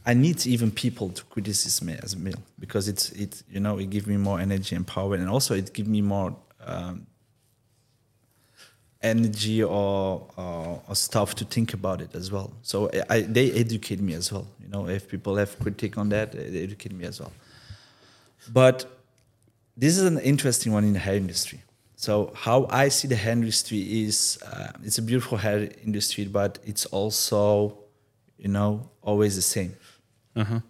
I 0.05 0.13
need 0.13 0.45
even 0.45 0.69
people 0.71 1.09
to 1.09 1.23
criticize 1.23 1.81
me 1.81 1.97
as 2.03 2.13
a 2.13 2.17
male 2.17 2.43
because 2.59 2.87
it's 2.87 3.11
it 3.11 3.43
you 3.49 3.59
know 3.59 3.79
it 3.79 3.89
gives 3.89 4.07
me 4.07 4.17
more 4.17 4.39
energy 4.39 4.75
and 4.75 4.85
power 4.85 5.15
and 5.15 5.29
also 5.29 5.55
it 5.55 5.73
gives 5.73 5.89
me 5.89 6.01
more 6.01 6.35
um, 6.65 7.07
energy 9.01 9.63
or, 9.63 10.27
or, 10.37 10.81
or 10.87 10.95
stuff 10.95 11.35
to 11.35 11.45
think 11.45 11.73
about 11.73 12.01
it 12.01 12.13
as 12.15 12.31
well. 12.31 12.51
So 12.61 12.89
I, 13.09 13.21
they 13.21 13.51
educate 13.51 13.99
me 13.99 14.13
as 14.13 14.31
well. 14.31 14.47
You 14.59 14.67
know, 14.67 14.87
if 14.87 15.07
people 15.07 15.35
have 15.37 15.57
critique 15.59 15.97
on 15.97 16.09
that, 16.09 16.31
they 16.31 16.63
educate 16.63 16.93
me 16.93 17.05
as 17.05 17.19
well. 17.19 17.31
But 18.51 18.85
this 19.75 19.97
is 19.97 20.03
an 20.03 20.19
interesting 20.19 20.71
one 20.73 20.83
in 20.83 20.93
the 20.93 20.99
hair 20.99 21.15
industry. 21.15 21.61
So 22.01 22.31
how 22.33 22.65
I 22.71 22.89
see 22.89 23.07
the 23.07 23.15
hair 23.15 23.33
industry 23.33 24.05
is 24.05 24.39
uh, 24.43 24.71
it's 24.83 24.97
a 24.97 25.03
beautiful 25.03 25.37
hair 25.37 25.69
industry, 25.83 26.25
but 26.25 26.57
it's 26.65 26.87
also, 26.87 27.77
you 28.39 28.47
know, 28.47 28.89
always 29.03 29.35
the 29.35 29.43
same. 29.43 29.75
Uh-huh. 30.35 30.61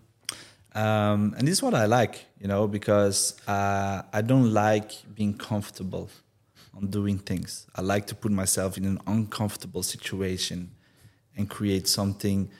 Um, 0.75 1.33
and 1.37 1.47
this 1.47 1.53
is 1.53 1.63
what 1.63 1.73
I 1.73 1.85
like, 1.85 2.25
you 2.37 2.49
know, 2.49 2.67
because 2.67 3.39
uh, 3.47 4.01
I 4.11 4.21
don't 4.21 4.53
like 4.53 4.91
being 5.15 5.33
comfortable 5.33 6.09
on 6.75 6.87
doing 6.87 7.17
things. 7.17 7.65
I 7.73 7.81
like 7.81 8.07
to 8.07 8.15
put 8.15 8.33
myself 8.33 8.77
in 8.77 8.83
an 8.83 8.99
uncomfortable 9.07 9.83
situation 9.83 10.69
and 11.37 11.49
create 11.49 11.87
something 11.87 12.51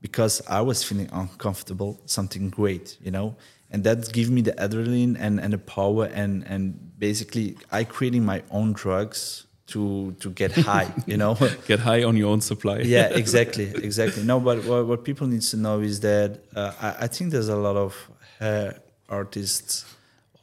because 0.00 0.40
I 0.48 0.60
was 0.60 0.84
feeling 0.84 1.08
uncomfortable, 1.12 2.00
something 2.06 2.48
great, 2.48 2.96
you 3.02 3.10
know, 3.10 3.34
and 3.70 3.84
that 3.84 4.12
gives 4.12 4.30
me 4.30 4.40
the 4.40 4.52
adrenaline 4.52 5.16
and, 5.18 5.40
and 5.40 5.52
the 5.52 5.58
power 5.58 6.06
and 6.06 6.44
and 6.46 6.98
basically 6.98 7.56
I 7.70 7.84
creating 7.84 8.24
my 8.24 8.42
own 8.50 8.72
drugs 8.72 9.46
to 9.68 10.12
to 10.20 10.30
get 10.30 10.52
high, 10.52 10.92
you 11.06 11.16
know, 11.16 11.36
get 11.66 11.80
high 11.80 12.02
on 12.02 12.16
your 12.16 12.30
own 12.30 12.40
supply. 12.40 12.78
yeah, 12.84 13.08
exactly, 13.08 13.72
exactly. 13.82 14.24
No, 14.24 14.40
but 14.40 14.64
what, 14.64 14.86
what 14.86 15.04
people 15.04 15.26
need 15.26 15.42
to 15.42 15.56
know 15.56 15.80
is 15.80 16.00
that 16.00 16.40
uh, 16.54 16.72
I, 16.80 17.04
I, 17.04 17.06
think 17.06 17.30
there's 17.30 17.48
a 17.48 17.56
lot 17.56 17.76
of 17.76 17.96
hair 18.38 18.80
artists 19.08 19.84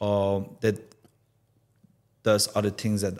uh, 0.00 0.40
that 0.60 0.76
does 2.22 2.48
other 2.54 2.70
things 2.70 3.02
that 3.02 3.18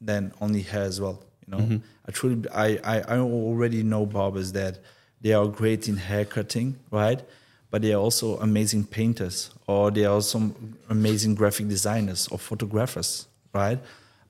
than 0.00 0.32
only 0.40 0.62
hair 0.62 0.82
as 0.82 1.00
well. 1.00 1.22
You 1.46 1.50
know, 1.52 1.62
mm-hmm. 1.62 1.76
I 2.06 2.12
truly, 2.12 2.48
I, 2.50 2.66
I, 2.84 3.00
I 3.00 3.18
already 3.18 3.82
know 3.82 4.06
barbers 4.06 4.52
that 4.52 4.78
they 5.20 5.32
are 5.32 5.46
great 5.46 5.88
in 5.88 5.96
hair 5.96 6.24
cutting, 6.24 6.78
right? 6.90 7.22
But 7.70 7.82
they 7.82 7.92
are 7.92 8.00
also 8.00 8.36
amazing 8.38 8.84
painters, 8.84 9.50
or 9.66 9.90
they 9.90 10.04
are 10.04 10.14
also 10.14 10.52
amazing 10.88 11.36
graphic 11.36 11.68
designers 11.68 12.26
or 12.28 12.38
photographers, 12.38 13.28
right? 13.52 13.78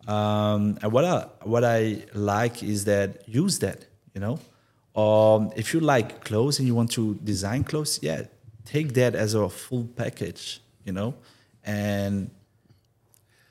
Um, 0.07 0.79
and 0.83 0.93
what 0.93 1.05
I 1.05 1.27
what 1.45 1.65
I 1.65 2.05
like 2.15 2.63
is 2.63 2.85
that 2.85 3.29
use 3.29 3.59
that, 3.61 3.87
you 4.15 4.21
know. 4.21 4.39
Um, 5.01 5.53
if 5.57 5.73
you 5.73 5.81
like 5.81 6.25
clothes 6.25 6.59
and 6.59 6.67
you 6.67 6.75
want 6.75 6.91
to 6.93 7.15
design 7.23 7.65
clothes, 7.65 8.01
yeah, 8.03 8.25
take 8.65 8.95
that 8.95 9.15
as 9.15 9.35
a 9.35 9.49
full 9.49 9.85
package, 9.97 10.61
you 10.85 10.93
know, 10.93 11.15
and 11.65 12.31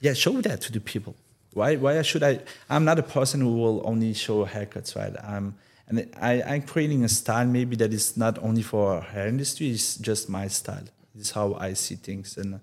yeah, 0.01 0.13
show 0.13 0.41
that 0.41 0.61
to 0.61 0.71
the 0.71 0.79
people. 0.79 1.15
Why 1.53 1.75
why 1.77 2.01
should 2.01 2.23
I? 2.23 2.41
I'm 2.69 2.85
not 2.85 2.99
a 2.99 3.03
person 3.03 3.41
who 3.41 3.53
will 3.55 3.81
only 3.85 4.13
show 4.13 4.45
haircuts, 4.45 4.95
right? 4.95 5.15
I'm 5.23 5.55
and 5.89 6.07
I, 6.21 6.41
I'm 6.43 6.61
creating 6.61 7.03
a 7.03 7.09
style 7.09 7.47
maybe 7.47 7.75
that 7.77 7.91
is 7.91 8.15
not 8.15 8.37
only 8.43 8.61
for 8.61 9.01
hair 9.01 9.27
industry. 9.27 9.71
It's 9.71 9.97
just 9.97 10.29
my 10.29 10.47
style. 10.47 10.83
It's 11.17 11.31
how 11.31 11.55
I 11.55 11.73
see 11.73 11.95
things, 11.95 12.37
and 12.37 12.59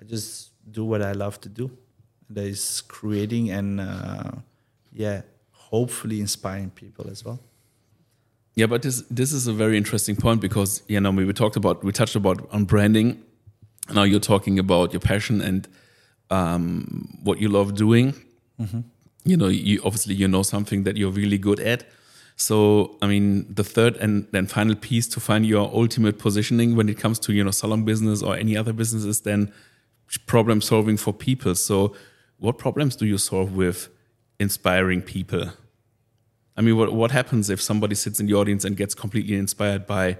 I 0.00 0.04
just 0.04 0.50
do 0.70 0.84
what 0.84 1.00
I 1.00 1.12
love 1.12 1.40
to 1.42 1.48
do. 1.48 1.70
That 2.30 2.44
is 2.44 2.82
creating 2.88 3.50
and 3.50 3.80
uh, 3.80 4.32
yeah, 4.92 5.22
hopefully 5.52 6.20
inspiring 6.20 6.70
people 6.70 7.08
as 7.08 7.24
well. 7.24 7.38
Yeah, 8.56 8.66
but 8.66 8.82
this 8.82 9.02
this 9.10 9.32
is 9.32 9.46
a 9.46 9.52
very 9.52 9.76
interesting 9.76 10.16
point 10.16 10.40
because 10.40 10.82
you 10.88 11.00
know 11.00 11.10
we 11.10 11.32
talked 11.32 11.56
about 11.56 11.84
we 11.84 11.92
touched 11.92 12.16
about 12.16 12.48
on 12.52 12.64
branding. 12.64 13.22
Now 13.92 14.02
you're 14.02 14.20
talking 14.20 14.58
about 14.58 14.92
your 14.92 15.00
passion 15.00 15.40
and 15.40 15.68
um, 16.30 17.18
what 17.22 17.40
you 17.40 17.48
love 17.48 17.74
doing. 17.74 18.14
Mm-hmm. 18.60 18.80
You 19.24 19.36
know, 19.36 19.48
you 19.48 19.80
obviously 19.84 20.14
you 20.14 20.28
know 20.28 20.42
something 20.42 20.84
that 20.84 20.96
you're 20.96 21.10
really 21.10 21.38
good 21.38 21.60
at. 21.60 21.84
So, 22.36 22.96
I 23.00 23.06
mean, 23.06 23.46
the 23.52 23.62
third 23.62 23.96
and 23.96 24.26
then 24.32 24.46
final 24.46 24.74
piece 24.74 25.06
to 25.08 25.20
find 25.20 25.46
your 25.46 25.70
ultimate 25.72 26.18
positioning 26.18 26.74
when 26.74 26.88
it 26.88 26.98
comes 26.98 27.18
to 27.20 27.32
you 27.32 27.44
know 27.44 27.52
salon 27.52 27.84
business 27.84 28.22
or 28.22 28.36
any 28.36 28.56
other 28.56 28.72
business 28.72 29.04
is 29.04 29.20
then 29.20 29.52
problem 30.26 30.60
solving 30.60 30.96
for 30.96 31.12
people. 31.12 31.54
So, 31.54 31.94
what 32.38 32.58
problems 32.58 32.96
do 32.96 33.06
you 33.06 33.18
solve 33.18 33.54
with 33.54 33.88
inspiring 34.40 35.02
people? 35.02 35.52
I 36.56 36.62
mean, 36.62 36.76
what 36.76 36.92
what 36.92 37.10
happens 37.12 37.50
if 37.50 37.60
somebody 37.60 37.94
sits 37.94 38.18
in 38.18 38.26
the 38.26 38.34
audience 38.34 38.64
and 38.64 38.76
gets 38.76 38.94
completely 38.94 39.36
inspired 39.36 39.86
by 39.86 40.16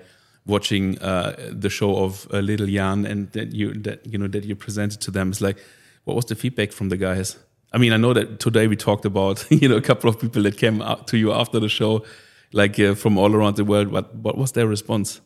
watching 0.46 0.98
uh, 0.98 1.34
the 1.50 1.70
show 1.70 1.96
of 2.04 2.28
uh, 2.32 2.40
Little 2.40 2.66
Jan 2.66 3.06
and 3.06 3.30
that 3.32 3.52
you 3.52 3.74
that 3.82 4.06
you 4.06 4.18
know 4.18 4.28
that 4.28 4.44
you 4.44 4.54
presented 4.54 5.00
to 5.02 5.10
them? 5.10 5.30
It's 5.30 5.40
like, 5.40 5.58
what 6.04 6.14
was 6.14 6.26
the 6.26 6.34
feedback 6.34 6.72
from 6.72 6.90
the 6.90 6.96
guys? 6.96 7.38
I 7.74 7.78
mean, 7.78 7.92
I 7.92 7.96
know 7.96 8.12
that 8.12 8.38
today 8.38 8.68
we 8.68 8.76
talked 8.76 9.04
about 9.04 9.44
you 9.50 9.68
know 9.68 9.76
a 9.76 9.82
couple 9.82 10.08
of 10.08 10.18
people 10.20 10.42
that 10.44 10.56
came 10.56 10.80
up 10.80 11.06
to 11.08 11.18
you 11.18 11.32
after 11.32 11.58
the 11.58 11.68
show, 11.68 12.04
like 12.52 12.78
uh, 12.78 12.94
from 12.94 13.18
all 13.18 13.34
around 13.34 13.56
the 13.56 13.64
world. 13.64 13.88
What 13.88 14.14
what 14.14 14.38
was 14.38 14.52
their 14.52 14.68
response? 14.68 15.20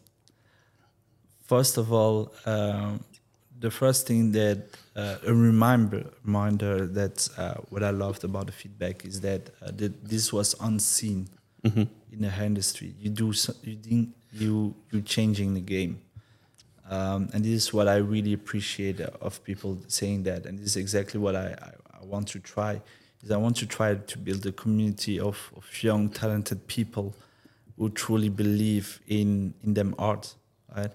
First 1.46 1.78
of 1.78 1.92
all, 1.92 2.32
um, 2.46 3.04
the 3.60 3.70
first 3.70 4.06
thing 4.06 4.32
that 4.32 4.58
uh, 4.96 5.16
a 5.26 5.34
reminder 5.34 6.10
reminder 6.24 6.86
that 6.86 7.28
uh, 7.36 7.54
what 7.68 7.82
I 7.82 7.90
loved 7.90 8.24
about 8.24 8.46
the 8.46 8.52
feedback 8.52 9.04
is 9.04 9.20
that, 9.20 9.50
uh, 9.62 9.70
that 9.76 10.04
this 10.08 10.32
was 10.32 10.54
unseen 10.60 11.28
mm-hmm. 11.62 11.84
in 12.12 12.20
the 12.20 12.44
industry. 12.44 12.94
You 12.98 13.10
do 13.10 13.32
you 13.62 13.76
think 13.76 14.14
you 14.32 14.74
you 14.90 15.02
changing 15.02 15.54
the 15.54 15.60
game. 15.60 16.00
Um, 16.90 17.28
and 17.34 17.44
this 17.44 17.52
is 17.52 17.74
what 17.74 17.86
I 17.86 17.96
really 17.96 18.32
appreciate 18.32 18.98
of 19.00 19.44
people 19.44 19.78
saying 19.88 20.22
that, 20.22 20.46
and 20.46 20.58
this 20.58 20.68
is 20.68 20.76
exactly 20.76 21.20
what 21.20 21.36
I, 21.36 21.54
I, 21.60 21.72
I 22.00 22.04
want 22.04 22.28
to 22.28 22.40
try 22.40 22.80
is 23.22 23.30
I 23.30 23.36
want 23.36 23.56
to 23.56 23.66
try 23.66 23.94
to 23.94 24.18
build 24.18 24.46
a 24.46 24.52
community 24.52 25.18
of, 25.18 25.50
of 25.56 25.82
young, 25.82 26.08
talented 26.08 26.66
people 26.66 27.14
who 27.76 27.90
truly 27.90 28.28
believe 28.28 29.00
in 29.06 29.54
in 29.62 29.74
them 29.74 29.94
art, 29.98 30.34
right? 30.76 30.92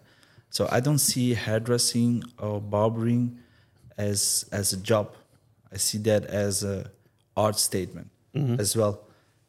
So 0.49 0.67
I 0.71 0.79
don't 0.79 0.99
see 0.99 1.33
hairdressing 1.33 2.23
or 2.39 2.61
barbering 2.61 3.39
as 3.97 4.45
as 4.51 4.73
a 4.73 4.77
job. 4.77 5.15
I 5.71 5.77
see 5.77 5.97
that 5.99 6.25
as 6.25 6.63
a 6.63 6.91
art 7.35 7.57
statement 7.57 8.09
mm-hmm. 8.35 8.59
as 8.59 8.75
well, 8.75 9.07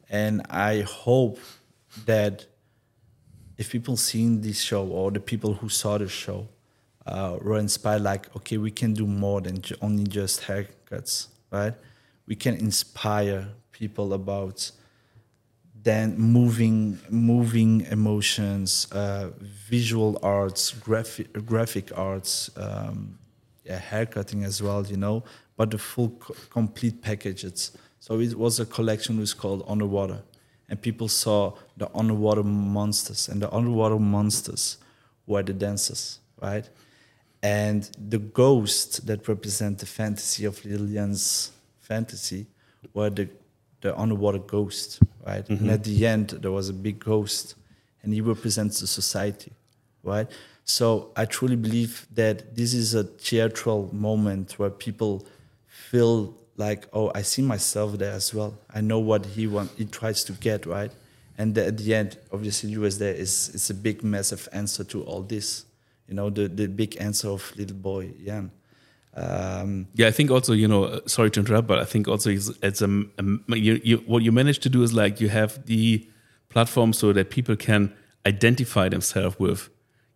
and 0.09 0.41
I 0.49 0.81
hope 0.81 1.39
that 2.05 2.45
if 3.57 3.71
people 3.71 3.95
seeing 3.95 4.41
this 4.41 4.59
show 4.59 4.85
or 4.87 5.11
the 5.11 5.19
people 5.19 5.53
who 5.53 5.69
saw 5.69 5.97
the 5.97 6.09
show 6.09 6.47
uh, 7.05 7.37
were 7.41 7.59
inspired, 7.59 8.01
like 8.01 8.35
okay, 8.35 8.57
we 8.57 8.71
can 8.71 8.93
do 8.93 9.05
more 9.05 9.39
than 9.41 9.61
only 9.81 10.05
just 10.05 10.41
haircuts 10.41 11.27
right? 11.51 11.73
We 12.27 12.35
can 12.35 12.55
inspire 12.55 13.47
people 13.71 14.13
about 14.13 14.71
then 15.83 16.17
moving 16.17 16.97
moving 17.09 17.81
emotions, 17.91 18.87
uh, 18.91 19.29
visual 19.69 20.19
arts, 20.23 20.71
graphic 20.71 21.31
graphic 21.45 21.95
arts, 21.97 22.49
um, 22.57 23.19
yeah, 23.63 23.77
haircutting 23.77 24.43
as 24.43 24.61
well, 24.63 24.85
you 24.85 24.97
know, 24.97 25.23
but 25.57 25.69
the 25.71 25.77
full 25.77 26.09
co- 26.09 26.35
complete 26.49 27.01
packages. 27.01 27.71
So 27.99 28.19
it 28.19 28.35
was 28.35 28.59
a 28.59 28.65
collection 28.65 29.19
was 29.19 29.33
called 29.33 29.63
Underwater, 29.67 30.23
and 30.69 30.81
people 30.81 31.07
saw 31.07 31.53
the 31.77 31.89
underwater 31.95 32.43
monsters, 32.43 33.29
and 33.29 33.41
the 33.41 33.51
underwater 33.53 33.99
monsters 33.99 34.77
were 35.27 35.43
the 35.43 35.53
dancers, 35.53 36.19
right? 36.41 36.67
And 37.45 37.87
the 38.09 38.17
ghosts 38.17 38.97
that 39.01 39.27
represent 39.27 39.77
the 39.77 39.85
fantasy 39.85 40.45
of 40.45 40.65
Lil 40.65 40.87
Jan's 40.87 41.51
fantasy 41.79 42.47
were 42.95 43.11
the 43.11 43.29
the 43.81 43.95
underwater 43.99 44.39
ghost, 44.39 44.99
right? 45.27 45.45
Mm-hmm. 45.47 45.65
And 45.65 45.71
at 45.71 45.83
the 45.83 46.07
end, 46.07 46.29
there 46.41 46.51
was 46.51 46.69
a 46.69 46.73
big 46.73 46.97
ghost, 46.97 47.53
and 48.01 48.11
he 48.11 48.19
represents 48.19 48.79
the 48.79 48.87
society, 48.87 49.51
right? 50.01 50.27
So 50.63 51.11
I 51.15 51.25
truly 51.25 51.55
believe 51.55 52.07
that 52.15 52.55
this 52.55 52.73
is 52.73 52.95
a 52.95 53.03
theatrical 53.03 53.93
moment 53.93 54.57
where 54.57 54.71
people 54.71 55.23
feel 55.67 56.33
like, 56.57 56.87
oh, 56.93 57.11
I 57.13 57.21
see 57.21 57.43
myself 57.43 57.99
there 57.99 58.13
as 58.13 58.33
well. 58.33 58.57
I 58.73 58.81
know 58.81 58.97
what 58.97 59.23
he 59.23 59.45
want, 59.45 59.69
he 59.77 59.85
tries 59.85 60.23
to 60.23 60.33
get, 60.33 60.65
right? 60.65 60.91
And 61.37 61.55
at 61.59 61.77
the 61.77 61.93
end, 61.93 62.17
obviously, 62.33 62.71
you 62.71 62.81
was 62.81 62.97
there 62.97 63.13
is 63.13 63.51
it's 63.53 63.69
a 63.69 63.75
big, 63.75 64.03
massive 64.03 64.49
answer 64.51 64.83
to 64.85 65.03
all 65.03 65.21
this 65.21 65.65
you 66.07 66.15
know 66.15 66.29
the 66.29 66.47
the 66.47 66.67
big 66.67 66.97
answer 66.99 67.29
of 67.29 67.51
little 67.55 67.77
boy 67.77 68.11
Jan. 68.25 68.51
Um, 69.17 69.87
yeah, 69.93 70.07
I 70.07 70.11
think 70.11 70.29
also 70.29 70.53
you 70.53 70.67
know, 70.67 70.85
uh, 70.85 70.99
sorry 71.05 71.31
to 71.31 71.39
interrupt, 71.39 71.67
but 71.67 71.79
I 71.79 71.85
think 71.85 72.07
also 72.07 72.29
it's, 72.29 72.51
it's 72.61 72.81
a, 72.81 73.03
a 73.17 73.55
you, 73.55 73.79
you, 73.81 73.97
what 74.05 74.23
you 74.23 74.33
manage 74.33 74.59
to 74.59 74.69
do 74.69 74.83
is 74.83 74.93
like 74.93 75.21
you 75.21 75.29
have 75.29 75.65
the 75.65 76.05
platform 76.49 76.91
so 76.91 77.13
that 77.13 77.29
people 77.29 77.55
can 77.55 77.93
identify 78.25 78.89
themselves 78.89 79.39
with 79.39 79.69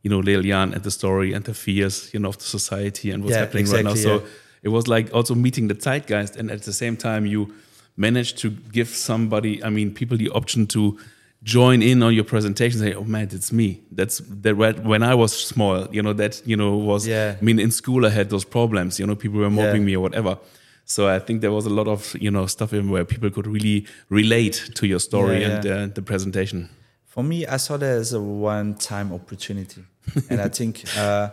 you 0.04 0.10
know 0.10 0.20
Lil 0.20 0.42
Jan 0.42 0.74
and 0.74 0.84
the 0.84 0.92
story 0.92 1.34
and 1.34 1.46
the 1.46 1.54
fears 1.54 2.14
you 2.14 2.20
know 2.20 2.30
of 2.30 2.38
the 2.38 2.44
society 2.44 3.10
and 3.12 3.24
what's 3.24 3.36
yeah, 3.36 3.42
happening 3.42 3.62
exactly, 3.62 3.86
right 3.86 3.96
now. 3.96 4.02
So 4.02 4.16
yeah. 4.16 4.30
it 4.64 4.70
was 4.70 4.88
like 4.90 5.14
also 5.14 5.34
meeting 5.34 5.70
the 5.70 5.76
zeitgeist, 5.76 6.36
and 6.36 6.52
at 6.52 6.64
the 6.64 6.74
same 6.74 6.98
time 6.98 7.26
you 7.26 7.54
managed 7.96 8.38
to 8.40 8.50
give 8.50 8.88
somebody, 8.90 9.64
I 9.64 9.70
mean, 9.70 9.94
people 9.94 10.18
the 10.18 10.30
option 10.30 10.68
to 10.68 10.98
join 11.44 11.82
in 11.82 12.04
on 12.04 12.14
your 12.14 12.26
presentation 12.26 12.80
say 12.80 12.94
oh 12.94 13.04
man 13.06 13.28
it's 13.32 13.52
me 13.52 13.82
that's 13.94 14.22
that 14.44 14.56
when 14.84 15.02
i 15.04 15.16
was 15.16 15.32
small 15.32 15.88
you 15.92 16.02
know 16.02 16.12
that 16.14 16.42
you 16.46 16.56
know 16.58 16.76
was 16.76 17.08
Yeah. 17.08 17.36
i 17.42 17.44
mean 17.44 17.60
in 17.60 17.72
school 17.72 18.06
i 18.06 18.10
had 18.10 18.30
those 18.30 18.44
problems 18.46 19.00
you 19.00 19.08
know 19.08 19.16
people 19.16 19.40
were 19.40 19.50
mobbing 19.50 19.82
Yeah. 19.82 19.86
me 19.88 19.96
or 19.96 20.02
whatever 20.02 20.38
so 20.86 21.08
i 21.08 21.18
think 21.20 21.40
there 21.42 21.52
was 21.54 21.66
a 21.66 21.70
lot 21.70 21.88
of 21.88 22.14
you 22.20 22.30
know 22.30 22.46
stuff 22.46 22.74
in 22.74 22.90
where 22.90 23.06
people 23.06 23.30
could 23.30 23.48
really 23.48 23.86
relate 24.10 24.70
to 24.76 24.86
your 24.86 25.00
story 25.00 25.42
Yeah, 25.42 25.50
and 25.58 25.66
uh, 25.66 25.88
the 25.94 26.02
presentation 26.02 26.70
For 27.06 27.24
me, 27.24 27.46
I 27.48 27.58
saw 27.58 27.78
that 27.78 27.98
as 28.00 28.14
a 28.14 28.20
one-time 28.22 29.12
opportunity, 29.14 29.84
and 30.30 30.40
I 30.40 30.50
think. 30.50 30.84
Uh, 30.96 31.30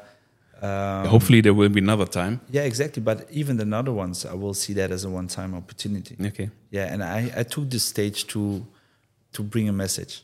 um, 0.63 1.07
hopefully 1.07 1.43
there 1.43 1.53
will 1.55 1.69
be 1.69 1.81
another 1.81 2.07
time 2.07 2.41
Yeah, 2.51 2.65
exactly. 2.67 3.03
But 3.03 3.19
even 3.31 3.57
the 3.59 3.77
other 3.77 3.93
ones, 3.93 4.25
I 4.25 4.35
will 4.35 4.55
see 4.55 4.75
that 4.75 4.91
as 4.91 5.05
a 5.05 5.11
one-time 5.11 5.55
opportunity. 5.55 6.17
okay 6.29 6.49
Yeah, 6.71 6.93
and 6.93 7.03
I, 7.03 7.31
I 7.41 7.43
took 7.45 7.69
this 7.69 7.85
stage 7.85 8.27
to 8.29 8.65
to 9.37 9.43
bring 9.43 9.69
a 9.69 9.73
message. 9.73 10.23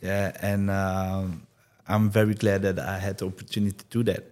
Yeah, 0.00 0.32
and 0.40 0.70
um, 0.70 1.46
I'm 1.88 2.10
very 2.10 2.34
glad 2.34 2.62
that 2.62 2.78
I 2.78 2.98
had 2.98 3.18
the 3.18 3.26
opportunity 3.26 3.76
to 3.76 3.84
do 3.90 4.02
that. 4.04 4.24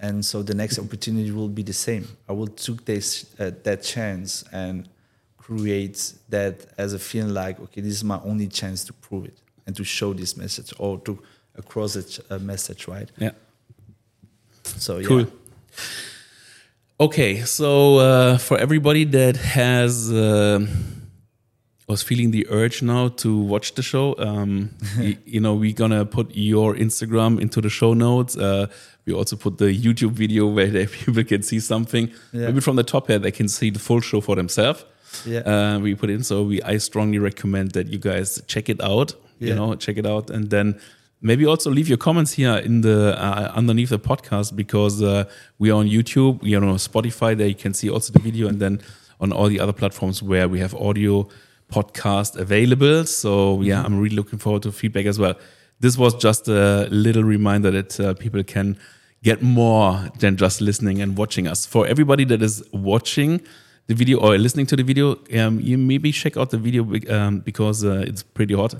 And 0.00 0.24
so 0.24 0.42
the 0.42 0.54
next 0.54 0.78
opportunity 0.78 1.30
will 1.30 1.48
be 1.48 1.62
the 1.62 1.72
same. 1.72 2.06
I 2.28 2.32
will 2.32 2.48
take 2.48 2.84
this 2.84 3.26
uh, 3.38 3.52
that 3.62 3.82
chance 3.82 4.44
and 4.52 4.88
create 5.38 6.14
that 6.28 6.66
as 6.76 6.92
a 6.92 6.98
feeling 6.98 7.32
like 7.32 7.60
okay, 7.60 7.80
this 7.80 7.94
is 7.94 8.04
my 8.04 8.20
only 8.24 8.48
chance 8.48 8.84
to 8.84 8.92
prove 8.92 9.26
it 9.26 9.38
and 9.66 9.76
to 9.76 9.84
show 9.84 10.12
this 10.12 10.36
message 10.36 10.72
or 10.78 10.98
to 11.00 11.18
across 11.56 11.96
it 11.96 12.18
a 12.30 12.38
message, 12.38 12.88
right? 12.88 13.10
yeah 13.16 13.30
So 14.64 14.98
yeah. 14.98 15.08
Cool. 15.08 15.26
Okay, 16.98 17.42
so 17.42 17.98
uh, 17.98 18.38
for 18.38 18.58
everybody 18.58 19.04
that 19.04 19.36
has 19.36 20.10
um 20.10 20.95
was 21.88 22.02
feeling 22.02 22.32
the 22.32 22.46
urge 22.50 22.82
now 22.82 23.08
to 23.08 23.38
watch 23.38 23.74
the 23.74 23.82
show, 23.82 24.14
um, 24.18 24.70
y- 24.98 25.18
you 25.24 25.40
know, 25.40 25.54
we're 25.54 25.72
gonna 25.72 26.04
put 26.04 26.34
your 26.34 26.74
Instagram 26.74 27.40
into 27.40 27.60
the 27.60 27.68
show 27.70 27.94
notes. 27.94 28.36
Uh, 28.36 28.66
we 29.06 29.12
also 29.12 29.36
put 29.36 29.58
the 29.58 29.66
YouTube 29.66 30.10
video 30.12 30.46
where 30.48 30.66
they, 30.66 30.86
people 31.04 31.22
can 31.24 31.42
see 31.42 31.60
something. 31.60 32.10
Yeah. 32.32 32.46
Maybe 32.46 32.60
from 32.60 32.76
the 32.76 32.82
Top 32.82 33.06
Hair, 33.08 33.20
they 33.20 33.30
can 33.30 33.48
see 33.48 33.70
the 33.70 33.78
full 33.78 34.00
show 34.00 34.20
for 34.20 34.34
themselves. 34.34 34.84
Yeah. 35.24 35.40
Uh, 35.40 35.78
we 35.78 35.94
put 35.94 36.10
in, 36.10 36.22
so 36.24 36.42
we 36.42 36.60
I 36.62 36.78
strongly 36.78 37.18
recommend 37.18 37.70
that 37.72 37.86
you 37.86 37.98
guys 37.98 38.42
check 38.48 38.68
it 38.68 38.80
out. 38.82 39.14
You 39.38 39.54
know, 39.54 39.74
check 39.76 39.96
it 39.98 40.06
out, 40.06 40.30
and 40.30 40.50
then 40.50 40.80
maybe 41.20 41.46
also 41.46 41.70
leave 41.70 41.88
your 41.88 41.98
comments 41.98 42.32
here 42.32 42.56
in 42.56 42.80
the 42.80 43.14
uh, 43.22 43.52
underneath 43.54 43.90
the 43.90 43.98
podcast 43.98 44.56
because 44.56 45.00
uh, 45.02 45.24
we 45.58 45.70
are 45.70 45.74
on 45.78 45.86
YouTube, 45.88 46.42
you 46.42 46.58
know, 46.58 46.74
Spotify. 46.74 47.36
There 47.36 47.46
you 47.46 47.54
can 47.54 47.74
see 47.74 47.88
also 47.88 48.12
the 48.12 48.18
video, 48.18 48.48
and 48.48 48.58
then 48.60 48.80
on 49.20 49.32
all 49.32 49.48
the 49.48 49.60
other 49.60 49.72
platforms 49.74 50.22
where 50.22 50.48
we 50.48 50.58
have 50.60 50.74
audio 50.74 51.28
podcast 51.72 52.36
available. 52.36 53.04
So 53.04 53.60
yeah, 53.62 53.82
I'm 53.82 53.98
really 53.98 54.16
looking 54.16 54.38
forward 54.38 54.62
to 54.62 54.72
feedback 54.72 55.06
as 55.06 55.18
well. 55.18 55.34
This 55.80 55.98
was 55.98 56.14
just 56.14 56.48
a 56.48 56.88
little 56.90 57.22
reminder 57.22 57.70
that 57.70 58.00
uh, 58.00 58.14
people 58.14 58.42
can 58.44 58.78
get 59.22 59.42
more 59.42 60.10
than 60.18 60.36
just 60.36 60.60
listening 60.60 61.02
and 61.02 61.16
watching 61.16 61.46
us. 61.46 61.66
For 61.66 61.86
everybody 61.86 62.24
that 62.26 62.42
is 62.42 62.62
watching 62.72 63.40
the 63.86 63.94
video 63.94 64.18
or 64.20 64.38
listening 64.38 64.66
to 64.66 64.76
the 64.76 64.82
video, 64.82 65.18
um, 65.38 65.60
you 65.60 65.76
maybe 65.76 66.12
check 66.12 66.36
out 66.36 66.50
the 66.50 66.58
video 66.58 66.84
um, 67.10 67.40
because 67.40 67.84
uh, 67.84 68.04
it's 68.06 68.22
pretty 68.22 68.54
hot. 68.54 68.74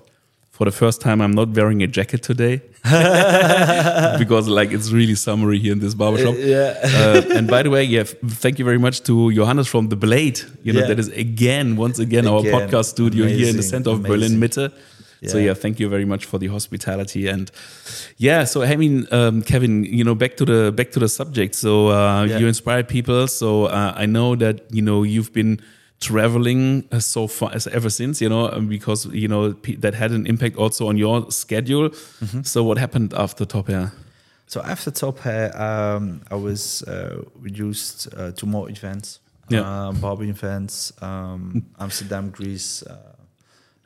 For 0.56 0.64
the 0.64 0.72
first 0.72 1.02
time, 1.02 1.20
I'm 1.20 1.32
not 1.32 1.48
wearing 1.50 1.82
a 1.82 1.86
jacket 1.86 2.22
today 2.22 2.62
because, 4.18 4.48
like, 4.48 4.72
it's 4.72 4.90
really 4.90 5.14
summery 5.14 5.58
here 5.58 5.72
in 5.72 5.80
this 5.80 5.94
barbershop. 5.94 6.34
Yeah. 6.38 6.74
uh, 6.82 7.22
and 7.36 7.46
by 7.48 7.62
the 7.62 7.70
way, 7.70 7.84
yeah, 7.84 8.04
thank 8.04 8.58
you 8.58 8.64
very 8.64 8.78
much 8.78 9.02
to 9.04 9.32
Johannes 9.32 9.68
from 9.68 9.88
the 9.88 9.96
Blade. 9.96 10.40
You 10.62 10.72
know, 10.72 10.80
Yeah. 10.80 10.86
that 10.88 10.98
is 10.98 11.08
again, 11.08 11.76
once 11.76 11.98
again, 11.98 12.26
our 12.26 12.40
podcast 12.42 12.86
studio 12.86 13.26
here 13.26 13.48
in 13.48 13.56
the 13.56 13.62
center 13.62 13.90
of 13.90 14.02
Berlin 14.02 14.34
amazing. 14.36 14.40
Mitte. 14.70 14.72
So 15.26 15.38
Yeah. 15.38 15.46
yeah, 15.46 15.54
thank 15.54 15.80
you 15.80 15.88
very 15.88 16.04
much 16.04 16.24
for 16.26 16.38
the 16.38 16.46
hospitality 16.48 17.26
and 17.26 17.50
yeah. 18.18 18.44
So 18.44 18.62
I 18.62 18.76
mean, 18.76 19.06
um, 19.10 19.42
Kevin, 19.42 19.82
you 19.84 20.04
know, 20.04 20.14
back 20.14 20.36
to 20.36 20.44
the 20.44 20.72
back 20.78 20.90
to 20.92 21.00
the 21.00 21.08
subject. 21.08 21.54
So 21.54 21.88
uh, 21.88 22.24
Yeah. 22.28 22.38
you 22.38 22.46
inspire 22.46 22.82
people. 22.84 23.26
So 23.28 23.48
uh, 23.64 23.92
I 23.96 24.06
know 24.06 24.36
that 24.36 24.56
you 24.70 24.82
know 24.82 25.02
you've 25.04 25.32
been 25.32 25.58
traveling 26.00 26.84
so 27.00 27.26
far 27.26 27.50
as 27.54 27.66
ever 27.68 27.88
since 27.90 28.20
you 28.20 28.28
know 28.28 28.50
um, 28.52 28.68
because 28.68 29.06
you 29.06 29.28
know 29.28 29.52
that 29.78 29.94
had 29.94 30.10
an 30.12 30.26
impact 30.26 30.56
also 30.56 30.88
on 30.88 30.96
your 30.96 31.30
schedule. 31.30 31.88
Mm-hmm. 31.90 32.42
So 32.42 32.62
what 32.64 32.78
happened 32.78 33.14
after 33.14 33.44
Top 33.44 33.68
Hair? 33.68 33.92
So 34.46 34.60
after 34.62 34.90
Top 34.90 35.18
Hair, 35.20 35.60
um, 35.60 36.20
I 36.30 36.34
was 36.36 36.82
uh, 36.84 37.22
reduced 37.40 38.08
uh, 38.16 38.30
to 38.32 38.46
more 38.46 38.70
events, 38.70 39.18
Yeah. 39.48 39.62
uh, 39.62 39.92
Barbie 39.92 40.28
events, 40.28 40.92
um, 41.02 41.64
Amsterdam, 41.80 42.30
Greece. 42.30 42.82
Uh, 42.84 42.96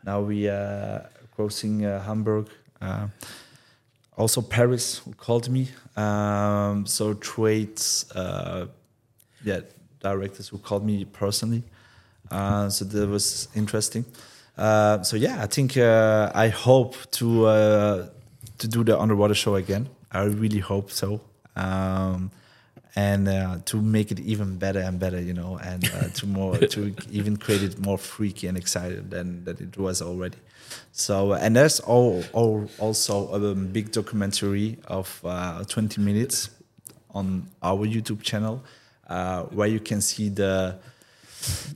now 0.05 0.21
we 0.21 0.49
are 0.49 1.09
crossing 1.35 1.87
uh, 1.87 2.03
Hamburg. 2.03 2.49
Uh, 2.83 3.07
also 4.19 4.43
Paris, 4.43 4.99
who 4.99 5.13
called 5.15 5.49
me. 5.49 5.69
Um, 5.97 6.85
so 6.87 7.15
trades, 7.15 8.05
uh, 8.15 8.67
yeah, 9.45 9.61
directors 10.01 10.49
who 10.49 10.59
called 10.59 10.85
me 10.85 11.05
personally. 11.07 11.63
Uh, 12.31 12.69
so 12.69 12.85
that 12.85 13.09
was 13.09 13.49
interesting. 13.55 14.05
Uh, 14.57 15.03
so 15.03 15.17
yeah, 15.17 15.43
I 15.43 15.47
think 15.47 15.77
uh, 15.77 16.31
I 16.35 16.49
hope 16.49 16.95
to 17.13 17.47
uh, 17.47 18.07
to 18.59 18.69
do 18.69 18.85
the 18.85 18.99
underwater 18.99 19.35
show 19.35 19.55
again. 19.55 19.89
I 20.13 20.25
really 20.25 20.59
hope 20.59 20.91
so, 20.91 21.21
um, 21.57 22.31
and 22.95 23.29
uh, 23.29 23.59
to 23.67 23.81
make 23.81 24.11
it 24.11 24.21
even 24.21 24.59
better 24.59 24.81
and 24.81 24.99
better, 24.99 25.21
you 25.21 25.33
know, 25.33 25.59
and 25.63 25.85
uh, 25.95 26.09
to 26.09 26.27
more 26.27 26.57
to 26.75 26.95
even 27.11 27.37
create 27.37 27.63
it 27.63 27.79
more 27.79 27.99
freaky 27.99 28.49
and 28.49 28.57
excited 28.59 29.11
than 29.11 29.45
that 29.45 29.61
it 29.61 29.77
was 29.79 30.03
already. 30.03 30.37
So 30.93 31.33
and 31.33 31.57
there's 31.57 31.81
all, 31.81 32.23
all 32.33 32.69
also 32.79 33.29
a 33.33 33.55
big 33.55 33.93
documentary 33.93 34.79
of 34.87 35.21
uh, 35.25 35.65
20 35.65 36.01
minutes 36.01 36.51
on 37.15 37.49
our 37.63 37.87
YouTube 37.87 38.23
channel 38.23 38.63
uh, 39.09 39.43
where 39.45 39.69
you 39.69 39.81
can 39.81 40.01
see 40.01 40.29
the 40.29 40.79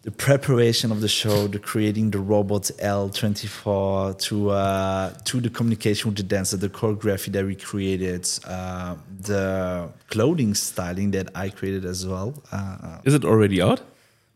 the 0.03 0.11
preparation 0.11 0.93
of 0.93 1.01
the 1.01 1.09
show, 1.09 1.47
the 1.49 1.59
creating 1.59 2.11
the 2.11 2.19
robot 2.19 2.71
L24 2.79 4.19
to 4.19 4.51
uh, 4.51 5.11
to 5.25 5.41
the 5.41 5.49
communication 5.51 6.11
with 6.11 6.17
the 6.19 6.23
dancer, 6.23 6.57
the 6.57 6.69
choreography 6.69 7.33
that 7.33 7.45
we 7.45 7.55
created, 7.55 8.29
uh, 8.47 8.95
the 9.21 9.89
clothing 10.11 10.55
styling 10.55 11.11
that 11.13 11.29
I 11.35 11.49
created 11.51 11.85
as 11.85 12.07
well. 12.07 12.35
Uh, 12.53 12.99
Is 13.05 13.15
it 13.15 13.25
already 13.25 13.61
out? 13.63 13.81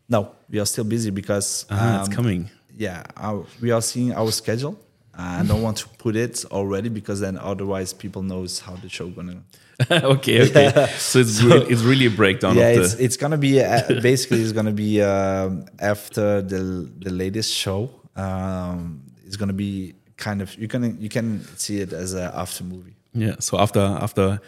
no, 0.09 0.31
we 0.49 0.59
are 0.59 0.65
still 0.65 0.83
busy 0.85 1.11
because 1.11 1.65
Ah, 1.69 1.99
it's 1.99 2.09
um, 2.09 2.15
coming. 2.15 2.49
yeah, 2.75 3.03
our, 3.15 3.45
we 3.61 3.69
are 3.71 3.81
seeing 3.81 4.11
our 4.13 4.31
schedule. 4.31 4.75
I 5.19 5.43
don't 5.43 5.61
want 5.61 5.77
to 5.77 5.87
put 5.97 6.15
it 6.15 6.45
already 6.45 6.89
because 6.89 7.19
then 7.19 7.37
otherwise 7.37 7.93
people 7.93 8.23
knows 8.23 8.59
how 8.59 8.75
the 8.75 8.89
show 8.89 9.09
gonna. 9.09 9.43
okay, 9.91 10.41
okay. 10.47 10.87
So 10.97 11.19
it's 11.19 11.41
really, 11.41 11.67
it's 11.71 11.81
really 11.81 12.05
a 12.05 12.11
breakdown 12.11 12.55
yeah, 12.55 12.69
of 12.69 12.75
the. 12.75 12.83
it's 12.83 12.93
it's 12.95 13.17
gonna 13.17 13.37
be 13.37 13.61
uh, 13.61 13.81
basically 14.01 14.41
it's 14.41 14.51
gonna 14.51 14.71
be 14.71 15.01
um, 15.01 15.65
after 15.79 16.41
the 16.41 16.89
the 16.99 17.09
latest 17.09 17.53
show. 17.53 17.89
Um, 18.15 19.03
it's 19.25 19.35
gonna 19.35 19.53
be 19.53 19.95
kind 20.17 20.41
of 20.41 20.55
you 20.55 20.67
can 20.67 20.99
you 21.01 21.09
can 21.09 21.43
see 21.57 21.81
it 21.81 21.93
as 21.93 22.13
a 22.13 22.31
after 22.35 22.63
movie. 22.63 22.95
Yeah. 23.13 23.35
So 23.39 23.59
after 23.59 23.79
after 23.79 24.41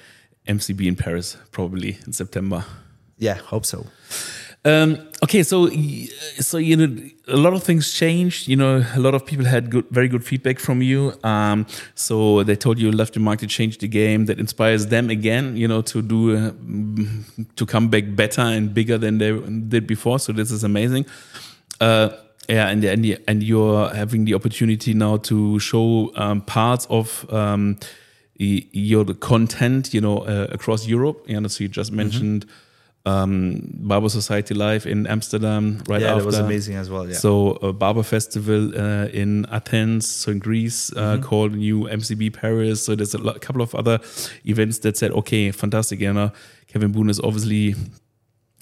MCB 0.48 0.88
in 0.88 0.96
Paris, 0.96 1.38
probably 1.52 1.98
in 2.06 2.14
September. 2.14 2.66
Yeah, 3.18 3.36
hope 3.36 3.66
so. 3.66 3.86
Um, 4.64 5.10
okay, 5.24 5.42
so 5.42 5.70
so 6.40 6.58
you 6.58 6.78
know 6.78 7.10
a 7.28 7.38
lot 7.38 7.54
of 7.54 7.64
things 7.64 7.92
changed. 7.94 8.48
You 8.48 8.56
know, 8.56 8.86
a 8.94 9.00
lot 9.00 9.16
of 9.16 9.26
people 9.26 9.46
had 9.46 9.72
good, 9.72 9.86
very 9.90 10.08
good 10.08 10.24
feedback 10.24 10.60
from 10.60 10.84
you. 10.84 11.14
Um, 11.24 11.66
so 11.96 12.44
they 12.44 12.56
told 12.56 12.78
you 12.78 12.92
left 12.92 13.16
your 13.16 13.24
mark 13.24 13.40
to 13.40 13.48
change 13.48 13.80
the 13.80 13.88
game. 13.88 14.26
That 14.26 14.40
inspires 14.40 14.88
them 14.88 15.10
again. 15.10 15.58
You 15.58 15.68
know, 15.68 15.82
to 15.82 16.02
do 16.04 16.36
uh, 16.36 16.52
mm, 16.52 17.56
to 17.56 17.66
come 17.66 17.90
back 17.90 18.16
better 18.16 18.42
and 18.42 18.72
bigger 18.72 19.00
than 19.00 19.18
they 19.18 19.32
did 19.32 19.88
before. 19.88 20.20
So 20.20 20.32
this 20.32 20.52
is 20.52 20.64
amazing. 20.64 21.08
Uh, 21.80 22.10
yeah, 22.48 22.68
and 22.68 22.84
and 22.84 23.20
and 23.28 23.42
you're 23.42 23.90
having 23.90 24.26
the 24.26 24.36
opportunity 24.36 24.94
now 24.94 25.18
to 25.18 25.60
show 25.60 26.12
um, 26.16 26.42
parts 26.42 26.86
of. 26.90 27.26
Um, 27.34 27.78
your 28.44 29.06
content, 29.14 29.94
you 29.94 30.02
know, 30.02 30.22
uh, 30.22 30.48
across 30.50 30.88
Europe. 30.88 31.24
You 31.28 31.40
know, 31.40 31.48
so 31.48 31.64
you 31.64 31.68
just 31.68 31.92
mentioned 31.92 32.48
um, 33.06 33.62
Barber 33.74 34.10
Society 34.10 34.54
Live 34.54 34.86
in 34.86 35.08
Amsterdam 35.08 35.82
right 35.88 36.02
yeah, 36.02 36.10
after. 36.10 36.20
that 36.22 36.26
was 36.26 36.38
amazing 36.40 36.76
as 36.76 36.90
well. 36.90 37.08
Yeah. 37.08 37.16
So 37.16 37.54
a 37.62 37.74
Barber 37.74 38.04
Festival 38.04 38.78
uh, 38.80 39.06
in 39.08 39.46
Athens, 39.52 40.08
so 40.08 40.32
in 40.32 40.40
Greece, 40.40 40.92
uh, 40.94 41.02
Mm-hmm. 41.18 41.24
called 41.24 41.54
New 41.56 41.86
MCB 41.88 42.34
Paris. 42.34 42.86
So 42.86 42.96
there's 42.96 43.16
a 43.16 43.40
couple 43.40 43.62
of 43.62 43.74
other 43.76 44.00
events 44.46 44.80
that 44.80 44.98
said, 44.98 45.12
okay, 45.12 45.52
fantastic. 45.52 46.00
You 46.00 46.14
know, 46.14 46.32
Kevin 46.68 46.92
Boon 46.92 47.10
is 47.10 47.20
obviously 47.20 47.76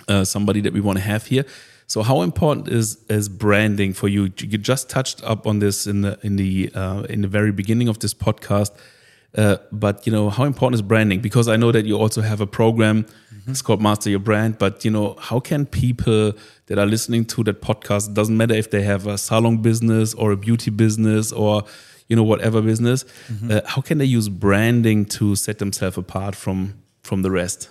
uh, 0.08 0.24
somebody 0.24 0.62
that 0.62 0.74
we 0.74 0.80
want 0.82 0.98
to 1.00 1.04
have 1.04 1.26
here. 1.28 1.46
So 1.88 2.04
how 2.04 2.22
important 2.22 2.68
is 2.70 2.98
is 3.10 3.28
branding 3.30 3.94
for 3.94 4.08
you? 4.08 4.24
You 4.38 4.58
just 4.60 4.90
touched 4.90 5.24
up 5.24 5.48
on 5.48 5.60
this 5.60 5.88
in 5.88 6.02
the 6.02 6.18
in 6.22 6.36
the 6.38 6.70
uh, 6.76 7.02
in 7.10 7.22
the 7.22 7.28
very 7.28 7.52
beginning 7.52 7.90
of 7.90 7.98
this 8.00 8.14
podcast. 8.14 8.72
Uh, 9.38 9.58
but 9.72 10.06
you 10.08 10.12
know 10.12 10.30
how 10.30 10.44
important 10.44 10.76
is 10.76 10.82
branding 10.82 11.20
because 11.20 11.48
I 11.48 11.56
know 11.56 11.72
that 11.72 11.86
you 11.86 11.98
also 11.98 12.22
have 12.22 12.42
a 12.42 12.48
program. 12.48 13.06
It's 13.48 13.64
called 13.64 13.82
Master 13.82 14.12
Your 14.12 14.20
Brand. 14.20 14.60
But 14.60 14.86
you 14.86 14.92
know 14.92 15.16
how 15.20 15.40
can 15.40 15.66
people 15.66 16.34
that 16.68 16.78
are 16.78 16.86
listening 16.86 17.26
to 17.26 17.44
that 17.46 17.62
podcast 17.62 18.14
doesn't 18.14 18.38
matter 18.38 18.54
if 18.54 18.70
they 18.70 18.84
have 18.84 19.08
a 19.08 19.18
salon 19.18 19.58
business 19.62 20.14
or 20.14 20.32
a 20.32 20.38
beauty 20.38 20.70
business 20.70 21.32
or 21.32 21.64
you 22.10 22.16
know, 22.16 22.24
whatever 22.24 22.62
business. 22.62 23.06
Uh, 23.50 23.62
how 23.66 23.82
can 23.82 24.00
they 24.00 24.06
use 24.06 24.30
branding 24.30 25.06
to 25.06 25.36
set 25.36 25.60
themselves 25.60 25.98
apart 25.98 26.36
from 26.36 26.82
from 27.04 27.22
the 27.22 27.32
rest? 27.32 27.70